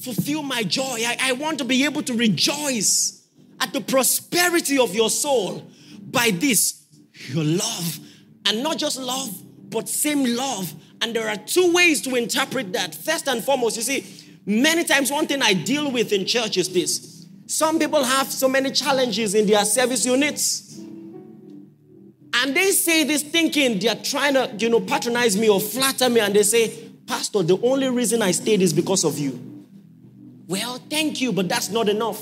fulfill 0.00 0.42
my 0.42 0.62
joy. 0.64 0.82
I, 0.82 1.16
I 1.18 1.32
want 1.32 1.56
to 1.58 1.64
be 1.64 1.86
able 1.86 2.02
to 2.02 2.14
rejoice 2.14 3.26
at 3.60 3.72
the 3.72 3.80
prosperity 3.80 4.78
of 4.78 4.94
your 4.94 5.08
soul 5.08 5.66
by 6.10 6.30
this, 6.30 6.84
your 7.28 7.42
love. 7.42 7.98
And 8.44 8.62
not 8.62 8.76
just 8.76 9.00
love, 9.00 9.30
but 9.70 9.88
same 9.88 10.36
love. 10.36 10.70
And 11.00 11.16
there 11.16 11.30
are 11.30 11.36
two 11.36 11.72
ways 11.72 12.02
to 12.02 12.16
interpret 12.16 12.74
that. 12.74 12.94
First 12.94 13.28
and 13.28 13.42
foremost, 13.42 13.78
you 13.78 13.82
see, 13.82 14.04
many 14.44 14.84
times 14.84 15.10
one 15.10 15.26
thing 15.26 15.40
I 15.40 15.54
deal 15.54 15.90
with 15.90 16.12
in 16.12 16.26
church 16.26 16.58
is 16.58 16.68
this. 16.68 17.26
Some 17.46 17.78
people 17.78 18.04
have 18.04 18.30
so 18.30 18.46
many 18.46 18.72
challenges 18.72 19.34
in 19.34 19.46
their 19.46 19.64
service 19.64 20.04
units. 20.04 20.78
And 22.36 22.54
they 22.54 22.72
say 22.72 23.04
this 23.04 23.22
thinking 23.22 23.78
they're 23.78 23.94
trying 23.94 24.34
to, 24.34 24.52
you 24.58 24.68
know, 24.68 24.80
patronize 24.80 25.36
me 25.36 25.48
or 25.48 25.60
flatter 25.60 26.10
me. 26.10 26.20
And 26.20 26.34
they 26.34 26.42
say, 26.42 26.68
Pastor, 27.06 27.42
the 27.42 27.58
only 27.62 27.88
reason 27.88 28.22
I 28.22 28.32
stayed 28.32 28.60
is 28.60 28.72
because 28.72 29.04
of 29.04 29.18
you. 29.18 29.66
Well, 30.48 30.78
thank 30.90 31.20
you, 31.20 31.32
but 31.32 31.48
that's 31.48 31.70
not 31.70 31.88
enough. 31.88 32.20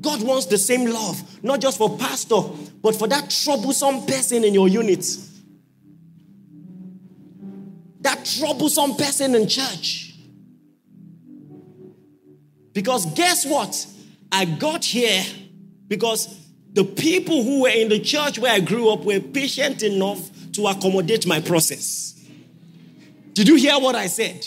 God 0.00 0.22
wants 0.22 0.46
the 0.46 0.58
same 0.58 0.86
love, 0.86 1.22
not 1.44 1.60
just 1.60 1.78
for 1.78 1.96
pastor, 1.96 2.40
but 2.82 2.96
for 2.96 3.06
that 3.08 3.30
troublesome 3.30 4.06
person 4.06 4.44
in 4.44 4.54
your 4.54 4.66
unit. 4.66 5.06
That 8.00 8.24
troublesome 8.38 8.96
person 8.96 9.34
in 9.34 9.46
church. 9.46 10.14
Because 12.72 13.06
guess 13.14 13.44
what? 13.44 13.86
I 14.32 14.46
got 14.46 14.84
here 14.84 15.22
because 15.86 16.41
the 16.72 16.84
people 16.84 17.42
who 17.42 17.62
were 17.62 17.68
in 17.68 17.88
the 17.88 18.00
church 18.00 18.38
where 18.38 18.52
I 18.52 18.60
grew 18.60 18.90
up 18.90 19.04
were 19.04 19.20
patient 19.20 19.82
enough 19.82 20.30
to 20.52 20.66
accommodate 20.66 21.26
my 21.26 21.40
process. 21.40 22.18
Did 23.34 23.48
you 23.48 23.56
hear 23.56 23.78
what 23.78 23.94
I 23.94 24.06
said? 24.06 24.46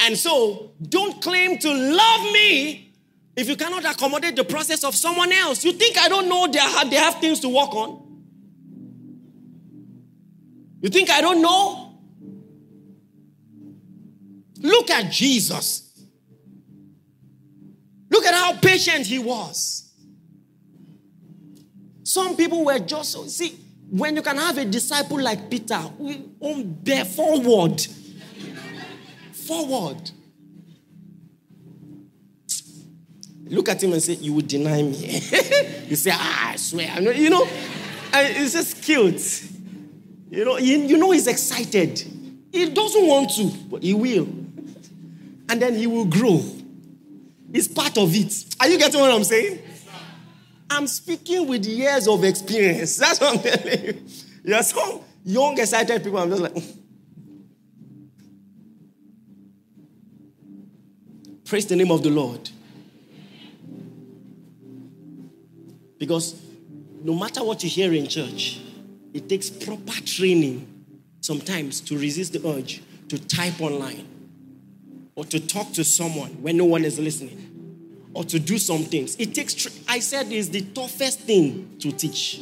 And 0.00 0.16
so, 0.16 0.72
don't 0.88 1.20
claim 1.22 1.58
to 1.58 1.72
love 1.72 2.22
me 2.32 2.92
if 3.36 3.48
you 3.48 3.56
cannot 3.56 3.84
accommodate 3.84 4.36
the 4.36 4.44
process 4.44 4.84
of 4.84 4.94
someone 4.94 5.32
else. 5.32 5.64
You 5.64 5.72
think 5.72 5.96
I 5.98 6.08
don't 6.08 6.28
know 6.28 6.46
they 6.46 6.58
have, 6.58 6.90
they 6.90 6.96
have 6.96 7.20
things 7.20 7.40
to 7.40 7.48
work 7.48 7.74
on? 7.74 8.04
You 10.80 10.88
think 10.88 11.10
I 11.10 11.20
don't 11.20 11.42
know? 11.42 11.98
Look 14.60 14.90
at 14.90 15.10
Jesus. 15.12 15.84
Look 18.10 18.24
at 18.24 18.34
how 18.34 18.56
patient 18.58 19.06
he 19.06 19.18
was. 19.18 19.87
Some 22.08 22.36
people 22.36 22.64
were 22.64 22.78
just, 22.78 23.30
see, 23.30 23.58
when 23.90 24.16
you 24.16 24.22
can 24.22 24.36
have 24.36 24.56
a 24.56 24.64
disciple 24.64 25.20
like 25.20 25.50
Peter, 25.50 25.80
we 25.98 26.16
bear 26.64 27.04
forward 27.04 27.86
forward. 29.48 30.10
Look 33.46 33.70
at 33.70 33.82
him 33.82 33.92
and 33.94 34.02
say, 34.02 34.12
You 34.14 34.34
will 34.34 34.46
deny 34.46 34.82
me. 34.82 34.96
you 35.88 35.96
say, 35.96 36.10
Ah, 36.12 36.50
I 36.50 36.56
swear. 36.56 37.00
You 37.00 37.30
know, 37.30 37.48
it's 38.12 38.52
just 38.52 38.82
cute. 38.82 39.44
You 40.30 40.44
know, 40.44 40.58
you 40.58 40.98
know 40.98 41.10
he's 41.12 41.26
excited. 41.26 41.98
He 42.52 42.68
doesn't 42.68 43.06
want 43.06 43.30
to, 43.36 43.50
but 43.70 43.82
he 43.82 43.94
will. 43.94 44.24
And 45.50 45.62
then 45.62 45.74
he 45.74 45.86
will 45.86 46.04
grow. 46.04 46.44
It's 47.52 47.68
part 47.68 47.96
of 47.96 48.14
it. 48.14 48.44
Are 48.60 48.68
you 48.68 48.78
getting 48.78 49.00
what 49.00 49.10
I'm 49.10 49.24
saying? 49.24 49.60
I'm 50.70 50.86
speaking 50.86 51.46
with 51.48 51.64
years 51.66 52.06
of 52.08 52.24
experience. 52.24 52.96
That's 52.98 53.20
what 53.20 53.36
I'm 53.36 53.42
telling 53.42 53.84
you. 53.84 54.02
There 54.44 54.58
are 54.58 54.62
some 54.62 55.00
young, 55.24 55.58
excited 55.58 56.02
people. 56.02 56.18
I'm 56.18 56.30
just 56.30 56.42
like, 56.42 56.54
mm. 56.54 56.74
Praise 61.44 61.64
the 61.66 61.76
name 61.76 61.90
of 61.90 62.02
the 62.02 62.10
Lord. 62.10 62.50
Because 65.98 66.40
no 67.02 67.14
matter 67.14 67.42
what 67.42 67.64
you 67.64 67.70
hear 67.70 67.92
in 67.94 68.06
church, 68.06 68.60
it 69.14 69.28
takes 69.28 69.48
proper 69.48 70.00
training 70.04 70.84
sometimes 71.22 71.80
to 71.80 71.98
resist 71.98 72.34
the 72.34 72.46
urge 72.46 72.82
to 73.08 73.18
type 73.26 73.60
online 73.60 74.06
or 75.14 75.24
to 75.24 75.40
talk 75.40 75.72
to 75.72 75.82
someone 75.82 76.30
when 76.42 76.56
no 76.56 76.66
one 76.66 76.84
is 76.84 76.98
listening 76.98 77.47
or 78.14 78.24
to 78.24 78.38
do 78.38 78.58
some 78.58 78.84
things. 78.84 79.16
It 79.16 79.34
takes, 79.34 79.68
I 79.88 80.00
said, 80.00 80.32
is 80.32 80.50
the 80.50 80.62
toughest 80.62 81.20
thing 81.20 81.76
to 81.80 81.92
teach. 81.92 82.40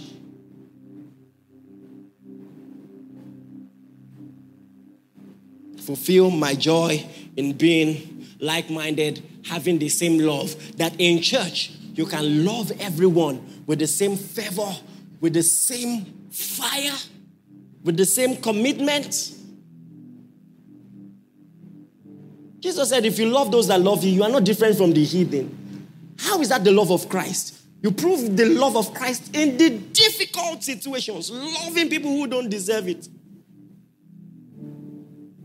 Fulfill 5.78 6.30
my 6.30 6.54
joy 6.54 7.06
in 7.36 7.52
being 7.52 8.26
like 8.40 8.70
minded, 8.70 9.22
having 9.44 9.78
the 9.78 9.88
same 9.88 10.18
love. 10.18 10.76
That 10.76 10.94
in 10.98 11.22
church, 11.22 11.70
you 11.94 12.06
can 12.06 12.44
love 12.44 12.72
everyone 12.80 13.62
with 13.66 13.78
the 13.78 13.86
same 13.86 14.16
fervor, 14.16 14.74
with 15.20 15.32
the 15.32 15.42
same 15.42 16.28
fire, 16.30 16.96
with 17.84 17.96
the 17.96 18.04
same 18.04 18.36
commitment. 18.36 19.32
Jesus 22.66 22.88
said, 22.88 23.06
If 23.06 23.16
you 23.20 23.26
love 23.26 23.52
those 23.52 23.68
that 23.68 23.80
love 23.80 24.02
you, 24.02 24.10
you 24.10 24.24
are 24.24 24.28
not 24.28 24.42
different 24.42 24.76
from 24.76 24.92
the 24.92 25.04
heathen. 25.04 25.86
How 26.18 26.40
is 26.40 26.48
that 26.48 26.64
the 26.64 26.72
love 26.72 26.90
of 26.90 27.08
Christ? 27.08 27.62
You 27.80 27.92
prove 27.92 28.36
the 28.36 28.46
love 28.46 28.76
of 28.76 28.92
Christ 28.92 29.36
in 29.36 29.56
the 29.56 29.70
difficult 29.70 30.64
situations, 30.64 31.30
loving 31.30 31.88
people 31.88 32.10
who 32.10 32.26
don't 32.26 32.48
deserve 32.48 32.88
it. 32.88 33.08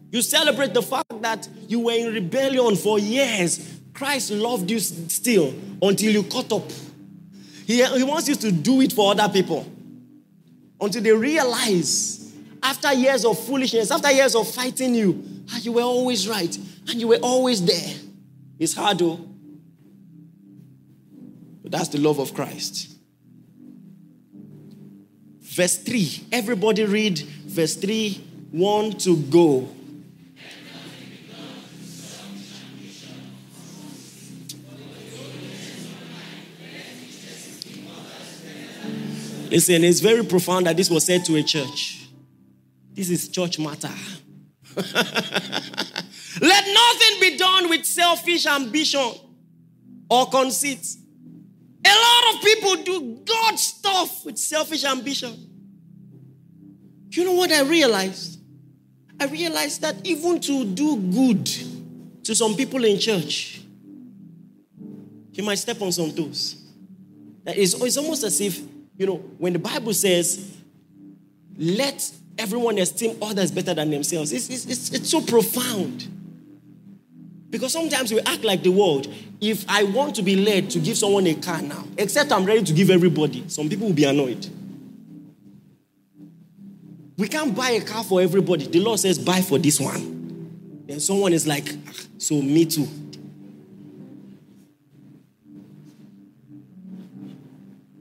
You 0.10 0.24
celebrate 0.24 0.74
the 0.74 0.82
fact 0.82 1.22
that 1.22 1.48
you 1.68 1.82
were 1.82 1.92
in 1.92 2.12
rebellion 2.12 2.76
for 2.76 2.98
years. 2.98 3.80
Christ 3.94 4.32
loved 4.32 4.72
you 4.72 4.80
still 4.80 5.54
until 5.80 6.12
you 6.12 6.24
caught 6.24 6.52
up. 6.52 6.72
He, 7.68 7.86
he 7.86 8.04
wants 8.04 8.30
you 8.30 8.36
to 8.36 8.52
do 8.52 8.82
it 8.82 8.94
for 8.94 9.12
other 9.12 9.32
people 9.32 9.72
until 10.82 11.04
they 11.04 11.12
realize 11.12 12.34
after 12.64 12.92
years 12.94 13.26
of 13.26 13.38
foolishness, 13.46 13.92
after 13.92 14.12
years 14.12 14.34
of 14.36 14.50
fighting 14.50 14.96
you, 14.96 15.24
ah, 15.52 15.60
you 15.60 15.74
were 15.74 15.84
always 15.84 16.28
right 16.28 16.58
and 16.92 17.00
you 17.02 17.08
were 17.08 17.20
always 17.22 17.64
there. 17.64 17.96
It's 18.60 18.74
hard 18.74 19.00
though. 19.00 19.20
But 21.64 21.72
that's 21.72 21.90
the 21.90 22.00
love 22.00 22.20
of 22.20 22.34
Christ. 22.34 22.96
Verse 25.40 25.78
3. 25.78 26.28
Everybody 26.32 26.86
read 26.86 27.20
verse 27.20 27.76
3, 27.76 28.14
1 28.52 28.92
to 28.92 29.18
go. 29.18 29.70
Listen, 39.50 39.84
it's 39.84 40.00
very 40.00 40.24
profound 40.24 40.66
that 40.68 40.78
this 40.78 40.90
was 40.90 41.04
said 41.06 41.26
to 41.26 41.36
a 41.36 41.44
church. 41.44 42.08
This 42.94 43.10
is 43.10 43.28
church 43.28 43.60
matter. 43.60 43.92
Be 47.22 47.38
done 47.38 47.70
with 47.70 47.86
selfish 47.86 48.46
ambition 48.48 49.14
or 50.10 50.26
conceit. 50.30 50.86
A 51.86 51.90
lot 51.90 52.36
of 52.36 52.42
people 52.42 52.76
do 52.84 53.22
God 53.24 53.60
stuff 53.60 54.26
with 54.26 54.38
selfish 54.38 54.84
ambition. 54.84 55.48
You 57.12 57.26
know 57.26 57.34
what 57.34 57.52
I 57.52 57.62
realized? 57.62 58.40
I 59.20 59.26
realized 59.26 59.82
that 59.82 60.06
even 60.06 60.40
to 60.42 60.66
do 60.66 60.98
good 60.98 61.46
to 62.24 62.36
some 62.36 62.56
people 62.56 62.84
in 62.84 63.00
church, 63.00 63.62
you 65.34 65.44
might 65.44 65.60
step 65.60 65.82
on 65.82 65.92
some 65.92 66.12
toes. 66.12 66.58
Is, 67.46 67.80
it's 67.82 67.98
almost 67.98 68.24
as 68.24 68.42
if 68.42 68.62
you 68.98 69.08
know, 69.08 69.18
when 69.38 69.54
the 69.54 69.60
Bible 69.60 69.94
says, 69.94 70.58
let 71.58 72.12
everyone 72.38 72.78
esteem 72.78 73.18
others 73.22 73.52
better 73.52 73.74
than 73.74 73.90
themselves, 73.90 74.32
it's, 74.32 74.50
it's, 74.50 74.66
it's, 74.66 74.92
it's 74.92 75.10
so 75.10 75.22
profound. 75.22 76.21
Because 77.52 77.72
sometimes 77.74 78.12
we 78.12 78.20
act 78.22 78.44
like 78.44 78.64
the 78.64 78.72
world. 78.72 79.08
If 79.40 79.66
I 79.70 79.84
want 79.84 80.16
to 80.16 80.24
be 80.24 80.36
led 80.36 80.72
to 80.72 80.80
give 80.80 80.98
someone 80.98 81.28
a 81.28 81.36
car 81.36 81.62
now, 81.62 81.84
except 81.98 82.32
I'm 82.32 82.46
ready 82.46 82.64
to 82.64 82.74
give 82.74 82.90
everybody, 82.90 83.48
some 83.48 83.70
people 83.70 83.88
will 83.88 83.94
be 83.94 84.06
annoyed. 84.06 84.48
We 87.18 87.28
can't 87.28 87.56
buy 87.56 87.72
a 87.72 87.82
car 87.82 88.04
for 88.04 88.22
everybody. 88.22 88.66
The 88.66 88.80
law 88.80 88.96
says 88.96 89.20
buy 89.20 89.42
for 89.42 89.60
this 89.60 89.80
one. 89.80 90.84
Then 90.88 91.00
someone 91.00 91.34
is 91.34 91.46
like, 91.46 91.68
ah, 91.88 91.94
so 92.18 92.42
me 92.42 92.66
too. 92.66 92.88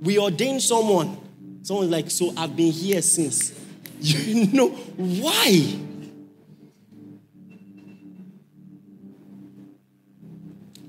we 0.01 0.19
ordain 0.19 0.61
someone. 0.61 1.17
Someone's 1.63 1.91
like, 1.91 2.11
so 2.11 2.33
I've 2.37 2.57
been 2.57 2.73
here 2.73 3.03
since. 3.03 3.59
You 4.03 4.47
know, 4.47 4.69
why? 4.97 5.77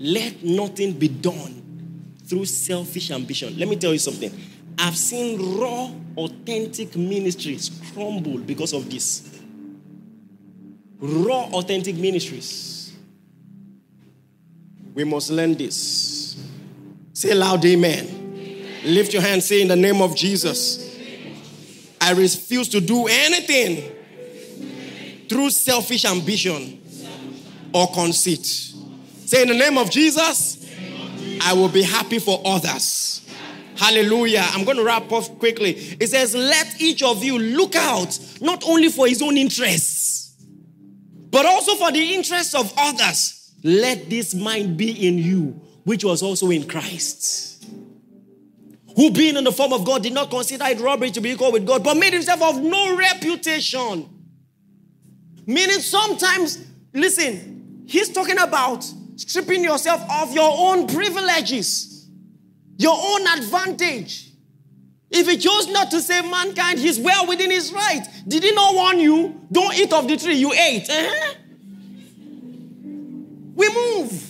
Let 0.04 0.44
nothing 0.44 0.94
be 0.94 1.08
done 1.08 2.16
through 2.26 2.46
selfish 2.46 3.12
ambition. 3.12 3.58
Let 3.60 3.68
me 3.68 3.76
tell 3.76 3.94
you 3.94 4.00
something. 4.00 4.32
I've 4.80 4.98
seen 4.98 5.60
raw, 5.60 5.92
authentic 6.18 6.96
ministries 6.96 7.70
crumble 7.94 8.40
because 8.40 8.74
of 8.74 8.90
this. 8.90 9.40
Raw, 11.00 11.50
authentic 11.54 11.98
ministries. 11.98 12.98
We 14.96 15.04
must 15.04 15.30
learn 15.30 15.54
this. 15.54 16.36
Say 17.14 17.36
loud, 17.36 17.64
amen. 17.64 18.80
Lift 18.84 19.14
your 19.14 19.22
hand, 19.22 19.44
say 19.44 19.62
in 19.62 19.68
the 19.68 19.76
name 19.76 20.02
of 20.02 20.16
Jesus. 20.16 20.98
I 22.02 22.14
refuse 22.14 22.70
to 22.70 22.82
do 22.82 23.06
anything 23.08 23.92
through 25.30 25.52
selfish 25.52 26.06
ambition 26.06 26.82
or 27.72 27.88
conceit. 27.92 28.71
Say 29.32 29.44
in 29.44 29.48
the 29.48 29.54
name 29.54 29.78
of 29.78 29.90
Jesus, 29.90 30.70
I 31.40 31.54
will 31.54 31.70
be 31.70 31.84
happy 31.84 32.20
for 32.20 32.42
others. 32.44 33.26
Hallelujah. 33.78 34.44
I'm 34.50 34.66
going 34.66 34.76
to 34.76 34.84
wrap 34.84 35.10
up 35.10 35.40
quickly. 35.40 35.72
It 36.02 36.10
says, 36.10 36.36
Let 36.36 36.82
each 36.82 37.02
of 37.02 37.24
you 37.24 37.40
look 37.40 37.74
out 37.78 38.20
not 38.42 38.62
only 38.68 38.90
for 38.90 39.08
his 39.08 39.22
own 39.22 39.38
interests, 39.38 40.36
but 41.30 41.46
also 41.46 41.76
for 41.76 41.94
the 41.94 42.14
interests 42.14 42.54
of 42.54 42.74
others. 42.76 43.54
Let 43.64 44.10
this 44.10 44.36
mind 44.36 44.76
be 44.76 45.08
in 45.08 45.18
you, 45.18 45.62
which 45.86 46.04
was 46.04 46.22
also 46.22 46.50
in 46.50 46.68
Christ 46.68 47.66
who 48.98 49.12
being 49.12 49.38
in 49.38 49.46
the 49.46 49.54
form 49.54 49.72
of 49.72 49.86
God 49.86 50.04
did 50.04 50.12
not 50.12 50.30
consider 50.30 50.66
it 50.66 50.82
robbery 50.82 51.10
to 51.12 51.22
be 51.22 51.30
equal 51.30 51.54
with 51.54 51.66
God, 51.66 51.82
but 51.82 51.96
made 51.96 52.12
himself 52.12 52.42
of 52.42 52.62
no 52.62 52.98
reputation. 52.98 54.10
Meaning 55.46 55.80
sometimes, 55.80 56.68
listen, 56.94 57.86
he's 57.88 58.10
talking 58.10 58.38
about 58.38 58.86
stripping 59.16 59.64
yourself 59.64 60.02
of 60.10 60.34
your 60.34 60.52
own 60.52 60.88
privileges, 60.88 62.10
your 62.78 62.98
own 62.98 63.28
advantage. 63.28 64.30
If 65.10 65.28
he 65.28 65.38
chose 65.38 65.68
not 65.68 65.92
to 65.92 66.00
save 66.00 66.24
mankind, 66.30 66.80
he's 66.80 67.00
well 67.00 67.28
within 67.28 67.52
his 67.52 67.74
right. 67.74 68.02
Did 68.28 68.44
he 68.44 68.54
not 68.54 68.74
warn 68.74 69.00
you? 69.00 69.42
Don't 69.52 69.74
eat 69.76 69.92
of 69.92 70.08
the 70.08 70.16
tree 70.16 70.36
you 70.36 70.54
ate. 70.54 70.90
Uh-huh. 70.90 71.34
We 73.56 73.70
move. 73.70 74.28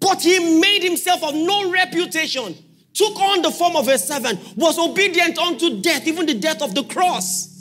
But 0.00 0.22
he 0.22 0.60
made 0.60 0.84
himself 0.84 1.24
of 1.24 1.34
no 1.34 1.68
reputation, 1.72 2.54
took 2.94 3.18
on 3.20 3.42
the 3.42 3.50
form 3.50 3.74
of 3.74 3.88
a 3.88 3.98
servant, 3.98 4.38
was 4.56 4.78
obedient 4.78 5.36
unto 5.36 5.80
death, 5.82 6.06
even 6.06 6.26
the 6.26 6.34
death 6.34 6.62
of 6.62 6.76
the 6.76 6.84
cross. 6.84 7.55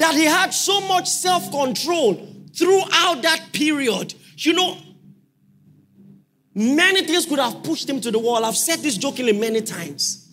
That 0.00 0.14
he 0.14 0.24
had 0.24 0.54
so 0.54 0.80
much 0.88 1.08
self 1.08 1.50
control 1.50 2.14
throughout 2.56 3.20
that 3.22 3.48
period. 3.52 4.14
You 4.38 4.54
know, 4.54 4.78
many 6.54 7.02
things 7.02 7.26
could 7.26 7.38
have 7.38 7.62
pushed 7.62 7.88
him 7.88 8.00
to 8.00 8.10
the 8.10 8.18
wall. 8.18 8.42
I've 8.44 8.56
said 8.56 8.80
this 8.80 8.96
jokingly 8.96 9.34
many 9.34 9.60
times. 9.60 10.26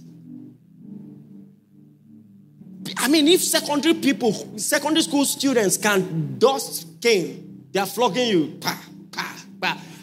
I 2.96 3.10
mean, 3.10 3.28
if 3.28 3.42
secondary 3.44 3.96
people, 3.96 4.32
secondary 4.58 5.04
school 5.04 5.26
students 5.26 5.76
can 5.76 6.40
dust 6.40 6.88
cane, 7.02 7.68
they 7.72 7.82
are 7.82 7.86
flogging 7.86 8.30
you. 8.30 8.60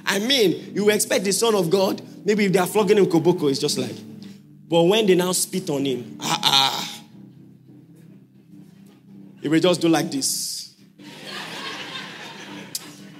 I 0.06 0.18
mean, 0.18 0.74
you 0.74 0.90
expect 0.90 1.24
the 1.24 1.32
Son 1.32 1.54
of 1.54 1.70
God, 1.70 2.02
maybe 2.24 2.44
if 2.44 2.52
they 2.52 2.58
are 2.58 2.66
flogging 2.66 2.98
him 2.98 3.06
koboko, 3.06 3.50
it's 3.50 3.58
just 3.58 3.78
like. 3.78 3.96
But 4.68 4.82
when 4.82 5.06
they 5.06 5.14
now 5.14 5.32
spit 5.32 5.70
on 5.70 5.84
him, 5.84 6.18
ah 6.20 6.40
ah, 6.42 6.73
he 9.44 9.48
will 9.48 9.60
just 9.60 9.80
do 9.82 9.88
like 9.90 10.10
this. 10.10 10.74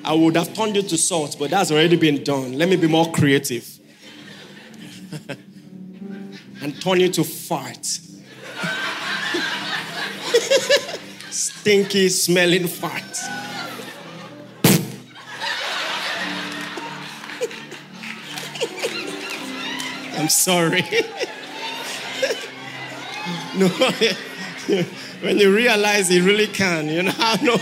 I 0.03 0.14
would 0.14 0.35
have 0.37 0.55
turned 0.55 0.75
it 0.75 0.89
to 0.89 0.97
salt, 0.97 1.37
but 1.39 1.51
that's 1.51 1.70
already 1.70 1.97
been 1.97 2.25
done. 2.25 2.55
Let 2.55 2.70
me 2.70 2.77
be 2.77 2.87
more 2.87 3.12
creative. 3.12 3.68
and 6.62 6.81
turn 6.81 7.03
it 7.03 7.12
to 7.14 7.25
fart. 7.25 7.85
Stinky, 11.31 12.09
smelling 12.09 12.68
fart. 12.68 13.03
I'm 20.18 20.31
sorry. 20.31 20.85
no, 23.59 23.68
when 25.21 25.39
you 25.39 25.55
realize 25.55 26.09
he 26.09 26.21
really 26.21 26.47
can, 26.47 26.89
you 26.89 27.03
know, 27.03 27.12
no. 27.43 27.57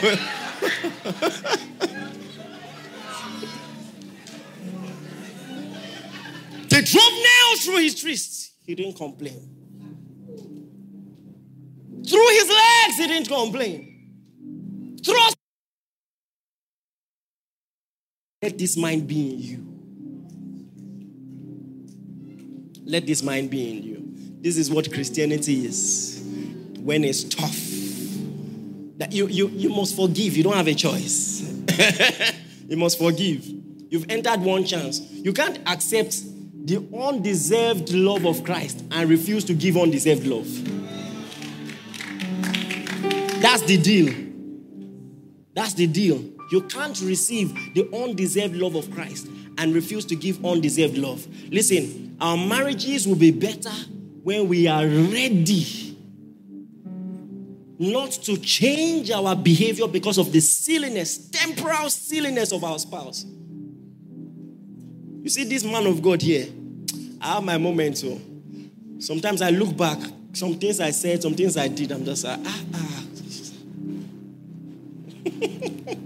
they 6.68 6.80
drove 6.80 7.12
nails 7.12 7.64
through 7.64 7.78
his 7.78 8.04
wrists. 8.04 8.52
He 8.64 8.74
didn't 8.74 8.96
complain. 8.96 9.48
Through 12.08 12.28
his 12.28 12.48
legs, 12.48 12.96
he 12.98 13.06
didn't 13.06 13.28
complain. 13.28 14.98
Thrust. 15.04 15.36
Let 18.42 18.58
this 18.58 18.76
mind 18.76 19.06
be 19.06 19.30
in 19.30 19.38
you 19.38 19.72
Let 22.84 23.06
this 23.06 23.22
mind 23.22 23.48
be 23.48 23.70
in 23.70 23.82
you. 23.82 24.02
This 24.40 24.56
is 24.56 24.70
what 24.70 24.92
Christianity 24.92 25.64
is. 25.64 26.21
When 26.82 27.04
it's 27.04 27.22
tough, 27.22 27.56
That 28.98 29.12
you, 29.12 29.28
you, 29.28 29.48
you 29.48 29.68
must 29.68 29.94
forgive. 29.94 30.36
You 30.36 30.42
don't 30.42 30.56
have 30.56 30.66
a 30.66 30.74
choice. 30.74 31.40
you 32.68 32.76
must 32.76 32.98
forgive. 32.98 33.46
You've 33.88 34.06
entered 34.08 34.40
one 34.40 34.64
chance. 34.64 35.00
You 35.00 35.32
can't 35.32 35.58
accept 35.66 36.16
the 36.66 36.84
undeserved 36.96 37.92
love 37.92 38.24
of 38.24 38.42
Christ 38.42 38.84
and 38.90 39.08
refuse 39.08 39.44
to 39.44 39.54
give 39.54 39.76
undeserved 39.76 40.26
love. 40.26 40.48
That's 43.40 43.62
the 43.62 43.76
deal. 43.76 44.12
That's 45.54 45.74
the 45.74 45.86
deal. 45.86 46.24
You 46.50 46.62
can't 46.62 47.00
receive 47.00 47.54
the 47.74 47.88
undeserved 47.94 48.56
love 48.56 48.74
of 48.74 48.90
Christ 48.90 49.28
and 49.58 49.74
refuse 49.74 50.04
to 50.06 50.16
give 50.16 50.44
undeserved 50.44 50.98
love. 50.98 51.26
Listen, 51.50 52.16
our 52.20 52.36
marriages 52.36 53.06
will 53.06 53.16
be 53.16 53.30
better 53.30 53.72
when 54.22 54.48
we 54.48 54.66
are 54.66 54.84
ready 54.86 55.81
not 57.82 58.12
to 58.12 58.36
change 58.36 59.10
our 59.10 59.34
behavior 59.34 59.88
because 59.88 60.16
of 60.16 60.30
the 60.30 60.38
silliness, 60.38 61.18
temporal 61.30 61.90
silliness 61.90 62.52
of 62.52 62.62
our 62.62 62.78
spouse. 62.78 63.24
You 65.22 65.28
see, 65.28 65.42
this 65.44 65.64
man 65.64 65.86
of 65.86 66.00
God 66.00 66.22
here, 66.22 66.46
I 67.20 67.34
have 67.34 67.42
my 67.42 67.58
moments. 67.58 68.02
So 68.02 68.20
sometimes 69.00 69.42
I 69.42 69.50
look 69.50 69.76
back, 69.76 69.98
some 70.32 70.54
things 70.54 70.78
I 70.78 70.92
said, 70.92 71.22
some 71.22 71.34
things 71.34 71.56
I 71.56 71.66
did, 71.66 71.90
I'm 71.90 72.04
just 72.04 72.24
like, 72.24 72.38
ah, 72.44 72.60
ah. 72.74 73.02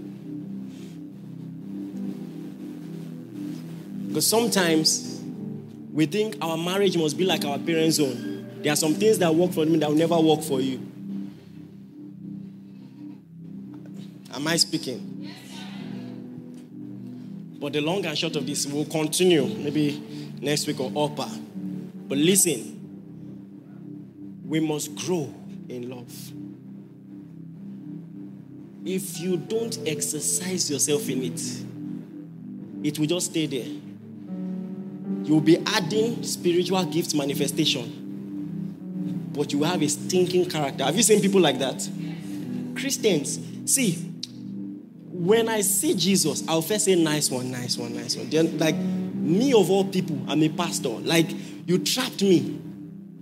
because 4.07 4.25
sometimes 4.27 5.21
we 5.91 6.07
think 6.07 6.37
our 6.41 6.57
marriage 6.57 6.97
must 6.97 7.15
be 7.17 7.25
like 7.25 7.45
our 7.45 7.59
parents' 7.59 7.99
own. 7.99 8.61
There 8.63 8.73
are 8.73 8.75
some 8.75 8.95
things 8.95 9.19
that 9.19 9.35
work 9.35 9.51
for 9.51 9.63
me 9.63 9.77
that 9.77 9.89
will 9.89 9.95
never 9.95 10.19
work 10.19 10.41
for 10.41 10.59
you. 10.59 10.96
Am 14.37 14.47
I 14.47 14.55
speaking? 14.57 15.33
But 17.59 17.73
the 17.73 17.81
long 17.81 18.05
and 18.05 18.15
short 18.15 18.35
of 18.35 18.45
this 18.45 18.67
will 18.67 18.85
continue 18.85 19.47
maybe 19.47 19.99
next 20.39 20.67
week 20.67 20.79
or 20.79 20.91
upper. 20.95 21.27
But 22.07 22.19
listen, 22.19 22.75
we 24.45 24.59
must 24.59 24.95
grow 24.95 25.33
in 25.67 25.89
love. 25.89 26.13
If 28.85 29.19
you 29.19 29.37
don't 29.37 29.75
exercise 29.87 30.69
yourself 30.69 31.09
in 31.09 31.23
it, 31.23 31.41
it 32.87 32.99
will 32.99 33.07
just 33.07 33.31
stay 33.31 33.47
there. 33.47 33.65
You'll 35.23 35.41
be 35.41 35.57
adding 35.65 36.21
spiritual 36.21 36.85
gifts 36.85 37.15
manifestation, 37.15 39.31
but 39.33 39.51
you 39.51 39.63
have 39.63 39.81
a 39.81 39.89
stinking 39.89 40.47
character. 40.47 40.83
Have 40.83 40.95
you 40.95 41.01
seen 41.01 41.21
people 41.21 41.41
like 41.41 41.57
that? 41.57 41.89
Christians, 42.75 43.39
see, 43.65 44.13
when 45.27 45.49
I 45.49 45.59
see 45.59 45.93
Jesus, 45.93 46.41
I'll 46.47 46.61
first 46.61 46.85
say, 46.85 46.95
nice 46.95 47.29
one, 47.29 47.51
nice 47.51 47.77
one, 47.77 47.93
nice 47.93 48.15
one. 48.15 48.29
Then, 48.29 48.57
like, 48.57 48.77
me 48.77 49.51
of 49.51 49.69
all 49.69 49.83
people, 49.83 50.17
I'm 50.25 50.41
a 50.41 50.47
pastor. 50.47 50.87
Like, 50.87 51.27
you 51.67 51.79
trapped 51.79 52.21
me. 52.21 52.61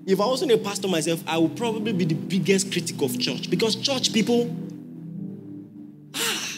If 0.05 0.21
I 0.21 0.27
wasn't 0.27 0.51
a 0.51 0.59
pastor 0.59 0.87
myself, 0.87 1.23
I 1.25 1.39
would 1.39 1.57
probably 1.57 1.93
be 1.93 2.05
the 2.05 2.13
biggest 2.13 2.71
critic 2.71 3.01
of 3.01 3.19
church 3.19 3.49
because 3.49 3.75
church 3.77 4.13
people, 4.13 4.55
ah, 6.13 6.57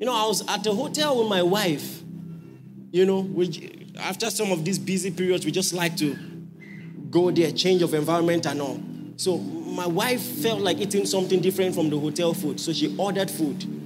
you 0.00 0.06
know, 0.06 0.24
I 0.24 0.26
was 0.26 0.44
at 0.48 0.66
a 0.66 0.72
hotel 0.72 1.16
with 1.16 1.28
my 1.28 1.44
wife. 1.44 2.02
You 2.90 3.06
know, 3.06 3.20
we, 3.20 3.92
after 3.96 4.28
some 4.28 4.50
of 4.50 4.64
these 4.64 4.80
busy 4.80 5.12
periods, 5.12 5.44
we 5.46 5.52
just 5.52 5.72
like 5.72 5.96
to 5.98 6.16
go 7.10 7.30
there, 7.30 7.52
change 7.52 7.80
of 7.82 7.94
environment 7.94 8.44
and 8.46 8.60
all. 8.60 8.82
So 9.18 9.38
my 9.38 9.86
wife 9.86 10.20
felt 10.20 10.62
like 10.62 10.78
eating 10.78 11.06
something 11.06 11.40
different 11.40 11.76
from 11.76 11.90
the 11.90 11.98
hotel 12.00 12.34
food, 12.34 12.58
so 12.58 12.72
she 12.72 12.96
ordered 12.98 13.30
food. 13.30 13.79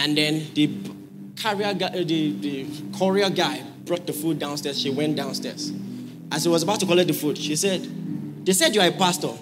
And 0.00 0.16
then 0.16 0.46
the 0.54 0.70
carrier 1.36 1.74
guy, 1.74 1.90
the, 1.90 2.32
the 2.32 2.66
courier 2.98 3.28
guy 3.28 3.62
brought 3.84 4.06
the 4.06 4.14
food 4.14 4.38
downstairs. 4.38 4.80
She 4.80 4.88
went 4.88 5.14
downstairs. 5.14 5.72
As 6.32 6.44
he 6.44 6.48
was 6.48 6.62
about 6.62 6.80
to 6.80 6.86
collect 6.86 7.08
the 7.08 7.12
food, 7.12 7.36
she 7.36 7.54
said, 7.54 7.82
They 8.46 8.54
said 8.54 8.74
you 8.74 8.80
are 8.80 8.88
a 8.88 8.92
pastor. 8.92 9.32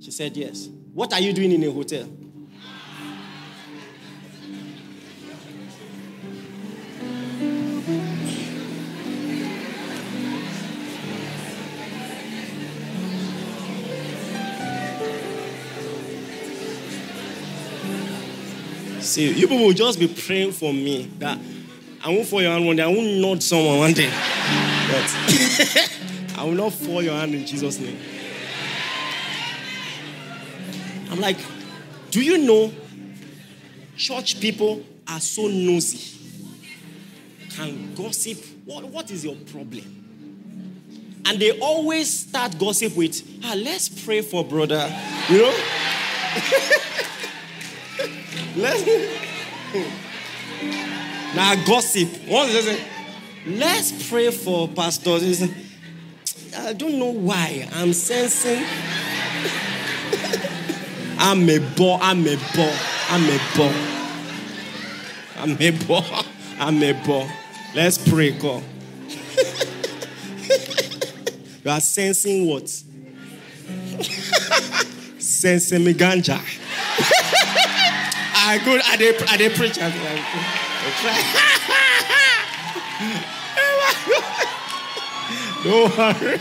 She 0.00 0.10
said, 0.10 0.36
Yes. 0.36 0.68
What 0.92 1.12
are 1.12 1.20
you 1.20 1.32
doing 1.32 1.52
in 1.52 1.62
a 1.62 1.70
hotel? 1.70 2.08
You 19.18 19.48
people 19.48 19.58
will 19.58 19.72
just 19.72 19.98
be 19.98 20.06
praying 20.06 20.52
for 20.52 20.72
me 20.72 21.10
that 21.18 21.38
I 22.04 22.10
won't 22.10 22.26
fall 22.26 22.40
your 22.40 22.52
hand 22.52 22.66
one 22.66 22.76
day. 22.76 22.84
I 22.84 22.86
won't 22.86 23.20
nod 23.20 23.42
someone 23.42 23.78
one 23.78 23.92
day. 23.92 24.06
But 24.06 25.16
I 26.38 26.44
will 26.44 26.52
not 26.52 26.72
fall 26.72 27.02
your 27.02 27.14
hand 27.14 27.34
in 27.34 27.44
Jesus' 27.44 27.80
name. 27.80 27.98
I'm 31.10 31.20
like, 31.20 31.38
do 32.12 32.22
you 32.22 32.38
know 32.38 32.72
church 33.96 34.40
people 34.40 34.84
are 35.08 35.18
so 35.18 35.48
nosy? 35.48 36.16
Can 37.50 37.94
gossip? 37.96 38.38
What, 38.66 38.84
what 38.84 39.10
is 39.10 39.24
your 39.24 39.34
problem? 39.50 39.96
And 41.26 41.40
they 41.40 41.58
always 41.58 42.20
start 42.20 42.56
gossip 42.56 42.96
with, 42.96 43.20
ah, 43.42 43.54
let's 43.56 43.88
pray 43.88 44.22
for 44.22 44.44
brother. 44.44 44.94
You 45.28 45.42
know? 45.42 45.54
let's 48.58 48.84
now 51.34 51.54
gossip. 51.64 52.08
Once 52.26 52.52
they 52.52 52.60
say, 52.62 52.80
let's 53.46 54.08
pray 54.08 54.30
for 54.30 54.68
pastors. 54.68 55.42
I 56.56 56.72
don't 56.72 56.98
know 56.98 57.12
why. 57.12 57.68
I'm 57.72 57.92
sensing. 57.92 58.64
I'm 61.18 61.48
a 61.48 61.58
boy. 61.58 61.98
I'm 62.00 62.26
a 62.26 62.36
boy. 62.36 62.74
I'm 63.10 63.24
a 63.24 63.38
boy. 63.56 63.74
I'm 65.36 65.56
a 65.60 65.70
boy. 65.86 66.04
I'm 66.58 66.82
a 66.82 66.92
boy. 67.04 67.28
Let's 67.74 67.98
pray, 67.98 68.30
God. 68.32 68.62
you 71.64 71.70
are 71.70 71.80
sensing 71.80 72.48
what? 72.48 72.68
sensing 75.18 75.84
me 75.84 75.94
ganja. 75.94 76.40
I 78.48 78.56
go, 78.64 78.78
I 78.82 78.96
they, 78.96 79.14
I 79.26 79.36
they 79.36 79.50
preach. 79.50 79.78
I 79.78 79.88
like, 79.88 80.24
Don't 85.64 85.98
worry. 85.98 86.40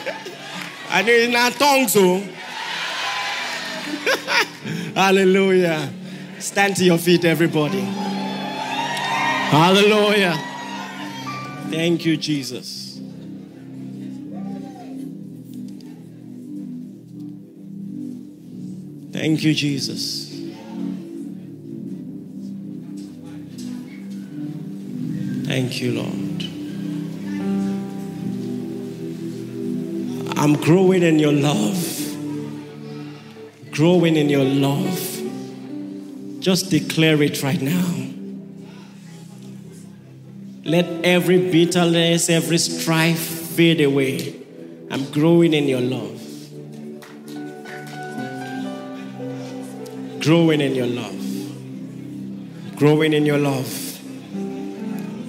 I 0.90 1.02
need 1.02 1.32
not 1.32 1.52
tongues, 1.54 1.98
oh. 1.98 2.22
so. 2.22 2.28
Hallelujah. 4.96 5.92
Stand 6.40 6.78
to 6.78 6.86
your 6.86 6.98
feet, 6.98 7.26
everybody. 7.26 7.82
Hallelujah. 9.52 10.38
Thank 11.70 12.06
you, 12.06 12.16
Jesus. 12.16 13.02
Thank 19.12 19.44
you, 19.44 19.54
Jesus. 19.54 20.27
Thank 25.60 25.82
you, 25.82 25.92
Lord. 25.94 26.44
I'm 30.38 30.54
growing 30.62 31.02
in 31.02 31.18
your 31.18 31.32
love. 31.34 31.82
Growing 33.72 34.18
in 34.18 34.30
your 34.30 34.46
love. 34.46 35.20
Just 36.42 36.70
declare 36.70 37.24
it 37.24 37.42
right 37.42 37.60
now. 37.60 37.92
Let 40.64 40.86
every 41.04 41.50
bitterness, 41.50 42.30
every 42.30 42.60
strife 42.60 43.18
fade 43.18 43.82
away. 43.82 44.36
I'm 44.92 45.10
growing 45.10 45.56
in 45.56 45.68
your 45.68 45.82
love. 45.82 46.22
Growing 50.22 50.62
in 50.62 50.76
your 50.76 50.86
love. 50.86 52.76
Growing 52.76 53.14
in 53.14 53.26
your 53.26 53.40
love 53.40 53.87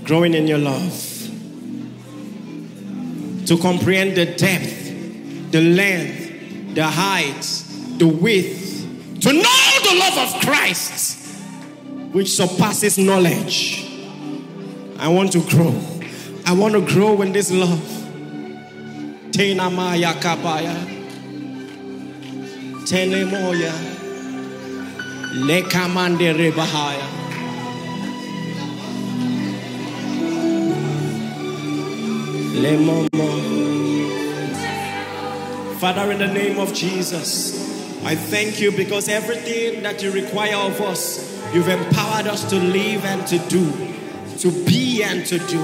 growing 0.09 0.33
in 0.33 0.49
your 0.49 0.57
love, 0.57 0.91
to 3.47 3.59
comprehend 3.59 4.17
the 4.17 4.25
depth, 4.25 5.53
the 5.53 5.61
length, 5.61 6.75
the 6.75 6.83
height, 6.83 7.43
the 7.99 8.09
width, 8.09 9.21
to 9.21 9.35
know 9.35 9.69
the 9.85 9.95
love 9.99 10.17
of 10.17 10.41
Christ, 10.41 11.29
which 12.13 12.31
surpasses 12.31 12.97
knowledge. 12.97 13.85
I 14.99 15.09
want 15.09 15.31
to 15.33 15.43
grow. 15.43 15.79
I 16.47 16.55
want 16.55 16.73
to 16.73 16.81
grow 16.81 17.21
in 17.21 17.35
this 17.35 17.53
love. 17.53 17.79
Tenemoya. 19.31 20.09
Lekamande 25.45 26.33
rebahaya. 26.33 27.18
Father, 35.79 36.11
in 36.11 36.19
the 36.19 36.27
name 36.27 36.59
of 36.59 36.75
Jesus, 36.75 38.03
I 38.05 38.17
thank 38.17 38.61
you 38.61 38.73
because 38.73 39.09
everything 39.09 39.85
that 39.85 40.03
you 40.03 40.11
require 40.11 40.57
of 40.57 40.81
us, 40.81 41.41
you've 41.55 41.69
empowered 41.69 42.27
us 42.27 42.51
to 42.51 42.57
live 42.57 43.05
and 43.05 43.25
to 43.29 43.39
do, 43.49 43.71
to 44.39 44.51
be 44.65 45.05
and 45.05 45.25
to 45.27 45.39
do. 45.39 45.61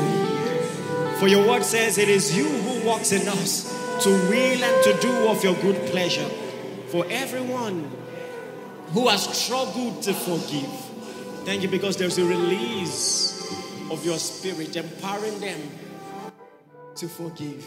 For 1.18 1.26
your 1.26 1.44
word 1.48 1.64
says 1.64 1.98
it 1.98 2.08
is 2.08 2.36
you 2.36 2.46
who 2.46 2.86
walks 2.86 3.10
in 3.10 3.26
us 3.26 3.72
to 4.04 4.10
will 4.10 4.62
and 4.62 4.84
to 4.84 4.96
do 5.00 5.28
of 5.28 5.42
your 5.42 5.54
good 5.54 5.90
pleasure. 5.90 6.28
For 6.90 7.04
everyone 7.10 7.90
who 8.92 9.08
has 9.08 9.24
struggled 9.36 10.00
to 10.02 10.14
forgive, 10.14 10.70
thank 11.44 11.62
you 11.62 11.68
because 11.68 11.96
there's 11.96 12.18
a 12.18 12.24
release 12.24 13.50
of 13.90 14.04
your 14.06 14.18
spirit 14.18 14.76
empowering 14.76 15.40
them 15.40 15.60
to 16.96 17.08
forgive. 17.08 17.64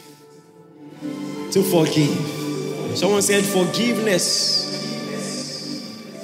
To 1.52 1.64
forgive. 1.64 2.98
Someone 2.98 3.22
said 3.22 3.44
forgiveness 3.44 4.66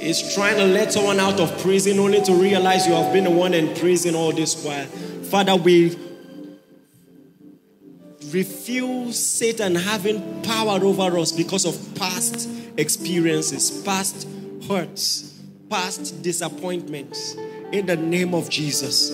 is 0.02 0.34
trying 0.34 0.58
to 0.58 0.66
let 0.66 0.94
someone 0.94 1.20
out 1.20 1.40
of 1.40 1.58
prison 1.62 2.00
only 2.00 2.22
to 2.22 2.34
realize 2.34 2.88
you 2.88 2.94
have 2.94 3.14
been 3.14 3.26
the 3.26 3.30
one 3.30 3.54
in 3.54 3.74
prison 3.76 4.16
all 4.16 4.32
this 4.32 4.64
while. 4.64 4.86
Father, 4.86 5.56
we 5.56 5.98
refuse 8.32 9.20
Satan 9.20 9.76
having 9.76 10.42
power 10.44 10.84
over 10.84 11.18
us 11.20 11.32
because 11.32 11.66
of 11.66 11.96
past 11.96 12.50
experiences, 12.78 13.84
past 13.84 14.28
hurts, 14.68 15.42
past 15.70 16.22
disappointments. 16.22 17.36
In 17.72 17.86
the 17.86 17.96
name 17.96 18.34
of 18.34 18.50
Jesus, 18.50 19.12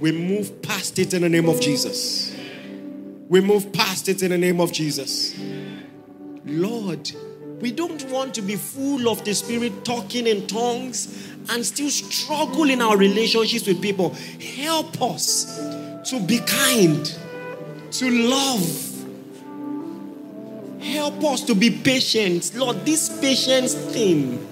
we 0.00 0.12
move 0.12 0.62
past 0.62 0.98
it 0.98 1.14
in 1.14 1.22
the 1.22 1.28
name 1.28 1.48
of 1.48 1.60
Jesus. 1.60 2.36
We 3.30 3.40
move 3.40 3.72
past 3.72 4.08
it 4.08 4.24
in 4.24 4.30
the 4.32 4.38
name 4.38 4.60
of 4.60 4.72
Jesus. 4.72 5.38
Lord, 6.44 7.12
we 7.60 7.70
don't 7.70 8.04
want 8.10 8.34
to 8.34 8.42
be 8.42 8.56
full 8.56 9.08
of 9.08 9.24
the 9.24 9.34
Spirit 9.34 9.84
talking 9.84 10.26
in 10.26 10.48
tongues 10.48 11.28
and 11.48 11.64
still 11.64 11.90
struggle 11.90 12.68
in 12.68 12.82
our 12.82 12.96
relationships 12.96 13.68
with 13.68 13.80
people. 13.80 14.16
Help 14.56 15.00
us 15.00 15.58
to 16.10 16.18
be 16.26 16.40
kind, 16.40 17.16
to 17.92 18.10
love. 18.10 18.86
Help 20.82 21.22
us 21.22 21.42
to 21.44 21.54
be 21.54 21.70
patient. 21.70 22.52
Lord, 22.56 22.84
this 22.84 23.20
patience 23.20 23.74
thing 23.74 24.44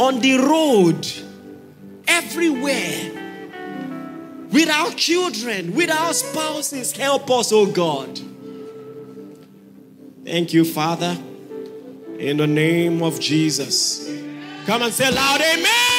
on 0.00 0.18
the 0.18 0.36
road, 0.36 1.06
everywhere, 2.08 3.19
with 4.52 4.68
our 4.68 4.90
children, 4.92 5.74
with 5.74 5.90
our 5.90 6.12
spouses, 6.12 6.92
help 6.92 7.30
us, 7.30 7.52
oh 7.52 7.66
God. 7.66 8.20
Thank 10.24 10.52
you, 10.52 10.64
Father, 10.64 11.16
in 12.18 12.36
the 12.36 12.46
name 12.46 13.02
of 13.02 13.20
Jesus. 13.20 14.06
Come 14.66 14.82
and 14.82 14.92
say 14.92 15.10
loud, 15.10 15.40
Amen. 15.40 15.90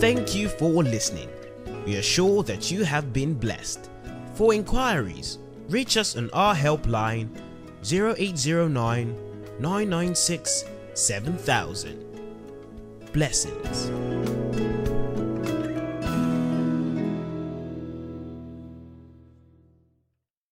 Thank 0.00 0.34
you 0.34 0.48
for 0.48 0.82
listening. 0.82 1.28
We 1.86 1.96
are 1.96 2.02
sure 2.02 2.42
that 2.44 2.70
you 2.70 2.84
have 2.84 3.12
been 3.12 3.34
blessed. 3.34 3.90
For 4.34 4.52
inquiries, 4.54 5.38
reach 5.68 5.96
us 5.96 6.16
on 6.16 6.30
our 6.32 6.54
helpline 6.54 7.28
0809 7.82 9.14
996 9.58 10.64
7000. 10.94 12.03
Blessings. 13.14 14.43